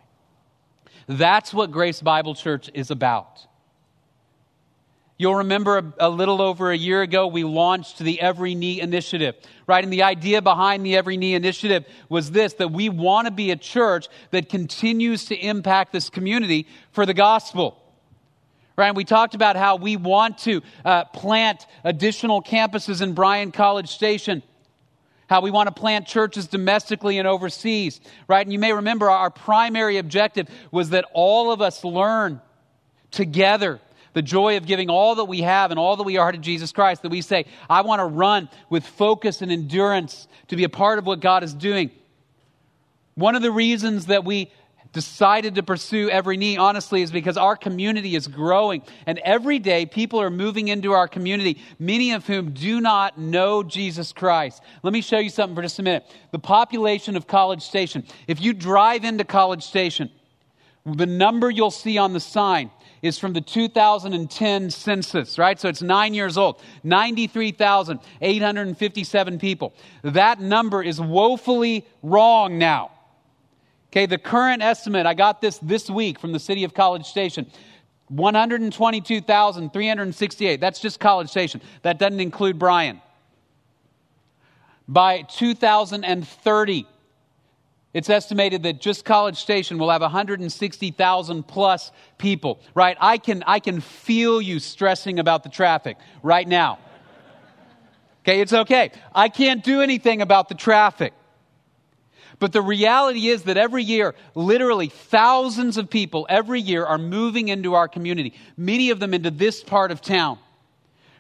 That's 1.08 1.56
what 1.56 1.72
Grace 1.72 2.04
Bible 2.04 2.36
Church 2.36 2.70
is 2.76 2.92
about. 2.92 3.48
You'll 5.22 5.36
remember 5.36 5.78
a, 5.78 6.08
a, 6.08 6.10
little 6.10 6.42
over 6.42 6.72
a 6.72 6.76
year 6.76 7.04
ago, 7.04 7.28
we 7.28 7.44
launched 7.44 8.00
the 8.00 8.20
Every 8.20 8.56
Knee 8.56 8.82
Initiative, 8.82 9.36
right? 9.68 9.84
And 9.84 9.94
the 9.94 10.02
idea 10.02 10.42
behind 10.42 10.84
the 10.84 10.96
Every 10.96 11.16
Knee 11.16 11.36
Initiative 11.36 11.86
was 12.10 12.32
this 12.32 12.54
that 12.54 12.72
we 12.72 12.90
want 12.90 13.28
to 13.28 13.32
be 13.32 13.52
a 13.52 13.56
church 13.56 14.08
that 14.32 14.50
continues 14.50 15.26
to 15.26 15.36
impact 15.36 15.94
this 15.94 16.10
community 16.10 16.66
for 16.92 17.06
the 17.06 17.14
gospel. 17.14 17.78
Right? 18.76 18.88
And 18.88 18.98
we 18.98 19.04
talked 19.04 19.36
about 19.36 19.58
how 19.58 19.76
we 19.76 19.96
want 19.96 20.40
to 20.40 20.64
uh, 20.84 21.06
plant 21.06 21.68
additional 21.84 22.42
campuses 22.42 23.04
in 23.04 23.14
Bryan 23.14 23.52
College 23.52 23.90
Station 23.90 24.42
how 25.28 25.42
we 25.42 25.52
want 25.52 25.68
to 25.68 25.80
plant 25.80 26.08
churches 26.08 26.48
domestically 26.48 27.20
and 27.20 27.28
overseas, 27.28 28.02
right? 28.28 28.44
And 28.44 28.52
you 28.52 28.58
may 28.58 28.74
remember 28.74 29.10
our 29.10 29.30
primary 29.30 29.98
objective 29.98 30.50
was 30.72 30.90
that 30.90 31.06
all 31.14 31.52
of 31.52 31.62
us 31.62 31.86
learn 31.86 32.42
together 33.12 33.80
the 34.14 34.22
joy 34.22 34.58
of 34.58 34.66
giving 34.66 34.90
all 34.90 35.16
that 35.16 35.26
we 35.26 35.42
have 35.42 35.72
and 35.72 35.80
all 35.80 35.96
that 35.98 36.04
we 36.04 36.18
are 36.18 36.32
to 36.32 36.38
Jesus 36.38 36.72
Christ, 36.72 37.02
that 37.02 37.10
we 37.10 37.22
say, 37.22 37.46
I 37.70 37.82
want 37.82 38.00
to 38.00 38.06
run 38.06 38.50
with 38.70 38.86
focus 38.86 39.42
and 39.42 39.52
endurance 39.52 40.28
to 40.50 40.56
be 40.56 40.64
a 40.64 40.70
part 40.70 41.00
of 41.00 41.06
what 41.06 41.20
God 41.20 41.44
is 41.44 41.54
doing. 41.54 41.92
One 43.16 43.36
of 43.36 43.42
the 43.42 43.52
reasons 43.52 44.08
that 44.08 44.24
we 44.24 44.52
decided 44.94 45.56
to 45.56 45.64
pursue 45.64 46.10
every 46.10 46.36
knee, 46.36 46.58
honestly, 46.58 47.02
is 47.02 47.12
because 47.12 47.38
our 47.38 47.56
community 47.56 48.16
is 48.16 48.28
growing. 48.28 48.82
And 49.06 49.20
every 49.20 49.60
day, 49.60 49.86
people 49.86 50.22
are 50.22 50.30
moving 50.30 50.68
into 50.68 50.92
our 50.92 51.08
community, 51.08 51.62
many 51.80 52.12
of 52.12 52.28
whom 52.28 52.52
do 52.52 52.82
not 52.82 53.18
know 53.18 53.64
Jesus 53.64 54.12
Christ. 54.12 54.62
Let 54.84 54.92
me 54.92 55.02
show 55.02 55.20
you 55.20 55.30
something 55.30 55.56
for 55.56 55.62
just 55.62 55.80
a 55.80 55.84
minute. 55.84 56.06
The 56.32 56.40
population 56.40 57.16
of 57.16 57.28
College 57.28 57.62
Station. 57.62 58.06
If 58.28 58.42
you 58.42 58.54
drive 58.54 59.06
into 59.06 59.24
College 59.24 59.64
Station, 59.64 60.12
the 60.86 61.06
number 61.06 61.50
you'll 61.50 61.72
see 61.72 61.98
on 61.98 62.14
the 62.14 62.20
sign 62.20 62.72
is 63.02 63.18
from 63.18 63.34
the 63.34 63.42
2010 63.42 64.70
census, 64.70 65.40
right? 65.40 65.60
So 65.60 65.68
it's 65.70 65.82
nine 65.82 66.14
years 66.14 66.38
old. 66.38 66.62
93,857 66.84 69.40
people. 69.40 69.74
That 70.04 70.40
number 70.40 70.84
is 70.84 71.02
woefully 71.02 71.86
wrong 72.04 72.58
now. 72.58 72.92
Okay, 73.90 74.06
the 74.06 74.18
current 74.18 74.62
estimate, 74.62 75.06
I 75.06 75.14
got 75.14 75.42
this 75.42 75.58
this 75.60 75.90
week 75.90 76.18
from 76.20 76.32
the 76.32 76.40
city 76.40 76.64
of 76.64 76.74
College 76.74 77.06
Station. 77.06 77.46
122,368. 78.10 80.62
That's 80.62 80.80
just 80.80 81.00
College 81.00 81.30
Station. 81.30 81.62
That 81.82 81.98
doesn't 81.98 82.20
include 82.20 82.60
Bryan. 82.60 83.02
By 84.88 85.24
2030, 85.24 86.86
it's 87.94 88.10
estimated 88.10 88.64
that 88.64 88.80
just 88.80 89.04
College 89.04 89.38
Station 89.38 89.78
will 89.78 89.90
have 89.90 90.02
160,000 90.02 91.44
plus 91.44 91.92
people, 92.18 92.62
right? 92.74 92.96
I 93.02 93.18
can, 93.18 93.44
I 93.46 93.60
can 93.60 93.82
feel 93.82 94.42
you 94.42 94.60
stressing 94.60 95.20
about 95.20 95.44
the 95.44 95.50
traffic 95.50 95.98
right 96.24 96.48
now. 96.48 96.80
Okay, 98.24 98.40
it's 98.40 98.54
okay. 98.54 98.92
I 99.14 99.30
can't 99.30 99.64
do 99.64 99.82
anything 99.82 100.22
about 100.22 100.48
the 100.48 100.56
traffic. 100.56 101.14
But 102.40 102.54
the 102.54 102.62
reality 102.62 103.28
is 103.28 103.44
that 103.44 103.58
every 103.58 103.84
year, 103.84 104.16
literally 104.36 104.88
thousands 104.88 105.78
of 105.78 105.90
people 105.90 106.26
every 106.30 106.62
year 106.62 106.86
are 106.86 106.98
moving 106.98 107.50
into 107.50 107.76
our 107.76 107.88
community, 107.88 108.34
many 108.58 108.90
of 108.90 109.00
them 109.00 109.14
into 109.14 109.32
this 109.32 109.64
part 109.64 109.92
of 109.92 110.02
town. 110.02 110.40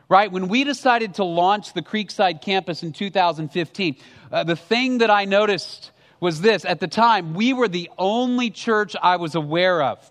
Right? 0.09 0.31
When 0.31 0.47
we 0.47 0.63
decided 0.63 1.15
to 1.15 1.23
launch 1.23 1.73
the 1.73 1.81
Creekside 1.81 2.41
campus 2.41 2.81
in 2.83 2.91
2015, 2.91 3.95
uh, 4.31 4.43
the 4.43 4.55
thing 4.55 4.97
that 4.97 5.09
I 5.09 5.25
noticed 5.25 5.91
was 6.21 6.39
this 6.39 6.63
at 6.63 6.79
the 6.79 6.87
time, 6.87 7.33
we 7.33 7.51
were 7.51 7.67
the 7.67 7.89
only 7.97 8.49
church 8.49 8.95
I 9.01 9.17
was 9.17 9.35
aware 9.35 9.81
of 9.81 10.09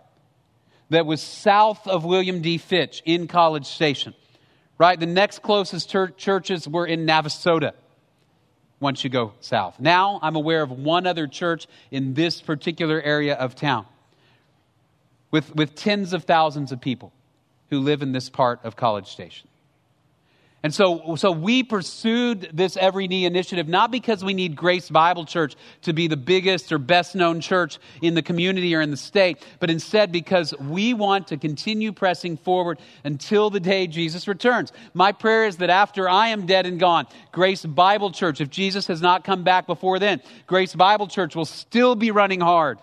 that 0.91 1.07
was 1.07 1.23
south 1.23 1.87
of 1.87 2.05
William 2.05 2.43
D. 2.43 2.59
Fitch 2.59 3.01
in 3.07 3.29
College 3.29 3.65
Station. 3.65 4.13
Right? 4.77 4.99
The 4.99 5.07
next 5.07 5.43
closest 5.43 5.91
ter- 5.91 6.09
churches 6.09 6.67
were 6.67 6.87
in 6.87 7.07
Navasota 7.07 7.73
once 8.81 9.05
you 9.05 9.11
go 9.11 9.35
south. 9.41 9.79
Now 9.79 10.19
I'm 10.23 10.37
aware 10.37 10.63
of 10.63 10.71
one 10.71 11.07
other 11.07 11.27
church 11.27 11.67
in 11.91 12.15
this 12.15 12.41
particular 12.41 13.01
area 13.01 13.35
of 13.35 13.55
town 13.55 13.87
with, 15.31 15.55
with 15.55 15.75
tens 15.75 16.13
of 16.13 16.25
thousands 16.25 16.73
of 16.73 16.81
people 16.81 17.13
who 17.69 17.79
live 17.79 18.03
in 18.03 18.13
this 18.13 18.29
part 18.29 18.61
of 18.65 18.75
College 18.75 19.07
Station. 19.07 19.50
And 20.63 20.75
so, 20.75 21.17
so 21.17 21.33
we 21.33 21.63
pursued 21.63 22.51
this 22.53 22.77
Every 22.77 23.09
Knee 23.09 23.25
initiative 23.25 23.67
not 23.67 23.91
because 23.91 24.23
we 24.23 24.35
need 24.35 24.57
Grace 24.57 24.91
Bible 24.91 25.25
Church 25.25 25.57
to 25.83 25.95
be 25.95 26.07
the 26.07 26.19
biggest 26.19 26.71
or 26.71 26.77
best 26.79 27.15
known 27.15 27.41
church 27.41 27.79
in 28.03 28.13
the 28.13 28.21
community 28.21 28.75
or 28.75 28.83
in 28.83 28.91
the 28.91 28.97
state, 28.97 29.39
but 29.59 29.71
instead 29.71 30.13
because 30.13 30.55
we 30.61 30.93
want 30.93 31.29
to 31.29 31.39
continue 31.39 31.93
pressing 31.93 32.37
forward 32.37 32.79
until 33.05 33.49
the 33.49 33.61
day 33.61 33.87
Jesus 33.87 34.29
returns. 34.29 34.71
My 34.93 35.13
prayer 35.13 35.47
is 35.47 35.57
that 35.59 35.71
after 35.71 36.11
I 36.11 36.29
am 36.29 36.45
dead 36.45 36.67
and 36.67 36.79
gone, 36.79 37.07
Grace 37.33 37.65
Bible 37.65 38.11
Church, 38.11 38.43
if 38.43 38.51
Jesus 38.51 38.87
has 38.89 39.01
not 39.01 39.25
come 39.25 39.43
back 39.43 39.67
before 39.67 39.99
then, 39.99 40.21
Grace 40.47 40.75
Bible 40.75 41.07
Church 41.07 41.35
will 41.35 41.47
still 41.47 41.95
be 41.95 42.11
running 42.11 42.41
hard 42.41 42.79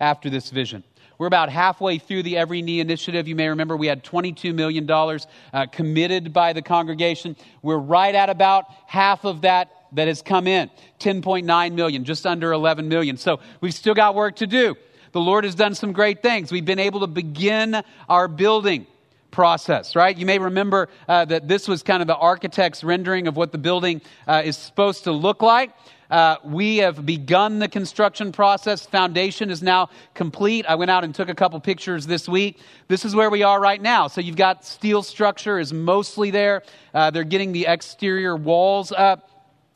after 0.00 0.30
this 0.30 0.48
vision. 0.48 0.82
We're 1.18 1.26
about 1.26 1.48
halfway 1.48 1.98
through 1.98 2.24
the 2.24 2.36
Every 2.36 2.62
Knee 2.62 2.80
initiative. 2.80 3.28
You 3.28 3.36
may 3.36 3.48
remember 3.48 3.76
we 3.76 3.86
had 3.86 4.02
$22 4.04 4.54
million 4.54 4.90
uh, 4.90 5.66
committed 5.66 6.32
by 6.32 6.52
the 6.52 6.62
congregation. 6.62 7.36
We're 7.62 7.78
right 7.78 8.14
at 8.14 8.30
about 8.30 8.66
half 8.86 9.24
of 9.24 9.42
that 9.42 9.70
that 9.92 10.08
has 10.08 10.22
come 10.22 10.46
in 10.46 10.70
10.9 10.98 11.72
million, 11.74 12.04
just 12.04 12.26
under 12.26 12.52
11 12.52 12.88
million. 12.88 13.16
So 13.16 13.40
we've 13.60 13.74
still 13.74 13.94
got 13.94 14.14
work 14.14 14.36
to 14.36 14.46
do. 14.46 14.74
The 15.12 15.20
Lord 15.20 15.44
has 15.44 15.54
done 15.54 15.74
some 15.76 15.92
great 15.92 16.22
things. 16.22 16.50
We've 16.50 16.64
been 16.64 16.80
able 16.80 17.00
to 17.00 17.06
begin 17.06 17.82
our 18.08 18.26
building 18.26 18.86
process, 19.30 19.96
right? 19.96 20.16
You 20.16 20.26
may 20.26 20.38
remember 20.38 20.88
uh, 21.08 21.24
that 21.26 21.48
this 21.48 21.68
was 21.68 21.82
kind 21.82 22.00
of 22.00 22.06
the 22.06 22.16
architect's 22.16 22.82
rendering 22.82 23.26
of 23.26 23.36
what 23.36 23.52
the 23.52 23.58
building 23.58 24.00
uh, 24.26 24.42
is 24.44 24.56
supposed 24.56 25.04
to 25.04 25.12
look 25.12 25.42
like. 25.42 25.70
Uh, 26.10 26.36
we 26.44 26.78
have 26.78 27.04
begun 27.06 27.58
the 27.58 27.68
construction 27.68 28.32
process. 28.32 28.86
Foundation 28.86 29.50
is 29.50 29.62
now 29.62 29.88
complete. 30.14 30.66
I 30.66 30.74
went 30.74 30.90
out 30.90 31.04
and 31.04 31.14
took 31.14 31.28
a 31.28 31.34
couple 31.34 31.58
pictures 31.60 32.06
this 32.06 32.28
week. 32.28 32.58
This 32.88 33.04
is 33.04 33.14
where 33.14 33.30
we 33.30 33.42
are 33.42 33.60
right 33.60 33.80
now. 33.80 34.08
So 34.08 34.20
you've 34.20 34.36
got 34.36 34.64
steel 34.64 35.02
structure 35.02 35.58
is 35.58 35.72
mostly 35.72 36.30
there. 36.30 36.62
Uh, 36.92 37.10
they're 37.10 37.24
getting 37.24 37.52
the 37.52 37.66
exterior 37.66 38.36
walls 38.36 38.92
up. 38.92 39.30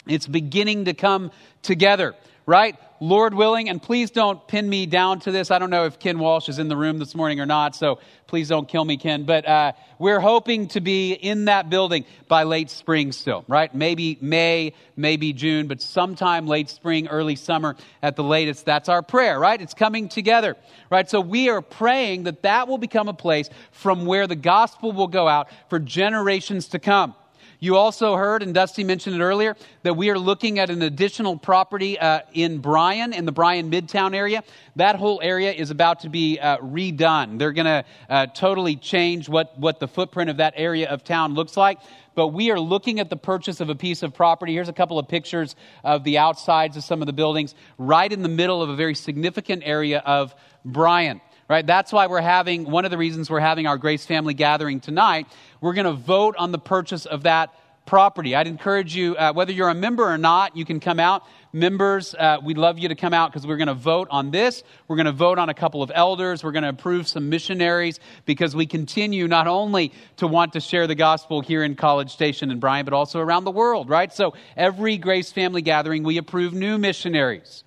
It's 0.07 0.27
beginning 0.27 0.87
to 0.87 0.95
come 0.95 1.31
together, 1.62 2.14
right? 2.47 2.77
Lord 3.00 3.32
willing, 3.34 3.68
and 3.68 3.80
please 3.80 4.11
don't 4.11 4.46
pin 4.48 4.68
me 4.68 4.87
down 4.87 5.20
to 5.20 5.30
this. 5.30 5.50
I 5.50 5.58
don't 5.58 5.70
know 5.70 5.84
if 5.84 5.98
Ken 5.98 6.18
Walsh 6.18 6.48
is 6.48 6.58
in 6.58 6.68
the 6.68 6.76
room 6.76 6.98
this 6.98 7.14
morning 7.14 7.38
or 7.38 7.46
not, 7.46 7.76
so 7.76 8.00
please 8.26 8.48
don't 8.48 8.68
kill 8.68 8.84
me, 8.84 8.96
Ken. 8.96 9.24
But 9.24 9.46
uh, 9.46 9.72
we're 9.98 10.18
hoping 10.18 10.68
to 10.68 10.80
be 10.80 11.12
in 11.12 11.44
that 11.44 11.70
building 11.70 12.04
by 12.26 12.42
late 12.42 12.70
spring 12.70 13.12
still, 13.12 13.44
right? 13.46 13.72
Maybe 13.72 14.18
May, 14.20 14.74
maybe 14.96 15.32
June, 15.32 15.68
but 15.68 15.80
sometime 15.80 16.46
late 16.46 16.70
spring, 16.70 17.07
early 17.07 17.36
summer 17.36 17.76
at 18.03 18.16
the 18.16 18.24
latest. 18.24 18.64
That's 18.64 18.88
our 18.88 19.03
prayer, 19.03 19.38
right? 19.38 19.61
It's 19.61 19.74
coming 19.74 20.09
together, 20.09 20.57
right? 20.90 21.09
So 21.09 21.20
we 21.20 21.49
are 21.51 21.62
praying 21.62 22.24
that 22.24 22.42
that 22.42 22.66
will 22.66 22.78
become 22.78 23.09
a 23.09 23.14
place 23.14 23.49
from 23.70 24.07
where 24.07 24.26
the 24.26 24.36
gospel 24.36 24.90
will 24.90 25.09
go 25.09 25.28
out 25.28 25.49
for 25.70 25.78
generations 25.78 26.68
to 26.68 26.78
come. 26.78 27.14
You 27.61 27.76
also 27.76 28.14
heard, 28.14 28.44
and 28.44 28.54
Dusty 28.54 28.84
mentioned 28.84 29.16
it 29.16 29.20
earlier, 29.20 29.56
that 29.82 29.94
we 29.94 30.11
are 30.11 30.18
looking 30.18 30.61
at 30.61 30.70
an 30.70 30.82
additional 30.82 31.36
property 31.36 31.98
uh, 31.98 32.20
in 32.32 32.59
Bryan, 32.59 33.12
in 33.12 33.24
the 33.24 33.32
Bryan 33.32 33.68
Midtown 33.68 34.14
area. 34.14 34.44
That 34.76 34.94
whole 34.94 35.20
area 35.24 35.52
is 35.52 35.70
about 35.70 36.00
to 36.00 36.09
be 36.09 36.38
uh, 36.38 36.59
redone. 36.59 37.36
They're 37.36 37.52
going 37.52 37.66
to 37.66 37.84
uh, 38.09 38.26
totally 38.26 38.76
change 38.76 39.28
what, 39.28 39.59
what 39.59 39.80
the 39.80 39.88
footprint 39.88 40.30
of 40.30 40.36
that 40.36 40.54
area 40.56 40.88
of 40.88 41.02
town 41.02 41.34
looks 41.34 41.56
like. 41.56 41.80
But 42.14 42.28
we 42.28 42.52
are 42.52 42.61
looking 42.61 43.00
at 43.00 43.11
the 43.11 43.16
purchase 43.16 43.61
of 43.61 43.70
a 43.70 43.74
piece 43.74 44.04
of 44.04 44.14
property. 44.14 44.52
Here's 44.52 44.68
a 44.68 44.72
couple 44.72 44.98
of 45.00 45.09
pictures 45.09 45.56
of 45.82 46.04
the 46.04 46.18
outsides 46.18 46.76
of 46.76 46.84
some 46.84 47.02
of 47.02 47.06
the 47.06 47.12
buildings, 47.12 47.56
right 47.76 48.12
in 48.12 48.22
the 48.22 48.28
middle 48.28 48.62
of 48.62 48.68
a 48.68 48.76
very 48.76 48.94
significant 48.94 49.62
area 49.64 49.98
of 50.06 50.32
Bryan 50.64 51.20
right? 51.49 51.66
That's 51.66 51.92
why 51.92 52.07
we're 52.07 52.20
having, 52.20 52.70
one 52.70 52.84
of 52.84 52.90
the 52.90 52.99
reasons 52.99 53.30
we're 53.30 53.40
having 53.40 53.66
our 53.66 53.78
Grace 53.78 54.05
Family 54.05 54.34
Gathering 54.34 54.80
tonight. 54.80 55.26
We're 55.61 55.72
going 55.72 55.86
to 55.86 55.92
vote 55.92 56.36
on 56.38 56.53
the 56.53 56.59
purchase 56.59 57.07
of 57.07 57.22
that 57.22 57.55
property. 57.86 58.36
I'd 58.36 58.46
encourage 58.46 58.94
you, 58.94 59.16
uh, 59.16 59.32
whether 59.32 59.51
you're 59.51 59.70
a 59.70 59.74
member 59.74 60.05
or 60.05 60.18
not, 60.18 60.55
you 60.55 60.66
can 60.66 60.78
come 60.78 61.01
out. 61.01 61.22
Members, 61.55 62.14
uh, 62.14 62.36
we'd 62.44 62.59
love 62.59 62.78
you 62.78 62.90
to 62.90 62.94
come 62.94 63.14
out 63.14 63.32
because 63.32 63.46
we're 63.46 63.57
going 63.57 63.68
to 63.68 63.74
vote 63.74 64.09
on 64.11 64.30
this. 64.30 64.62
We're 64.88 64.96
going 64.96 65.07
to 65.07 65.12
vote 65.12 65.38
on 65.38 65.49
a 65.49 65.55
couple 65.55 65.82
of 65.82 65.90
elders. 65.94 66.44
We're 66.44 66.53
going 66.53 66.64
to 66.64 66.68
approve 66.68 67.09
some 67.09 67.30
missionaries 67.30 67.99
because 68.26 68.55
we 68.55 68.66
continue 68.66 69.26
not 69.26 69.46
only 69.46 69.94
to 70.18 70.26
want 70.26 70.53
to 70.53 70.61
share 70.61 70.86
the 70.86 70.94
gospel 70.94 71.40
here 71.40 71.64
in 71.64 71.76
College 71.76 72.11
Station 72.11 72.51
and 72.51 72.61
Bryan, 72.61 72.84
but 72.84 72.92
also 72.92 73.20
around 73.20 73.44
the 73.44 73.51
world, 73.51 73.88
right? 73.88 74.12
So 74.12 74.34
every 74.55 74.99
Grace 74.99 75.32
Family 75.32 75.62
Gathering, 75.62 76.03
we 76.03 76.18
approve 76.18 76.53
new 76.53 76.76
missionaries. 76.76 77.64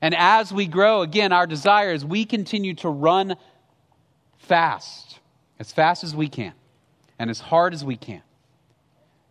And 0.00 0.14
as 0.14 0.52
we 0.52 0.66
grow, 0.66 1.02
again, 1.02 1.32
our 1.32 1.46
desire 1.46 1.92
is 1.92 2.04
we 2.04 2.24
continue 2.24 2.74
to 2.74 2.88
run 2.88 3.36
fast, 4.38 5.18
as 5.58 5.72
fast 5.72 6.04
as 6.04 6.14
we 6.14 6.28
can, 6.28 6.52
and 7.18 7.30
as 7.30 7.40
hard 7.40 7.74
as 7.74 7.84
we 7.84 7.96
can, 7.96 8.22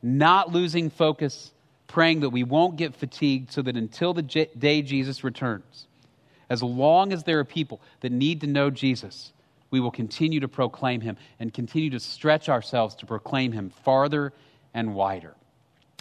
not 0.04 0.52
losing 0.52 0.90
focus, 0.90 1.52
praying 1.88 2.20
that 2.20 2.30
we 2.30 2.44
won't 2.44 2.76
get 2.76 2.96
fatigued, 2.96 3.52
so 3.52 3.62
that 3.62 3.78
until 3.78 4.14
the 4.14 4.22
day 4.22 4.82
Jesus 4.82 5.24
returns, 5.24 5.88
as 6.50 6.62
long 6.62 7.14
as 7.14 7.24
there 7.24 7.40
are 7.40 7.46
people 7.46 7.82
that 8.02 8.12
need 8.12 8.42
to 8.42 8.48
know 8.48 8.70
Jesus, 8.70 9.32
we 9.72 9.80
will 9.80 9.92
continue 9.92 10.40
to 10.40 10.48
proclaim 10.48 11.02
him 11.02 11.18
and 11.40 11.54
continue 11.54 11.90
to 11.90 12.00
stretch 12.00 12.50
ourselves 12.50 12.96
to 12.96 13.06
proclaim 13.06 13.52
him 13.52 13.70
farther 13.70 14.34
and 14.74 14.96
wider. 14.96 15.34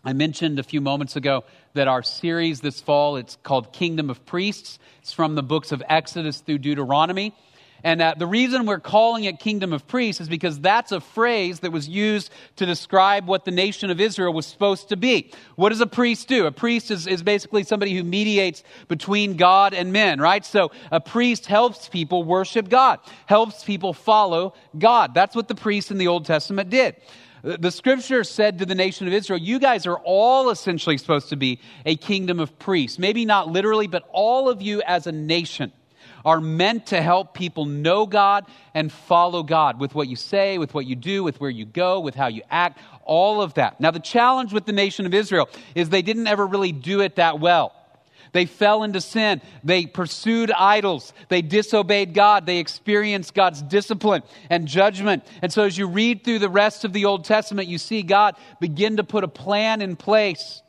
I 0.04 0.12
mentioned 0.12 0.58
a 0.58 0.62
few 0.62 0.80
moments 0.80 1.16
ago 1.16 1.44
that 1.76 1.88
our 1.88 2.02
series 2.02 2.60
this 2.60 2.80
fall, 2.80 3.16
it's 3.16 3.36
called 3.42 3.72
Kingdom 3.72 4.10
of 4.10 4.26
Priests. 4.26 4.78
It's 5.00 5.12
from 5.12 5.34
the 5.34 5.42
books 5.42 5.72
of 5.72 5.82
Exodus 5.88 6.40
through 6.40 6.58
Deuteronomy. 6.58 7.34
And 7.84 8.02
uh, 8.02 8.14
the 8.16 8.26
reason 8.26 8.66
we're 8.66 8.80
calling 8.80 9.24
it 9.24 9.38
Kingdom 9.38 9.72
of 9.72 9.86
Priests 9.86 10.20
is 10.20 10.28
because 10.28 10.58
that's 10.58 10.90
a 10.92 11.00
phrase 11.00 11.60
that 11.60 11.70
was 11.70 11.88
used 11.88 12.30
to 12.56 12.66
describe 12.66 13.26
what 13.26 13.44
the 13.44 13.50
nation 13.50 13.90
of 13.90 14.00
Israel 14.00 14.32
was 14.32 14.46
supposed 14.46 14.88
to 14.88 14.96
be. 14.96 15.30
What 15.54 15.68
does 15.68 15.80
a 15.80 15.86
priest 15.86 16.26
do? 16.26 16.46
A 16.46 16.50
priest 16.50 16.90
is, 16.90 17.06
is 17.06 17.22
basically 17.22 17.62
somebody 17.62 17.94
who 17.94 18.02
mediates 18.02 18.64
between 18.88 19.36
God 19.36 19.74
and 19.74 19.92
men, 19.92 20.20
right? 20.20 20.44
So 20.44 20.72
a 20.90 21.00
priest 21.00 21.46
helps 21.46 21.88
people 21.88 22.24
worship 22.24 22.68
God, 22.68 22.98
helps 23.26 23.62
people 23.62 23.92
follow 23.92 24.54
God. 24.76 25.14
That's 25.14 25.36
what 25.36 25.46
the 25.46 25.54
priests 25.54 25.90
in 25.90 25.98
the 25.98 26.08
Old 26.08 26.24
Testament 26.24 26.70
did. 26.70 26.96
The 27.46 27.70
scripture 27.70 28.24
said 28.24 28.58
to 28.58 28.66
the 28.66 28.74
nation 28.74 29.06
of 29.06 29.12
Israel, 29.12 29.38
You 29.38 29.60
guys 29.60 29.86
are 29.86 29.98
all 29.98 30.50
essentially 30.50 30.98
supposed 30.98 31.28
to 31.28 31.36
be 31.36 31.60
a 31.84 31.94
kingdom 31.94 32.40
of 32.40 32.58
priests. 32.58 32.98
Maybe 32.98 33.24
not 33.24 33.46
literally, 33.46 33.86
but 33.86 34.02
all 34.10 34.48
of 34.48 34.62
you 34.62 34.82
as 34.82 35.06
a 35.06 35.12
nation 35.12 35.70
are 36.24 36.40
meant 36.40 36.86
to 36.86 37.00
help 37.00 37.34
people 37.34 37.64
know 37.64 38.04
God 38.04 38.46
and 38.74 38.90
follow 38.90 39.44
God 39.44 39.78
with 39.78 39.94
what 39.94 40.08
you 40.08 40.16
say, 40.16 40.58
with 40.58 40.74
what 40.74 40.86
you 40.86 40.96
do, 40.96 41.22
with 41.22 41.40
where 41.40 41.48
you 41.48 41.64
go, 41.64 42.00
with 42.00 42.16
how 42.16 42.26
you 42.26 42.42
act, 42.50 42.80
all 43.04 43.40
of 43.40 43.54
that. 43.54 43.80
Now, 43.80 43.92
the 43.92 44.00
challenge 44.00 44.52
with 44.52 44.66
the 44.66 44.72
nation 44.72 45.06
of 45.06 45.14
Israel 45.14 45.48
is 45.76 45.88
they 45.88 46.02
didn't 46.02 46.26
ever 46.26 46.44
really 46.44 46.72
do 46.72 47.00
it 47.00 47.14
that 47.14 47.38
well. 47.38 47.72
They 48.36 48.44
fell 48.44 48.82
into 48.82 49.00
sin. 49.00 49.40
They 49.64 49.86
pursued 49.86 50.50
idols. 50.50 51.14
They 51.30 51.40
disobeyed 51.40 52.12
God. 52.12 52.44
They 52.44 52.58
experienced 52.58 53.32
God's 53.32 53.62
discipline 53.62 54.22
and 54.50 54.68
judgment. 54.68 55.24
And 55.40 55.50
so, 55.50 55.62
as 55.62 55.78
you 55.78 55.86
read 55.86 56.22
through 56.22 56.40
the 56.40 56.50
rest 56.50 56.84
of 56.84 56.92
the 56.92 57.06
Old 57.06 57.24
Testament, 57.24 57.66
you 57.66 57.78
see 57.78 58.02
God 58.02 58.36
begin 58.60 58.98
to 58.98 59.04
put 59.04 59.24
a 59.24 59.28
plan 59.28 59.80
in 59.80 59.96
place, 59.96 60.60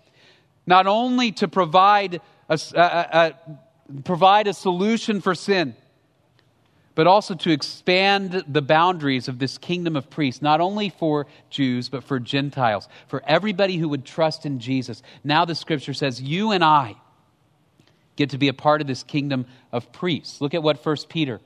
not 0.66 0.88
only 0.88 1.34
to 1.34 1.50
provide 1.50 2.22
a, 2.48 2.58
a, 2.74 2.80
a 2.80 3.34
provide 4.06 4.48
a 4.48 4.54
solution 4.54 5.20
for 5.20 5.36
sin, 5.36 5.76
but 6.96 7.06
also 7.06 7.36
to 7.36 7.52
expand 7.52 8.46
the 8.48 8.62
boundaries 8.62 9.28
of 9.28 9.40
this 9.40 9.58
kingdom 9.58 9.98
of 9.98 10.10
priests, 10.10 10.42
not 10.42 10.62
only 10.62 10.88
for 10.88 11.28
Jews, 11.50 11.90
but 11.90 12.06
for 12.06 12.18
Gentiles, 12.18 12.88
for 13.10 13.22
everybody 13.28 13.76
who 13.76 13.90
would 13.90 14.06
trust 14.06 14.46
in 14.46 14.62
Jesus. 14.62 15.04
Now 15.22 15.44
the 15.44 15.54
scripture 15.54 15.94
says, 15.94 16.22
You 16.22 16.52
and 16.52 16.64
I 16.64 16.96
get 18.18 18.32
to 18.32 18.38
be 18.38 18.50
a 18.50 18.54
part 18.54 18.82
of 18.82 18.88
this 18.88 19.04
kingdom 19.04 19.46
of 19.72 19.92
priests. 19.94 20.42
Look 20.42 20.54
at 20.54 20.64
what 20.64 20.86
1 20.86 20.98
Peter 21.08 21.40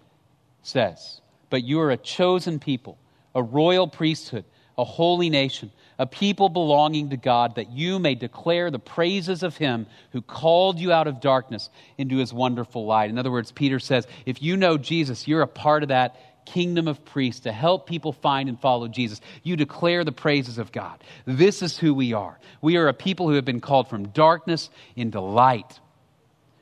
says. 0.64 1.22
But 1.52 1.64
you 1.64 1.80
are 1.82 1.92
a 1.92 1.98
chosen 1.98 2.60
people, 2.60 2.98
a 3.36 3.44
royal 3.44 3.88
priesthood, 3.88 4.46
a 4.78 4.84
holy 4.84 5.30
nation, 5.30 5.70
a 6.00 6.08
people 6.08 6.50
belonging 6.50 7.10
to 7.10 7.18
God, 7.18 7.56
that 7.56 7.72
you 7.72 8.00
may 8.00 8.16
declare 8.16 8.72
the 8.72 8.80
praises 8.80 9.44
of 9.44 9.58
him 9.58 9.86
who 10.14 10.22
called 10.22 10.80
you 10.80 10.92
out 10.92 11.08
of 11.08 11.20
darkness 11.20 11.70
into 11.98 12.18
his 12.18 12.34
wonderful 12.34 12.86
light. 12.86 13.10
In 13.10 13.20
other 13.20 13.32
words, 13.32 13.52
Peter 13.52 13.80
says, 13.80 14.08
if 14.26 14.42
you 14.42 14.58
know 14.58 14.78
Jesus, 14.78 15.28
you're 15.28 15.42
a 15.42 15.48
part 15.48 15.84
of 15.84 15.90
that 15.90 16.16
kingdom 16.46 16.88
of 16.88 17.04
priests 17.06 17.42
to 17.42 17.52
help 17.52 17.86
people 17.86 18.14
find 18.14 18.50
and 18.50 18.60
follow 18.60 18.88
Jesus. 18.88 19.22
You 19.44 19.56
declare 19.56 20.04
the 20.04 20.12
praises 20.12 20.58
of 20.58 20.72
God. 20.72 21.04
This 21.26 21.62
is 21.62 21.78
who 21.78 21.94
we 21.94 22.14
are. 22.14 22.40
We 22.62 22.78
are 22.78 22.88
a 22.88 22.94
people 22.94 23.28
who 23.28 23.36
have 23.36 23.46
been 23.46 23.62
called 23.62 23.90
from 23.90 24.08
darkness 24.08 24.70
into 24.96 25.22
light 25.22 25.81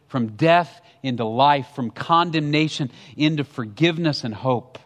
from 0.09 0.35
death 0.35 0.81
into 1.01 1.23
life, 1.23 1.67
from 1.75 1.89
condemnation 1.89 2.91
into 3.15 3.43
forgiveness 3.43 4.23
and 4.23 4.33
hope. 4.33 4.77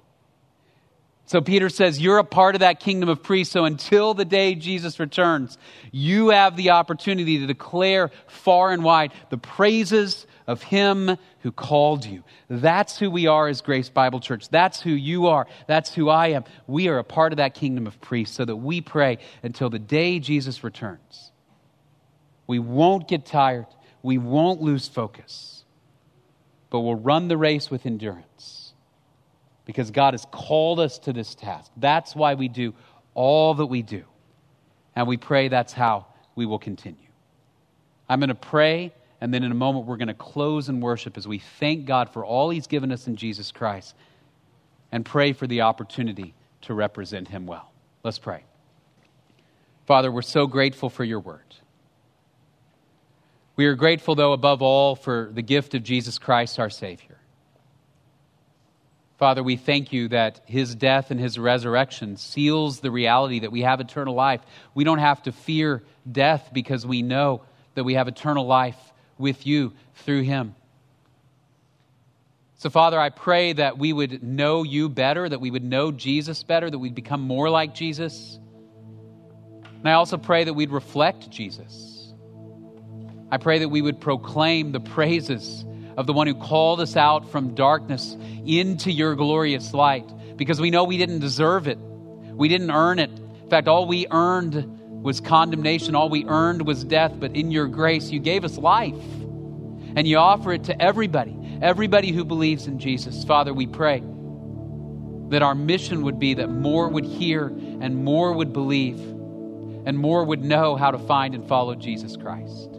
So 1.25 1.41
Peter 1.41 1.69
says, 1.69 1.99
You're 1.99 2.19
a 2.19 2.23
part 2.23 2.55
of 2.55 2.59
that 2.59 2.79
kingdom 2.79 3.09
of 3.09 3.23
priests. 3.23 3.53
So 3.53 3.65
until 3.65 4.13
the 4.13 4.25
day 4.25 4.55
Jesus 4.55 4.99
returns, 4.99 5.57
you 5.91 6.29
have 6.29 6.55
the 6.55 6.71
opportunity 6.71 7.39
to 7.39 7.47
declare 7.47 8.11
far 8.27 8.71
and 8.71 8.83
wide 8.83 9.13
the 9.29 9.37
praises 9.37 10.27
of 10.45 10.61
Him 10.61 11.17
who 11.39 11.51
called 11.51 12.05
you. 12.05 12.23
That's 12.49 12.99
who 12.99 13.09
we 13.09 13.27
are 13.27 13.47
as 13.47 13.61
Grace 13.61 13.89
Bible 13.89 14.19
Church. 14.19 14.49
That's 14.49 14.81
who 14.81 14.91
you 14.91 15.27
are. 15.27 15.47
That's 15.65 15.95
who 15.95 16.09
I 16.09 16.27
am. 16.27 16.43
We 16.67 16.89
are 16.89 16.99
a 16.99 17.03
part 17.03 17.31
of 17.31 17.37
that 17.37 17.53
kingdom 17.53 17.87
of 17.87 17.99
priests 18.01 18.35
so 18.35 18.43
that 18.43 18.57
we 18.57 18.81
pray 18.81 19.19
until 19.41 19.69
the 19.69 19.79
day 19.79 20.19
Jesus 20.19 20.63
returns. 20.63 21.31
We 22.45 22.59
won't 22.59 23.07
get 23.07 23.25
tired 23.25 23.67
we 24.03 24.17
won't 24.17 24.61
lose 24.61 24.87
focus, 24.87 25.63
but 26.69 26.81
we'll 26.81 26.95
run 26.95 27.29
the 27.29 27.37
race 27.37 27.71
with 27.71 27.85
endurance 27.85 28.73
because 29.65 29.91
God 29.91 30.13
has 30.13 30.27
called 30.31 30.79
us 30.79 30.99
to 30.99 31.13
this 31.13 31.33
task. 31.33 31.71
That's 31.77 32.15
why 32.15 32.35
we 32.35 32.49
do 32.49 32.73
all 33.13 33.53
that 33.55 33.65
we 33.65 33.81
do. 33.81 34.03
And 34.95 35.07
we 35.07 35.17
pray 35.17 35.47
that's 35.47 35.73
how 35.73 36.05
we 36.35 36.45
will 36.45 36.59
continue. 36.59 36.99
I'm 38.09 38.19
going 38.19 38.27
to 38.27 38.35
pray, 38.35 38.93
and 39.21 39.33
then 39.33 39.43
in 39.43 39.51
a 39.51 39.55
moment, 39.55 39.85
we're 39.85 39.97
going 39.97 40.09
to 40.09 40.13
close 40.13 40.69
in 40.69 40.81
worship 40.81 41.17
as 41.17 41.27
we 41.27 41.39
thank 41.39 41.85
God 41.85 42.09
for 42.09 42.25
all 42.25 42.49
He's 42.49 42.67
given 42.67 42.91
us 42.91 43.07
in 43.07 43.15
Jesus 43.15 43.51
Christ 43.51 43.95
and 44.91 45.05
pray 45.05 45.33
for 45.33 45.47
the 45.47 45.61
opportunity 45.61 46.33
to 46.63 46.73
represent 46.73 47.29
Him 47.29 47.45
well. 47.45 47.71
Let's 48.03 48.19
pray. 48.19 48.43
Father, 49.85 50.11
we're 50.11 50.21
so 50.21 50.45
grateful 50.45 50.89
for 50.89 51.03
your 51.03 51.19
word. 51.19 51.55
We 53.55 53.67
are 53.67 53.75
grateful, 53.75 54.15
though, 54.15 54.33
above 54.33 54.61
all, 54.61 54.95
for 54.95 55.29
the 55.31 55.43
gift 55.43 55.75
of 55.75 55.83
Jesus 55.83 56.17
Christ, 56.17 56.59
our 56.59 56.71
Savior. 56.71 57.17
Father, 59.17 59.43
we 59.43 59.57
thank 59.57 59.93
you 59.93 60.07
that 60.07 60.41
his 60.45 60.73
death 60.73 61.11
and 61.11 61.19
his 61.19 61.37
resurrection 61.37 62.17
seals 62.17 62.79
the 62.79 62.89
reality 62.89 63.41
that 63.41 63.51
we 63.51 63.61
have 63.61 63.79
eternal 63.79 64.15
life. 64.15 64.41
We 64.73 64.83
don't 64.83 64.97
have 64.97 65.21
to 65.23 65.31
fear 65.31 65.83
death 66.11 66.49
because 66.51 66.85
we 66.85 67.03
know 67.03 67.43
that 67.75 67.83
we 67.83 67.93
have 67.93 68.07
eternal 68.07 68.45
life 68.45 68.77
with 69.19 69.45
you 69.45 69.73
through 69.97 70.23
him. 70.23 70.55
So, 72.57 72.71
Father, 72.71 72.99
I 72.99 73.09
pray 73.09 73.53
that 73.53 73.77
we 73.77 73.93
would 73.93 74.23
know 74.23 74.63
you 74.63 74.89
better, 74.89 75.29
that 75.29 75.39
we 75.39 75.51
would 75.51 75.63
know 75.63 75.91
Jesus 75.91 76.43
better, 76.43 76.69
that 76.69 76.79
we'd 76.79 76.95
become 76.95 77.21
more 77.21 77.49
like 77.49 77.75
Jesus. 77.75 78.39
And 79.63 79.87
I 79.87 79.93
also 79.93 80.17
pray 80.17 80.45
that 80.45 80.53
we'd 80.53 80.71
reflect 80.71 81.29
Jesus 81.29 81.92
I 83.33 83.37
pray 83.37 83.57
that 83.57 83.69
we 83.69 83.81
would 83.81 83.99
proclaim 83.99 84.73
the 84.73 84.79
praises 84.79 85.65
of 85.97 86.05
the 86.05 86.13
one 86.13 86.27
who 86.27 86.35
called 86.35 86.79
us 86.79 86.95
out 86.95 87.31
from 87.31 87.55
darkness 87.55 88.15
into 88.45 88.91
your 88.91 89.15
glorious 89.15 89.73
light 89.73 90.07
because 90.37 90.61
we 90.61 90.69
know 90.69 90.83
we 90.83 90.99
didn't 90.99 91.17
deserve 91.17 91.67
it. 91.67 91.79
We 91.79 92.47
didn't 92.47 92.69
earn 92.69 92.99
it. 92.99 93.09
In 93.09 93.49
fact, 93.49 93.67
all 93.67 93.87
we 93.87 94.05
earned 94.11 95.03
was 95.03 95.19
condemnation, 95.19 95.95
all 95.95 96.09
we 96.09 96.25
earned 96.25 96.67
was 96.67 96.83
death, 96.83 97.13
but 97.19 97.35
in 97.35 97.49
your 97.49 97.65
grace, 97.65 98.11
you 98.11 98.19
gave 98.19 98.45
us 98.45 98.55
life. 98.59 99.03
And 99.95 100.07
you 100.07 100.17
offer 100.17 100.53
it 100.53 100.65
to 100.65 100.79
everybody, 100.79 101.35
everybody 101.59 102.11
who 102.11 102.25
believes 102.25 102.67
in 102.67 102.77
Jesus. 102.77 103.23
Father, 103.23 103.51
we 103.51 103.65
pray 103.65 104.03
that 105.29 105.41
our 105.41 105.55
mission 105.55 106.03
would 106.03 106.19
be 106.19 106.35
that 106.35 106.51
more 106.51 106.87
would 106.87 107.05
hear 107.05 107.47
and 107.47 108.05
more 108.05 108.31
would 108.31 108.53
believe 108.53 108.99
and 108.99 109.97
more 109.97 110.23
would 110.23 110.43
know 110.43 110.75
how 110.75 110.91
to 110.91 110.99
find 110.99 111.33
and 111.33 111.47
follow 111.47 111.73
Jesus 111.73 112.15
Christ. 112.15 112.72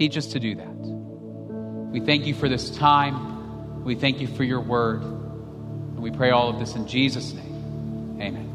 Teach 0.00 0.16
us 0.16 0.28
to 0.28 0.40
do 0.40 0.54
that. 0.54 0.66
We 1.92 2.00
thank 2.00 2.24
you 2.24 2.32
for 2.32 2.48
this 2.48 2.74
time. 2.74 3.84
We 3.84 3.94
thank 3.94 4.22
you 4.22 4.28
for 4.28 4.44
your 4.44 4.62
word. 4.62 5.02
And 5.02 5.98
we 5.98 6.10
pray 6.10 6.30
all 6.30 6.48
of 6.48 6.58
this 6.58 6.74
in 6.74 6.88
Jesus' 6.88 7.34
name. 7.34 8.16
Amen. 8.18 8.49